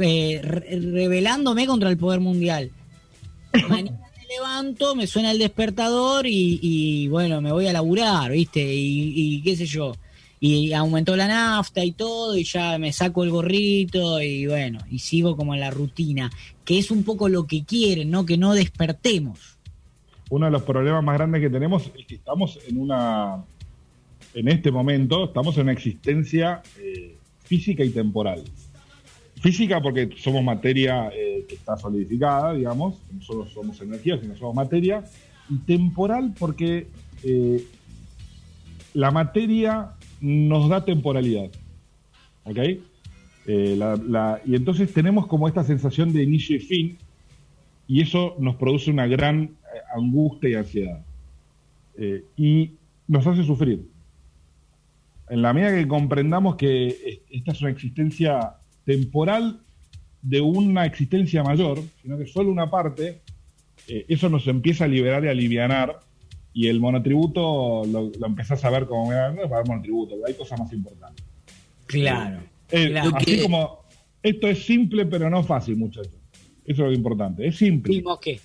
eh, 0.00 0.40
re- 0.42 0.78
rebelándome 0.80 1.66
contra 1.66 1.90
el 1.90 1.96
poder 1.96 2.20
mundial. 2.20 2.70
Mañana 3.68 3.98
me 4.16 4.26
levanto, 4.34 4.94
me 4.94 5.06
suena 5.06 5.30
el 5.30 5.38
despertador 5.38 6.26
y, 6.26 6.58
y, 6.62 7.08
bueno, 7.08 7.40
me 7.40 7.52
voy 7.52 7.66
a 7.66 7.72
laburar, 7.72 8.32
¿viste? 8.32 8.60
Y, 8.74 9.12
y 9.14 9.42
qué 9.42 9.56
sé 9.56 9.66
yo. 9.66 9.92
Y 10.40 10.72
aumentó 10.72 11.14
la 11.14 11.28
nafta 11.28 11.84
y 11.84 11.92
todo, 11.92 12.36
y 12.36 12.42
ya 12.42 12.76
me 12.78 12.92
saco 12.92 13.22
el 13.22 13.30
gorrito 13.30 14.20
y 14.20 14.46
bueno, 14.46 14.80
y 14.90 14.98
sigo 14.98 15.36
como 15.36 15.54
en 15.54 15.60
la 15.60 15.70
rutina, 15.70 16.30
que 16.64 16.78
es 16.78 16.90
un 16.90 17.04
poco 17.04 17.28
lo 17.28 17.46
que 17.46 17.62
quieren, 17.64 18.10
¿no? 18.10 18.26
Que 18.26 18.36
no 18.36 18.52
despertemos. 18.52 19.38
Uno 20.30 20.46
de 20.46 20.52
los 20.52 20.62
problemas 20.62 21.04
más 21.04 21.14
grandes 21.16 21.42
que 21.42 21.50
tenemos 21.50 21.92
es 21.96 22.06
que 22.06 22.14
estamos 22.16 22.58
en 22.66 22.78
una, 22.78 23.44
en 24.34 24.48
este 24.48 24.72
momento, 24.72 25.26
estamos 25.26 25.56
en 25.58 25.64
una 25.64 25.72
existencia 25.72 26.62
eh, 26.78 27.16
física 27.44 27.84
y 27.84 27.90
temporal. 27.90 28.42
Física 29.42 29.80
porque 29.82 30.08
somos 30.18 30.42
materia 30.44 31.08
eh, 31.12 31.44
que 31.48 31.56
está 31.56 31.76
solidificada, 31.76 32.54
digamos, 32.54 32.94
no 33.12 33.20
solo 33.20 33.46
somos 33.48 33.80
energía, 33.80 34.16
sino 34.20 34.36
somos 34.36 34.54
materia, 34.54 35.04
y 35.50 35.56
temporal 35.58 36.32
porque 36.38 36.86
eh, 37.24 37.64
la 38.94 39.10
materia 39.10 39.90
nos 40.20 40.68
da 40.68 40.84
temporalidad. 40.84 41.50
¿Ok? 42.44 42.58
Eh, 43.46 43.78
y 44.46 44.54
entonces 44.54 44.92
tenemos 44.94 45.26
como 45.26 45.48
esta 45.48 45.64
sensación 45.64 46.12
de 46.12 46.22
inicio 46.22 46.54
y 46.56 46.60
fin, 46.60 46.98
y 47.88 48.00
eso 48.00 48.36
nos 48.38 48.54
produce 48.54 48.92
una 48.92 49.08
gran 49.08 49.50
angustia 49.94 50.50
y 50.50 50.54
ansiedad. 50.54 51.04
Y 52.36 52.70
nos 53.08 53.26
hace 53.26 53.42
sufrir. 53.42 53.88
En 55.28 55.42
la 55.42 55.52
medida 55.52 55.74
que 55.74 55.88
comprendamos 55.88 56.54
que 56.54 56.86
es- 56.86 57.20
esta 57.30 57.52
es 57.52 57.60
una 57.60 57.70
existencia 57.70 58.54
temporal 58.84 59.60
de 60.22 60.40
una 60.40 60.84
existencia 60.86 61.42
mayor, 61.42 61.80
sino 62.02 62.16
que 62.18 62.26
solo 62.26 62.50
una 62.50 62.70
parte, 62.70 63.20
eh, 63.88 64.04
eso 64.08 64.28
nos 64.28 64.46
empieza 64.46 64.84
a 64.84 64.88
liberar 64.88 65.24
y 65.24 65.28
a 65.28 65.32
alivianar, 65.32 66.00
y 66.54 66.68
el 66.68 66.80
monotributo 66.80 67.82
lo, 67.86 68.10
lo 68.18 68.26
empezás 68.26 68.64
a 68.64 68.70
ver 68.70 68.86
como, 68.86 69.06
mira, 69.08 69.32
no 69.32 69.42
es 69.42 69.48
para 69.48 69.62
el 69.62 69.68
monotributo, 69.68 70.14
hay 70.26 70.34
cosas 70.34 70.58
más 70.60 70.72
importantes. 70.72 71.24
Claro. 71.86 72.40
Eh, 72.70 72.88
Claro. 72.90 73.16
Así 73.16 73.24
Que- 73.36 73.42
como, 73.42 73.78
esto 74.22 74.48
es 74.48 74.64
simple 74.64 75.06
pero 75.06 75.28
no 75.30 75.42
fácil, 75.42 75.76
muchachos. 75.76 76.12
Eso 76.64 76.84
es 76.84 76.90
lo 76.90 76.92
importante, 76.92 77.46
es 77.46 77.56
simple. 77.56 77.96
¿Vimos 77.96 78.20
qué? 78.20 78.38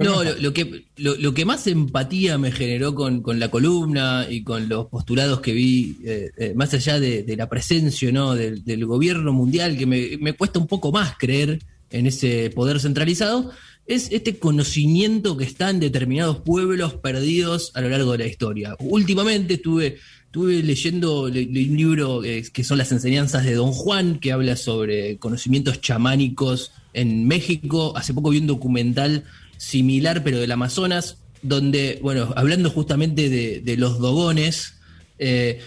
No, 0.00 0.24
lo, 0.24 0.52
que, 0.54 0.84
lo, 0.96 1.14
lo 1.16 1.34
que 1.34 1.44
más 1.44 1.66
empatía 1.66 2.38
me 2.38 2.52
generó 2.52 2.94
con, 2.94 3.20
con 3.22 3.38
la 3.38 3.50
columna 3.50 4.26
y 4.28 4.42
con 4.42 4.68
los 4.68 4.86
postulados 4.86 5.40
que 5.40 5.52
vi, 5.52 5.96
eh, 6.04 6.30
eh, 6.38 6.52
más 6.54 6.72
allá 6.74 6.98
de, 6.98 7.22
de 7.22 7.36
la 7.36 7.48
presencia 7.48 8.10
¿no? 8.10 8.34
del, 8.34 8.86
gobierno 8.86 9.32
mundial, 9.32 9.76
que 9.76 9.86
me, 9.86 10.16
me 10.20 10.32
cuesta 10.32 10.58
un 10.58 10.66
poco 10.66 10.90
más 10.90 11.16
creer 11.18 11.60
en 11.90 12.06
ese 12.06 12.50
poder 12.54 12.80
centralizado, 12.80 13.50
es 13.86 14.08
este 14.12 14.38
conocimiento 14.38 15.36
que 15.36 15.44
está 15.44 15.70
en 15.70 15.80
determinados 15.80 16.38
pueblos 16.40 16.94
perdidos 16.94 17.72
a 17.74 17.80
lo 17.80 17.88
largo 17.88 18.12
de 18.12 18.18
la 18.18 18.26
historia. 18.26 18.76
Últimamente 18.80 19.54
estuve 19.54 19.98
Estuve 20.30 20.62
leyendo 20.62 21.28
le- 21.28 21.44
le- 21.46 21.68
un 21.68 21.76
libro 21.76 22.22
eh, 22.22 22.44
que 22.52 22.62
son 22.62 22.78
las 22.78 22.92
enseñanzas 22.92 23.44
de 23.44 23.54
Don 23.54 23.72
Juan, 23.72 24.20
que 24.20 24.30
habla 24.30 24.54
sobre 24.54 25.18
conocimientos 25.18 25.80
chamánicos 25.80 26.70
en 26.92 27.26
México. 27.26 27.94
Hace 27.96 28.14
poco 28.14 28.30
vi 28.30 28.38
un 28.38 28.46
documental 28.46 29.24
similar, 29.60 30.24
pero 30.24 30.38
del 30.40 30.50
Amazonas, 30.52 31.18
donde, 31.42 31.98
bueno, 32.02 32.32
hablando 32.34 32.70
justamente 32.70 33.28
de, 33.28 33.76
los 33.76 33.98
dogones, 33.98 34.74
eh, 35.18 35.60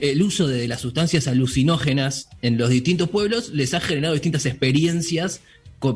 el 0.00 0.22
uso 0.22 0.48
de 0.48 0.66
las 0.66 0.80
sustancias 0.80 1.28
alucinógenas 1.28 2.28
en 2.42 2.58
los 2.58 2.70
distintos 2.70 3.08
pueblos 3.08 3.50
les 3.50 3.72
ha 3.74 3.80
generado 3.80 4.14
distintas 4.14 4.46
experiencias 4.46 5.40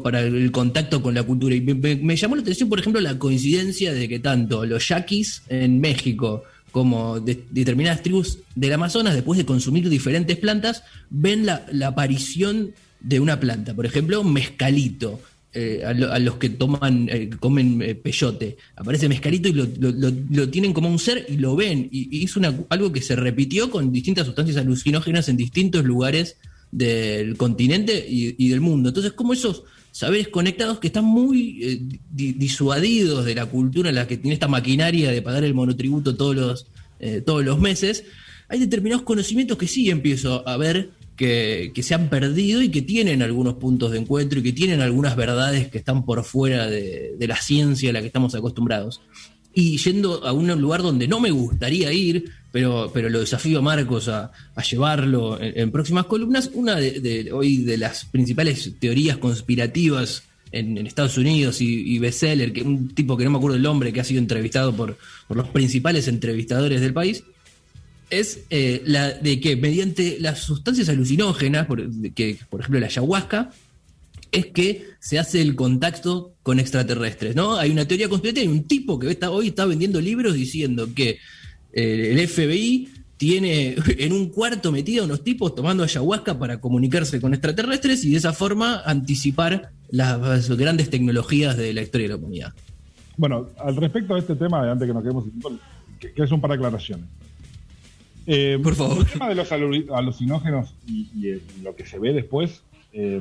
para 0.05 0.21
el 0.21 0.53
contacto 0.53 1.03
con 1.03 1.15
la 1.15 1.25
cultura. 1.25 1.57
Y 1.57 1.61
me 1.61 2.17
llamó 2.17 2.37
la 2.37 2.43
atención, 2.43 2.69
por 2.69 2.79
ejemplo, 2.79 3.01
la 3.01 3.19
coincidencia 3.19 3.93
de 3.93 4.09
que 4.09 4.21
tanto 4.21 4.65
los 4.65 4.87
yaquis 4.89 5.43
en 5.49 5.81
México 5.81 6.45
como 6.71 7.19
de- 7.19 7.43
determinadas 7.51 8.03
tribus 8.03 8.39
del 8.55 8.75
Amazonas, 8.75 9.15
después 9.15 9.39
de 9.39 9.45
consumir 9.45 9.89
diferentes 9.89 10.37
plantas, 10.39 10.85
ven 11.09 11.47
la, 11.47 11.67
la 11.73 11.89
aparición 11.89 12.73
de 13.01 13.19
una 13.19 13.41
planta. 13.41 13.75
Por 13.75 13.87
ejemplo, 13.87 14.23
mezcalito. 14.23 15.21
Eh, 15.53 15.83
a, 15.85 15.93
lo- 15.93 16.13
a 16.13 16.19
los 16.19 16.37
que 16.37 16.49
toman, 16.51 17.09
eh, 17.11 17.31
comen 17.41 17.83
eh, 17.83 17.95
peyote. 17.95 18.57
Aparece 18.77 19.09
mezcalito 19.09 19.49
y 19.49 19.53
lo, 19.53 19.67
lo- 19.79 20.13
lo- 20.31 20.49
tienen 20.49 20.73
como 20.73 20.89
un 20.89 20.99
ser 20.99 21.27
y 21.29 21.37
lo 21.37 21.57
ven. 21.57 21.89
Y, 21.91 22.19
y 22.21 22.25
es 22.25 22.37
una, 22.37 22.57
algo 22.69 22.93
que 22.93 23.03
se 23.03 23.17
repitió 23.17 23.71
con 23.71 23.93
distintas 23.93 24.27
sustancias 24.27 24.57
alucinógenas 24.59 25.29
en 25.29 25.37
distintos 25.37 25.85
lugares 25.85 26.37
del 26.73 27.37
continente 27.37 28.07
y, 28.09 28.49
del 28.49 28.61
mundo. 28.61 28.91
Entonces, 28.91 29.13
como 29.13 29.33
esos 29.33 29.65
saberes 29.91 30.29
conectados 30.29 30.79
que 30.79 30.87
están 30.87 31.05
muy 31.05 31.59
eh, 31.65 31.81
di- 32.13 32.33
disuadidos 32.33 33.25
de 33.25 33.35
la 33.35 33.47
cultura 33.47 33.89
en 33.89 33.97
la 33.97 34.07
que 34.07 34.17
tiene 34.17 34.35
esta 34.35 34.47
maquinaria 34.47 35.11
de 35.11 35.21
pagar 35.21 35.43
el 35.43 35.53
monotributo 35.55 36.15
todos 36.15 36.37
los, 36.37 36.67
eh, 37.01 37.23
todos 37.27 37.45
los 37.45 37.59
meses, 37.59 38.05
hay 38.49 38.61
determinados 38.61 39.03
conocimientos 39.03 39.59
que 39.59 39.67
sí 39.67 39.91
empiezo 39.91 40.47
a 40.49 40.57
ver 40.57 40.91
que, 41.21 41.83
se 41.83 41.95
han 41.95 42.09
perdido 42.09 42.63
y 42.63 42.71
que 42.71 42.81
tienen 42.81 43.21
algunos 43.21 43.55
puntos 43.55 43.91
de 43.93 43.99
encuentro 43.99 44.41
y 44.41 44.43
que 44.43 44.55
tienen 44.55 44.81
algunas 44.81 45.17
verdades 45.17 45.69
que 45.69 45.77
están 45.77 46.07
por 46.07 46.25
fuera 46.25 46.67
de, 46.67 47.15
la 47.21 47.37
ciencia 47.37 47.91
a 47.91 47.93
la 47.93 48.01
que 48.01 48.07
estamos 48.07 48.35
acostumbrados. 48.35 49.03
Y 49.53 49.77
yendo 49.77 50.25
a 50.27 50.33
un 50.33 50.49
lugar 50.59 50.81
donde 50.81 51.09
no 51.09 51.21
me 51.21 51.31
gustaría 51.31 51.93
ir, 51.93 52.31
pero, 52.53 52.91
pero 52.95 53.11
lo 53.11 53.21
desafío 53.21 53.59
a 53.59 53.63
Marcos 53.63 54.09
a, 54.09 54.33
a 54.55 54.63
llevarlo 54.63 55.39
en, 55.39 55.71
próximas 55.71 56.07
columnas, 56.07 56.51
una 56.55 56.77
de, 56.77 57.31
hoy 57.33 57.59
de 57.59 57.77
las 57.77 58.07
principales 58.07 58.73
teorías 58.79 59.19
conspirativas 59.19 60.23
en, 60.53 60.79
en 60.79 60.87
Estados 60.87 61.19
Unidos 61.19 61.61
y, 61.61 61.95
y 61.95 61.99
bestseller, 61.99 62.55
que 62.55 62.63
un 62.63 62.95
tipo 62.95 63.19
que 63.19 63.25
no 63.25 63.33
me 63.33 63.37
acuerdo 63.37 63.57
el 63.57 63.63
nombre, 63.63 63.93
que 63.93 64.01
ha 64.01 64.05
sido 64.05 64.21
entrevistado 64.21 64.75
por, 64.75 64.97
por 65.29 65.37
los 65.37 65.49
principales 65.49 66.09
entrevistadores 66.09 66.81
del 66.81 66.95
país, 66.95 67.25
es 68.11 68.44
eh, 68.51 68.83
la 68.85 69.11
de 69.11 69.40
que 69.40 69.57
mediante 69.57 70.18
las 70.20 70.40
sustancias 70.40 70.88
alucinógenas, 70.88 71.66
por, 71.66 71.81
que, 72.12 72.38
por 72.49 72.61
ejemplo 72.61 72.81
la 72.81 72.87
ayahuasca, 72.87 73.51
es 74.33 74.46
que 74.46 74.87
se 75.01 75.18
hace 75.18 75.40
el 75.40 75.57
contacto 75.57 76.35
con 76.42 76.61
extraterrestres, 76.61 77.35
¿no? 77.35 77.57
Hay 77.57 77.70
una 77.70 77.87
teoría 77.87 78.09
conspirativa, 78.09 78.42
hay 78.42 78.57
un 78.57 78.64
tipo 78.64 78.99
que 78.99 79.16
hoy 79.27 79.49
está 79.49 79.64
vendiendo 79.64 80.01
libros 80.01 80.35
diciendo 80.35 80.88
que 80.94 81.18
eh, 81.73 82.12
el 82.12 82.29
FBI 82.29 82.88
tiene 83.16 83.77
en 83.99 84.12
un 84.12 84.29
cuarto 84.29 84.73
metido 84.73 85.05
unos 85.05 85.25
tipos 85.25 85.55
tomando 85.55 85.83
ayahuasca 85.83 86.38
para 86.38 86.61
comunicarse 86.61 87.20
con 87.20 87.35
extraterrestres 87.35 88.05
y 88.05 88.12
de 88.12 88.18
esa 88.18 88.33
forma 88.33 88.83
anticipar 88.85 89.70
las, 89.90 90.49
grandes 90.57 90.90
tecnologías 90.90 91.57
de 91.57 91.73
la 91.73 91.83
historia 91.83 92.09
de 92.09 92.14
la 92.14 92.16
humanidad. 92.16 92.53
Bueno, 93.16 93.49
al 93.59 93.77
respecto 93.77 94.14
de 94.14 94.20
este 94.20 94.37
tema, 94.37 94.70
antes 94.70 94.87
que 94.87 94.94
nos 94.94 95.03
quedemos 95.03 95.25
que, 95.99 96.12
que 96.12 96.23
es 96.23 96.33
un 96.33 96.40
par 96.40 96.51
de 96.51 96.57
aclaraciones. 96.57 97.07
Eh, 98.27 98.59
Por 98.63 98.75
favor. 98.75 98.99
El 98.99 99.07
tema 99.07 99.29
de 99.29 99.35
los 99.35 99.51
alu- 99.51 99.91
alucinógenos 99.95 100.75
y, 100.87 101.09
y, 101.15 101.29
eh, 101.31 101.41
lo 101.63 101.75
que 101.75 101.85
se 101.87 101.99
ve 101.99 102.13
después, 102.13 102.63
eh, 102.93 103.21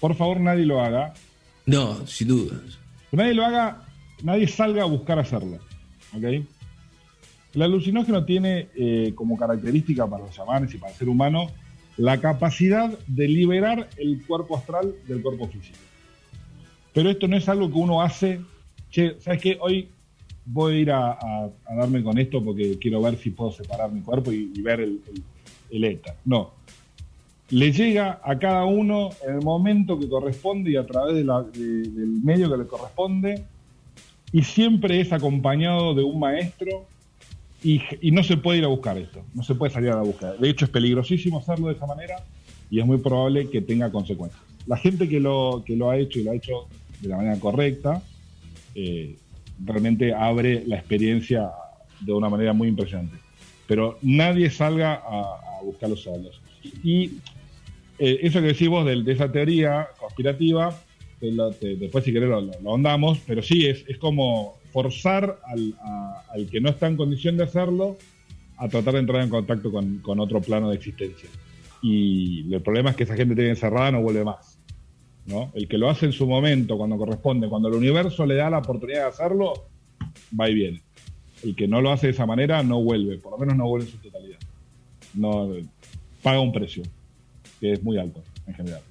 por 0.00 0.14
favor 0.14 0.40
nadie 0.40 0.64
lo 0.66 0.80
haga. 0.80 1.14
No, 1.66 2.06
sin 2.06 2.28
duda. 2.28 2.60
Nadie 3.12 3.34
lo 3.34 3.44
haga, 3.44 3.82
nadie 4.22 4.48
salga 4.48 4.82
a 4.82 4.86
buscar 4.86 5.18
hacerlo. 5.18 5.58
¿Ok? 6.16 6.44
El 7.54 7.62
alucinógeno 7.62 8.24
tiene 8.24 8.68
eh, 8.74 9.12
como 9.14 9.36
característica 9.36 10.06
para 10.06 10.24
los 10.24 10.34
chamanes 10.34 10.72
y 10.74 10.78
para 10.78 10.92
el 10.92 10.98
ser 10.98 11.08
humano 11.08 11.50
la 11.98 12.18
capacidad 12.20 12.90
de 13.06 13.28
liberar 13.28 13.90
el 13.98 14.22
cuerpo 14.26 14.56
astral 14.56 14.94
del 15.06 15.20
cuerpo 15.22 15.48
físico. 15.48 15.76
Pero 16.94 17.10
esto 17.10 17.28
no 17.28 17.36
es 17.36 17.48
algo 17.48 17.68
que 17.70 17.78
uno 17.78 18.00
hace, 18.02 18.40
che, 18.90 19.16
¿sabes 19.20 19.40
qué? 19.42 19.58
Hoy 19.60 19.88
voy 20.44 20.74
a 20.74 20.78
ir 20.78 20.90
a, 20.90 21.18
darme 21.76 22.02
con 22.02 22.18
esto 22.18 22.42
porque 22.44 22.78
quiero 22.78 23.00
ver 23.02 23.16
si 23.16 23.30
puedo 23.30 23.52
separar 23.52 23.90
mi 23.92 24.00
cuerpo 24.00 24.32
y, 24.32 24.60
ver 24.62 24.80
el, 24.80 25.00
el, 25.08 25.22
el 25.70 25.84
éter. 25.84 26.14
No. 26.24 26.52
Le 27.50 27.70
llega 27.70 28.20
a 28.24 28.38
cada 28.38 28.64
uno 28.64 29.10
en 29.26 29.34
el 29.36 29.42
momento 29.42 29.98
que 29.98 30.08
corresponde 30.08 30.70
y 30.70 30.76
a 30.76 30.86
través 30.86 31.14
del 31.14 32.20
medio 32.24 32.50
que 32.50 32.56
le 32.56 32.66
corresponde 32.66 33.44
y 34.32 34.42
siempre 34.42 35.00
es 35.00 35.12
acompañado 35.12 35.94
de 35.94 36.02
un 36.02 36.18
maestro 36.18 36.86
y, 37.62 37.80
y 38.00 38.10
no 38.10 38.24
se 38.24 38.38
puede 38.38 38.58
ir 38.58 38.64
a 38.64 38.68
buscar 38.68 38.96
esto, 38.96 39.22
no 39.34 39.42
se 39.42 39.54
puede 39.54 39.72
salir 39.72 39.90
a 39.90 39.96
la 39.96 40.02
búsqueda. 40.02 40.34
De 40.34 40.48
hecho, 40.48 40.64
es 40.64 40.70
peligrosísimo 40.70 41.38
hacerlo 41.38 41.68
de 41.68 41.74
esa 41.74 41.86
manera 41.86 42.24
y 42.70 42.80
es 42.80 42.86
muy 42.86 42.98
probable 42.98 43.50
que 43.50 43.60
tenga 43.60 43.92
consecuencias. 43.92 44.42
La 44.66 44.78
gente 44.78 45.08
que 45.08 45.20
lo, 45.20 45.62
que 45.66 45.76
lo 45.76 45.90
ha 45.90 45.98
hecho 45.98 46.20
y 46.20 46.24
lo 46.24 46.30
ha 46.30 46.34
hecho 46.34 46.66
de 47.02 47.08
la 47.08 47.16
manera 47.18 47.38
correcta, 47.38 48.02
eh, 48.74 49.16
realmente 49.64 50.12
abre 50.14 50.64
la 50.66 50.76
experiencia 50.76 51.50
de 52.00 52.12
una 52.12 52.28
manera 52.28 52.52
muy 52.52 52.68
impresionante. 52.68 53.16
Pero 53.66 53.98
nadie 54.02 54.50
salga 54.50 54.94
a, 54.94 55.58
a 55.58 55.62
buscar 55.62 55.88
los 55.90 56.02
saldos. 56.02 56.40
Y 56.82 57.12
eh, 57.98 58.18
eso 58.22 58.40
que 58.40 58.48
decís 58.48 58.68
vos 58.68 58.84
de, 58.84 59.02
esa 59.12 59.30
teoría 59.30 59.88
conspirativa, 59.98 60.74
después 61.20 62.04
si 62.04 62.12
querés 62.12 62.28
lo, 62.28 62.40
lo- 62.40 62.52
ahondamos, 62.70 63.18
pero 63.26 63.42
sí, 63.42 63.66
es, 63.66 63.84
es 63.88 63.98
como 63.98 64.58
forzar 64.72 65.38
al, 65.46 65.74
al 66.30 66.46
que 66.48 66.60
no 66.60 66.70
está 66.70 66.86
en 66.88 66.96
condición 66.96 67.36
de 67.36 67.44
hacerlo 67.44 67.96
a 68.56 68.68
tratar 68.68 68.94
de 68.94 69.00
entrar 69.00 69.22
en 69.22 69.28
contacto 69.30 69.70
con, 69.70 69.98
con 69.98 70.18
otro 70.20 70.40
plano 70.40 70.70
de 70.70 70.76
existencia. 70.76 71.28
Y 71.82 72.52
el 72.54 72.60
problema 72.62 72.90
es 72.90 72.96
que 72.96 73.04
esa 73.04 73.16
gente 73.16 73.34
tiene 73.34 73.50
encerrada 73.50 73.90
no 73.92 74.02
vuelve 74.02 74.24
más. 74.24 74.51
¿No? 75.26 75.50
El 75.54 75.68
que 75.68 75.78
lo 75.78 75.88
hace 75.88 76.06
en 76.06 76.12
su 76.12 76.26
momento, 76.26 76.76
cuando 76.76 76.96
corresponde, 76.96 77.48
cuando 77.48 77.68
el 77.68 77.74
universo 77.74 78.26
le 78.26 78.34
da 78.34 78.50
la 78.50 78.58
oportunidad 78.58 79.02
de 79.02 79.08
hacerlo, 79.08 79.68
va 80.38 80.48
y 80.48 80.54
viene. 80.54 80.82
El 81.42 81.56
que 81.56 81.66
no 81.66 81.80
lo 81.80 81.90
hace 81.90 82.08
de 82.08 82.12
esa 82.12 82.26
manera 82.26 82.62
no 82.62 82.82
vuelve, 82.82 83.18
por 83.18 83.32
lo 83.32 83.38
menos 83.38 83.56
no 83.56 83.68
vuelve 83.68 83.86
en 83.86 83.92
su 83.92 83.98
totalidad. 83.98 84.38
No 85.14 85.48
paga 86.22 86.40
un 86.40 86.52
precio, 86.52 86.82
que 87.60 87.72
es 87.72 87.82
muy 87.82 87.98
alto 87.98 88.22
en 88.46 88.54
general. 88.54 88.82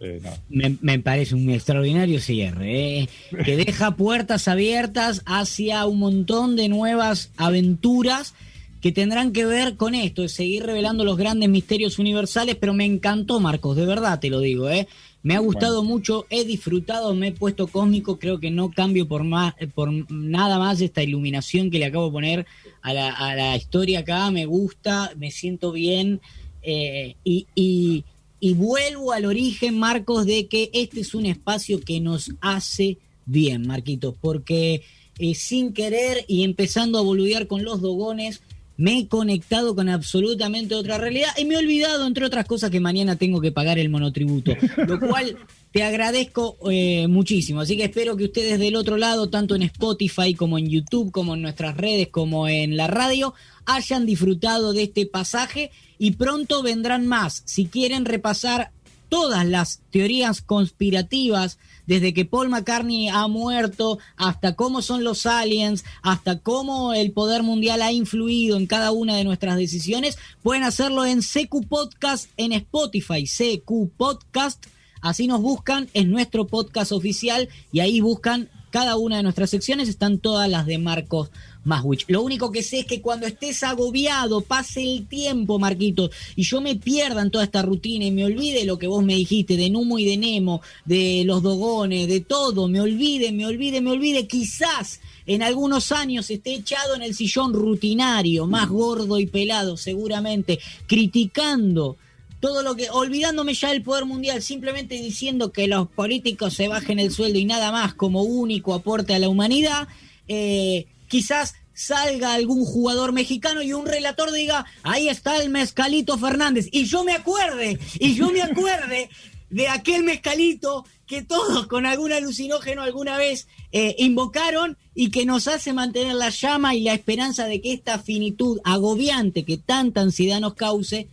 Eh. 0.00 0.20
Me, 0.48 0.76
me 0.80 0.98
parece 1.00 1.34
un 1.34 1.50
extraordinario 1.50 2.20
cierre, 2.20 3.00
¿eh? 3.00 3.08
que 3.44 3.56
deja 3.56 3.96
puertas 3.96 4.46
abiertas 4.46 5.22
hacia 5.26 5.86
un 5.86 5.98
montón 5.98 6.56
de 6.56 6.68
nuevas 6.68 7.32
aventuras 7.36 8.34
que 8.80 8.92
tendrán 8.92 9.32
que 9.32 9.44
ver 9.44 9.76
con 9.76 9.94
esto, 9.94 10.22
de 10.22 10.28
seguir 10.28 10.64
revelando 10.64 11.04
los 11.04 11.16
grandes 11.16 11.48
misterios 11.48 11.98
universales, 11.98 12.56
pero 12.56 12.74
me 12.74 12.84
encantó, 12.84 13.40
Marcos, 13.40 13.76
de 13.76 13.86
verdad 13.86 14.20
te 14.20 14.30
lo 14.30 14.40
digo, 14.40 14.70
¿eh? 14.70 14.86
Me 15.22 15.34
ha 15.34 15.40
gustado 15.40 15.82
mucho, 15.82 16.26
he 16.30 16.44
disfrutado, 16.44 17.14
me 17.14 17.28
he 17.28 17.32
puesto 17.32 17.66
cósmico, 17.66 18.18
creo 18.18 18.38
que 18.38 18.50
no 18.50 18.70
cambio 18.70 19.08
por 19.08 19.24
más, 19.24 19.54
por 19.74 19.90
nada 20.10 20.58
más 20.58 20.80
esta 20.80 21.02
iluminación 21.02 21.70
que 21.70 21.78
le 21.80 21.86
acabo 21.86 22.06
de 22.06 22.12
poner 22.12 22.46
a 22.82 22.92
la, 22.92 23.10
a 23.10 23.34
la 23.34 23.56
historia 23.56 24.00
acá, 24.00 24.30
me 24.30 24.46
gusta, 24.46 25.12
me 25.16 25.32
siento 25.32 25.72
bien, 25.72 26.20
eh, 26.62 27.16
y, 27.24 27.46
y, 27.54 28.04
y 28.38 28.54
vuelvo 28.54 29.12
al 29.12 29.24
origen, 29.24 29.78
Marcos, 29.78 30.24
de 30.24 30.46
que 30.46 30.70
este 30.72 31.00
es 31.00 31.14
un 31.14 31.26
espacio 31.26 31.80
que 31.80 32.00
nos 32.00 32.30
hace 32.40 32.98
bien, 33.26 33.66
Marquitos, 33.66 34.14
porque 34.20 34.82
eh, 35.18 35.34
sin 35.34 35.72
querer 35.72 36.24
y 36.28 36.44
empezando 36.44 36.98
a 36.98 37.02
boludear 37.02 37.48
con 37.48 37.64
los 37.64 37.80
dogones, 37.80 38.40
me 38.78 38.96
he 38.96 39.08
conectado 39.08 39.74
con 39.74 39.88
absolutamente 39.88 40.76
otra 40.76 40.98
realidad 40.98 41.30
y 41.36 41.44
me 41.44 41.54
he 41.54 41.58
olvidado, 41.58 42.06
entre 42.06 42.24
otras 42.24 42.46
cosas, 42.46 42.70
que 42.70 42.78
mañana 42.78 43.16
tengo 43.16 43.40
que 43.40 43.50
pagar 43.50 43.76
el 43.78 43.90
monotributo, 43.90 44.52
lo 44.86 45.00
cual 45.08 45.36
te 45.72 45.82
agradezco 45.82 46.56
eh, 46.70 47.08
muchísimo. 47.08 47.60
Así 47.60 47.76
que 47.76 47.84
espero 47.84 48.16
que 48.16 48.24
ustedes 48.24 48.60
del 48.60 48.76
otro 48.76 48.96
lado, 48.96 49.28
tanto 49.28 49.56
en 49.56 49.64
Spotify 49.64 50.32
como 50.32 50.58
en 50.58 50.68
YouTube, 50.68 51.10
como 51.10 51.34
en 51.34 51.42
nuestras 51.42 51.76
redes, 51.76 52.08
como 52.08 52.46
en 52.46 52.76
la 52.76 52.86
radio, 52.86 53.34
hayan 53.66 54.06
disfrutado 54.06 54.72
de 54.72 54.84
este 54.84 55.06
pasaje 55.06 55.72
y 55.98 56.12
pronto 56.12 56.62
vendrán 56.62 57.08
más. 57.08 57.42
Si 57.46 57.66
quieren 57.66 58.04
repasar 58.04 58.70
todas 59.08 59.44
las 59.44 59.80
teorías 59.90 60.40
conspirativas, 60.40 61.58
desde 61.88 62.12
que 62.12 62.26
Paul 62.26 62.50
McCartney 62.50 63.08
ha 63.08 63.26
muerto, 63.28 63.98
hasta 64.16 64.54
cómo 64.54 64.82
son 64.82 65.02
los 65.02 65.24
aliens, 65.24 65.84
hasta 66.02 66.38
cómo 66.38 66.92
el 66.92 67.12
poder 67.12 67.42
mundial 67.42 67.80
ha 67.80 67.92
influido 67.92 68.58
en 68.58 68.66
cada 68.66 68.92
una 68.92 69.16
de 69.16 69.24
nuestras 69.24 69.56
decisiones, 69.56 70.18
pueden 70.42 70.64
hacerlo 70.64 71.06
en 71.06 71.22
CQ 71.22 71.66
Podcast 71.66 72.30
en 72.36 72.52
Spotify, 72.52 73.24
CQ 73.24 73.90
Podcast. 73.96 74.66
Así 75.00 75.26
nos 75.26 75.40
buscan, 75.40 75.88
es 75.94 76.06
nuestro 76.06 76.46
podcast 76.46 76.92
oficial 76.92 77.48
y 77.72 77.80
ahí 77.80 78.00
buscan 78.00 78.50
cada 78.70 78.96
una 78.96 79.16
de 79.16 79.22
nuestras 79.22 79.48
secciones, 79.48 79.88
están 79.88 80.18
todas 80.18 80.48
las 80.50 80.66
de 80.66 80.76
Marcos 80.76 81.30
Maswich. 81.68 82.06
Lo 82.08 82.22
único 82.22 82.50
que 82.50 82.62
sé 82.62 82.80
es 82.80 82.86
que 82.86 83.00
cuando 83.00 83.26
estés 83.26 83.62
agobiado, 83.62 84.40
pase 84.40 84.82
el 84.82 85.06
tiempo, 85.06 85.58
Marquito, 85.58 86.10
y 86.34 86.42
yo 86.42 86.60
me 86.60 86.74
pierda 86.74 87.22
en 87.22 87.30
toda 87.30 87.44
esta 87.44 87.62
rutina 87.62 88.06
y 88.06 88.10
me 88.10 88.24
olvide 88.24 88.64
lo 88.64 88.78
que 88.78 88.88
vos 88.88 89.04
me 89.04 89.14
dijiste 89.14 89.56
de 89.56 89.70
Numo 89.70 89.98
y 89.98 90.04
de 90.04 90.16
Nemo, 90.16 90.62
de 90.84 91.22
los 91.24 91.42
dogones, 91.42 92.08
de 92.08 92.20
todo, 92.20 92.66
me 92.66 92.80
olvide, 92.80 93.30
me 93.30 93.46
olvide, 93.46 93.80
me 93.80 93.90
olvide, 93.90 94.26
quizás 94.26 95.00
en 95.26 95.42
algunos 95.42 95.92
años 95.92 96.30
esté 96.30 96.54
echado 96.54 96.94
en 96.96 97.02
el 97.02 97.14
sillón 97.14 97.52
rutinario, 97.52 98.46
más 98.46 98.68
gordo 98.68 99.18
y 99.20 99.26
pelado 99.26 99.76
seguramente, 99.76 100.58
criticando 100.86 101.96
todo 102.40 102.62
lo 102.62 102.76
que, 102.76 102.88
olvidándome 102.90 103.52
ya 103.54 103.70
del 103.70 103.82
poder 103.82 104.04
mundial, 104.04 104.42
simplemente 104.42 104.94
diciendo 104.94 105.52
que 105.52 105.66
los 105.66 105.88
políticos 105.88 106.54
se 106.54 106.68
bajen 106.68 106.98
el 106.98 107.10
sueldo 107.10 107.38
y 107.38 107.44
nada 107.44 107.72
más 107.72 107.94
como 107.94 108.22
único 108.22 108.74
aporte 108.74 109.14
a 109.14 109.18
la 109.18 109.28
humanidad, 109.28 109.88
eh, 110.28 110.86
quizás 111.08 111.54
salga 111.74 112.34
algún 112.34 112.64
jugador 112.64 113.12
mexicano 113.12 113.62
y 113.62 113.72
un 113.72 113.86
relator 113.86 114.32
diga, 114.32 114.66
ahí 114.82 115.08
está 115.08 115.36
el 115.42 115.48
mezcalito 115.48 116.18
Fernández, 116.18 116.68
y 116.72 116.84
yo 116.86 117.04
me 117.04 117.12
acuerde, 117.12 117.78
y 117.98 118.14
yo 118.14 118.30
me 118.30 118.42
acuerde 118.42 119.08
de 119.50 119.68
aquel 119.68 120.02
mezcalito 120.02 120.84
que 121.06 121.22
todos 121.22 121.66
con 121.66 121.86
algún 121.86 122.12
alucinógeno 122.12 122.82
alguna 122.82 123.16
vez 123.16 123.48
eh, 123.72 123.94
invocaron 123.98 124.76
y 124.94 125.10
que 125.10 125.24
nos 125.24 125.48
hace 125.48 125.72
mantener 125.72 126.14
la 126.14 126.28
llama 126.30 126.74
y 126.74 126.82
la 126.82 126.92
esperanza 126.92 127.46
de 127.46 127.60
que 127.60 127.72
esta 127.72 127.98
finitud 127.98 128.60
agobiante 128.64 129.44
que 129.44 129.56
tanta 129.56 130.02
ansiedad 130.02 130.40
nos 130.40 130.54
cause, 130.54 131.08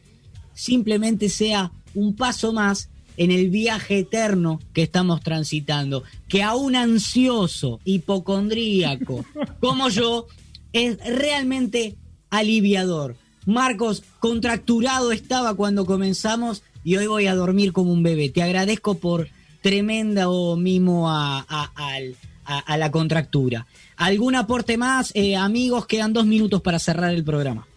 simplemente 0.54 1.30
sea 1.30 1.72
un 1.94 2.16
paso 2.16 2.52
más 2.52 2.90
en 3.18 3.32
el 3.32 3.50
viaje 3.50 4.00
eterno 4.00 4.60
que 4.74 4.84
estamos 4.84 5.22
transitando, 5.22 6.04
que 6.28 6.44
a 6.44 6.56
un 6.56 6.76
ansioso, 6.76 7.80
hipocondríaco 7.86 9.26
como 9.60 9.90
yo, 9.90 10.28
es 10.74 10.98
realmente 11.06 11.96
aliviador. 12.30 13.16
Marcos, 13.46 14.04
contracturado 14.20 15.12
estaba 15.12 15.54
cuando 15.54 15.86
comenzamos 15.86 16.64
y 16.84 16.98
hoy 16.98 17.08
voy 17.08 17.28
a 17.28 17.36
dormir 17.36 17.74
como 17.74 17.92
un 17.92 18.04
bebé. 18.04 18.30
Te 18.30 18.42
agradezco 18.42 18.96
por 18.96 19.30
tremenda 19.62 20.28
mimo 20.58 21.10
a, 21.10 21.40
a, 21.48 22.78
la 22.78 22.92
contractura. 22.92 23.66
¿Algún 23.98 24.36
aporte 24.36 24.78
más? 24.78 25.12
Eh, 25.16 25.36
amigos, 25.36 25.88
quedan 25.88 26.14
dos 26.14 26.26
minutos 26.26 26.62
para 26.62 26.78
cerrar 26.78 27.14
el 27.14 27.24
programa. 27.24 27.68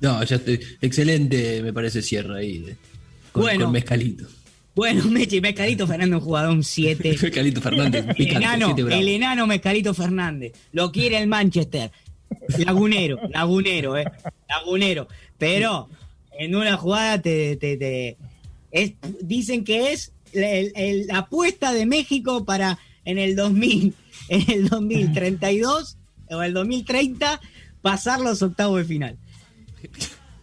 No, 0.00 0.22
ya 0.24 0.36
estoy. 0.36 0.60
Excelente, 0.80 1.62
me 1.62 1.72
parece 1.72 2.00
cierre 2.00 2.38
ahí. 2.38 2.76
Con, 3.34 3.42
bueno, 3.42 3.68
Mezcalito. 3.68 4.28
Bueno, 4.76 5.04
Mechi, 5.10 5.40
Mezcalito 5.40 5.88
Fernández, 5.88 6.14
un 6.14 6.20
jugador 6.20 6.64
7. 6.64 7.18
Mezcalito 7.20 7.60
Fernández, 7.60 8.06
el, 8.16 8.30
enano, 8.30 8.76
el 8.76 9.08
enano 9.08 9.46
Mezcalito 9.48 9.92
Fernández. 9.92 10.52
Lo 10.70 10.92
quiere 10.92 11.18
el 11.18 11.26
Manchester. 11.26 11.90
Lagunero, 12.58 13.18
lagunero, 13.30 13.98
eh. 13.98 14.04
Lagunero. 14.48 15.08
Pero 15.36 15.88
en 16.38 16.54
una 16.54 16.76
jugada 16.76 17.20
te, 17.20 17.56
te, 17.56 18.16
dicen 19.20 19.64
que 19.64 19.92
es 19.92 20.12
la 20.32 21.18
apuesta 21.18 21.72
de 21.72 21.86
México 21.86 22.44
para 22.44 22.78
en 23.04 23.18
el 23.18 23.34
2000, 23.34 23.94
en 24.28 24.50
el 24.52 24.68
2032 24.68 25.98
o 26.30 26.40
el 26.40 26.54
2030 26.54 27.40
pasar 27.82 28.20
los 28.20 28.42
octavos 28.42 28.78
de 28.78 28.84
final. 28.84 29.18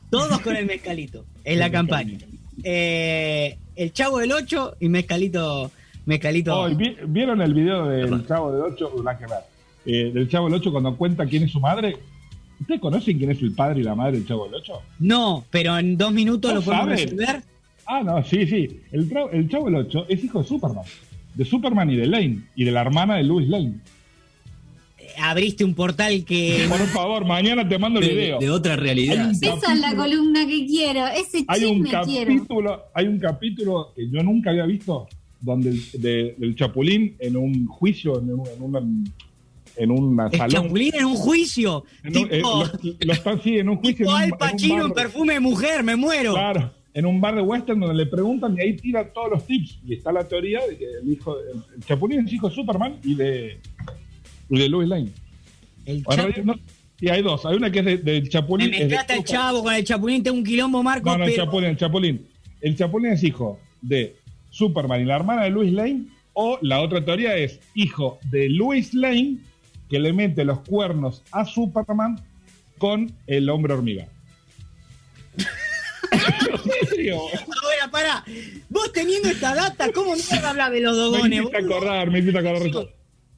Todos 0.09 0.41
con 0.41 0.57
el 0.57 0.65
mezcalito 0.65 1.25
en 1.45 1.59
la 1.59 1.71
campaña. 1.71 2.19
Eh, 2.63 3.57
el 3.75 3.93
Chavo 3.93 4.19
del 4.19 4.31
8 4.31 4.77
y 4.79 4.89
mezcalito. 4.89 5.71
mezcalito. 6.05 6.67
¿Vieron 7.07 7.41
el 7.41 7.53
video 7.53 7.87
del 7.87 8.25
Chavo 8.27 8.51
del 8.51 8.61
8? 8.61 8.91
Eh, 9.85 10.11
del 10.13 10.29
Chavo 10.29 10.45
del 10.45 10.55
8 10.55 10.71
cuando 10.71 10.95
cuenta 10.95 11.25
quién 11.25 11.43
es 11.43 11.51
su 11.51 11.59
madre. 11.59 11.97
¿Ustedes 12.59 12.79
conocen 12.79 13.17
quién 13.17 13.31
es 13.31 13.41
el 13.41 13.53
padre 13.53 13.81
y 13.81 13.83
la 13.83 13.95
madre 13.95 14.17
del 14.17 14.27
Chavo 14.27 14.45
del 14.45 14.55
8? 14.55 14.73
No, 14.99 15.45
pero 15.49 15.77
en 15.77 15.97
dos 15.97 16.11
minutos 16.13 16.53
lo 16.53 16.61
podemos 16.61 16.89
resolver. 16.89 17.41
Ah, 17.85 18.03
no, 18.03 18.23
sí, 18.23 18.45
sí. 18.45 18.81
El, 18.91 19.11
el 19.31 19.49
Chavo 19.49 19.65
del 19.65 19.75
8 19.75 20.05
es 20.09 20.23
hijo 20.23 20.41
de 20.41 20.47
Superman. 20.47 20.85
De 21.33 21.45
Superman 21.45 21.89
y 21.89 21.95
de 21.95 22.07
Lane. 22.07 22.43
Y 22.55 22.63
de 22.63 22.71
la 22.71 22.81
hermana 22.81 23.15
de 23.15 23.23
Louis 23.23 23.47
Lane 23.47 23.75
abriste 25.17 25.63
un 25.63 25.73
portal 25.73 26.23
que. 26.25 26.65
Por 26.69 26.79
favor, 26.87 27.25
mañana 27.25 27.67
te 27.67 27.77
mando 27.77 27.99
el 27.99 28.09
video. 28.09 28.39
De 28.39 28.49
otra 28.49 28.75
realidad. 28.75 29.31
Esa 29.31 29.73
es 29.73 29.79
la 29.79 29.95
columna 29.95 30.45
que 30.45 30.65
quiero. 30.65 31.07
Ese 31.07 31.45
hay 31.47 31.65
un 31.65 31.83
capítulo, 31.83 32.83
Hay 32.93 33.07
un 33.07 33.19
capítulo 33.19 33.93
que 33.95 34.09
yo 34.09 34.23
nunca 34.23 34.51
había 34.51 34.65
visto 34.65 35.07
donde 35.41 35.75
del 35.93 36.55
Chapulín 36.55 37.15
en 37.19 37.35
un 37.35 37.65
juicio, 37.65 38.19
en, 38.19 38.33
un, 38.33 38.47
en 38.47 38.61
una, 38.61 38.79
en 39.75 39.91
una 39.91 40.27
el 40.27 40.51
Chapulín 40.51 40.93
en 40.95 41.05
un 41.05 41.15
juicio. 41.15 41.83
tipo, 42.03 42.27
eh, 42.29 42.41
lo, 42.99 43.13
están 43.13 43.41
sí, 43.41 43.57
en 43.57 43.69
un 43.69 43.77
juicio. 43.77 44.05
Tipo 44.05 44.15
Al 44.15 44.37
Pacino 44.37 44.85
en, 44.85 44.91
perfume 44.93 45.33
de 45.33 45.39
mujer, 45.39 45.83
me 45.83 45.95
muero. 45.95 46.33
Claro, 46.33 46.71
en 46.93 47.05
un 47.05 47.19
bar 47.19 47.35
de 47.35 47.41
western 47.41 47.79
donde 47.79 47.95
le 47.95 48.05
preguntan 48.05 48.55
y 48.57 48.61
ahí 48.61 48.75
tira 48.75 49.11
todos 49.11 49.31
los 49.31 49.45
tips. 49.45 49.79
Y 49.85 49.93
está 49.95 50.11
la 50.11 50.27
teoría 50.27 50.61
de 50.67 50.77
que 50.77 50.85
el 51.01 51.11
hijo, 51.11 51.35
el 51.39 51.83
Chapulín 51.83 52.25
es 52.25 52.33
hijo 52.33 52.49
de 52.49 52.55
Superman 52.55 52.99
y 53.03 53.15
de 53.15 53.59
de 54.59 54.69
Louis 54.69 54.87
Lane. 54.87 55.11
El 55.85 56.03
y 57.01 57.09
hay 57.09 57.23
dos. 57.23 57.45
Hay 57.45 57.55
una 57.55 57.71
que 57.71 57.79
es 57.79 58.05
del 58.05 58.29
Chapulín. 58.29 58.69
Me 58.69 58.79
mezclaste 58.79 59.13
el 59.15 59.23
chavo 59.23 59.63
con 59.63 59.73
el 59.73 59.83
Chapulín, 59.83 60.21
tengo 60.21 60.37
un 60.37 60.43
quilombo, 60.43 60.83
Marco. 60.83 61.09
No, 61.09 61.17
no, 61.17 61.25
el 61.25 61.35
Chapulín, 61.35 61.69
el 61.71 61.77
Chapulín. 61.77 62.27
El 62.61 62.77
Chapulín 62.77 63.13
es 63.13 63.23
hijo 63.23 63.59
de 63.81 64.15
Superman 64.51 65.01
y 65.01 65.05
la 65.05 65.15
hermana 65.15 65.43
de 65.43 65.49
Louis 65.49 65.73
Lane. 65.73 66.05
O 66.33 66.59
la 66.61 66.79
otra 66.79 67.03
teoría 67.03 67.35
es 67.35 67.59
hijo 67.73 68.19
de 68.29 68.49
Louis 68.49 68.93
Lane 68.93 69.37
que 69.89 69.99
le 69.99 70.13
mete 70.13 70.45
los 70.45 70.59
cuernos 70.59 71.23
a 71.31 71.43
Superman 71.43 72.21
con 72.77 73.11
el 73.25 73.49
hombre 73.49 73.73
hormiga. 73.73 74.07
Ahora, 77.11 77.91
para, 77.91 78.23
vos 78.69 78.93
teniendo 78.93 79.29
esta 79.29 79.55
data, 79.55 79.91
¿cómo 79.91 80.13
no 80.15 80.47
hablar 80.47 80.71
de 80.71 80.81
los 80.81 80.95
dogones? 80.95 81.29
Me 81.29 81.35
hiciste 81.37 81.57
acordar, 81.57 82.11
me 82.11 82.19
hiciste 82.19 82.37
acordar. 82.37 82.87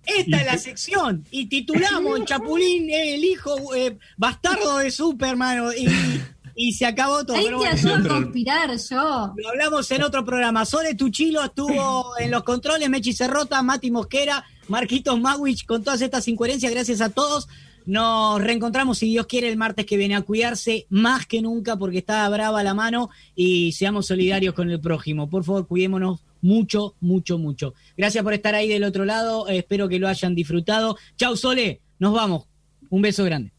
Esta 0.05 0.37
es 0.37 0.45
la 0.45 0.57
sección. 0.57 1.25
Y 1.31 1.47
titulamos 1.47 2.19
Chapulín, 2.25 2.89
el 2.89 3.23
hijo 3.23 3.73
eh, 3.75 3.97
bastardo 4.17 4.77
de 4.77 4.91
Superman. 4.91 5.69
Y, 6.55 6.73
se 6.73 6.85
acabó 6.85 7.25
todo. 7.25 7.37
Ahí 7.37 7.47
te 7.47 7.67
ayudo 7.67 7.95
a 7.95 8.07
conspirar 8.07 8.69
yo. 8.77 9.33
Lo 9.35 9.49
hablamos 9.49 9.89
en 9.89 10.03
otro 10.03 10.23
programa. 10.23 10.65
Sole 10.65 10.93
Tuchilo 10.93 11.43
estuvo 11.43 12.15
en 12.19 12.29
los 12.29 12.43
controles, 12.43 12.89
Mechi 12.89 13.13
Cerrota, 13.13 13.61
Mati 13.63 13.89
Mosquera, 13.89 14.45
Marquitos 14.67 15.19
Mawich, 15.19 15.65
con 15.65 15.83
todas 15.83 16.01
estas 16.01 16.27
incoherencias. 16.27 16.71
Gracias 16.71 17.01
a 17.01 17.09
todos. 17.09 17.47
Nos 17.85 18.41
reencontramos, 18.41 18.99
si 18.99 19.07
Dios 19.07 19.25
quiere, 19.25 19.49
el 19.49 19.57
martes 19.57 19.85
que 19.85 19.97
viene 19.97 20.15
a 20.15 20.21
cuidarse 20.21 20.85
más 20.89 21.25
que 21.25 21.41
nunca 21.41 21.75
porque 21.75 21.97
está 21.97 22.29
brava 22.29 22.63
la 22.63 22.73
mano 22.73 23.09
y 23.35 23.73
seamos 23.73 24.05
solidarios 24.07 24.53
con 24.53 24.69
el 24.69 24.79
prójimo. 24.79 25.29
Por 25.29 25.43
favor, 25.43 25.67
cuidémonos 25.67 26.21
mucho, 26.43 26.95
mucho, 26.99 27.39
mucho. 27.39 27.73
Gracias 27.97 28.23
por 28.23 28.33
estar 28.33 28.53
ahí 28.53 28.67
del 28.67 28.83
otro 28.83 29.05
lado. 29.05 29.47
espero 29.47 29.89
que 29.89 29.97
lo 29.97 30.07
hayan 30.07 30.35
disfrutado. 30.35 30.97
Chau, 31.17 31.35
Sole. 31.35 31.81
Nos 31.97 32.13
vamos. 32.13 32.45
Un 32.89 33.01
beso 33.01 33.23
grande. 33.23 33.51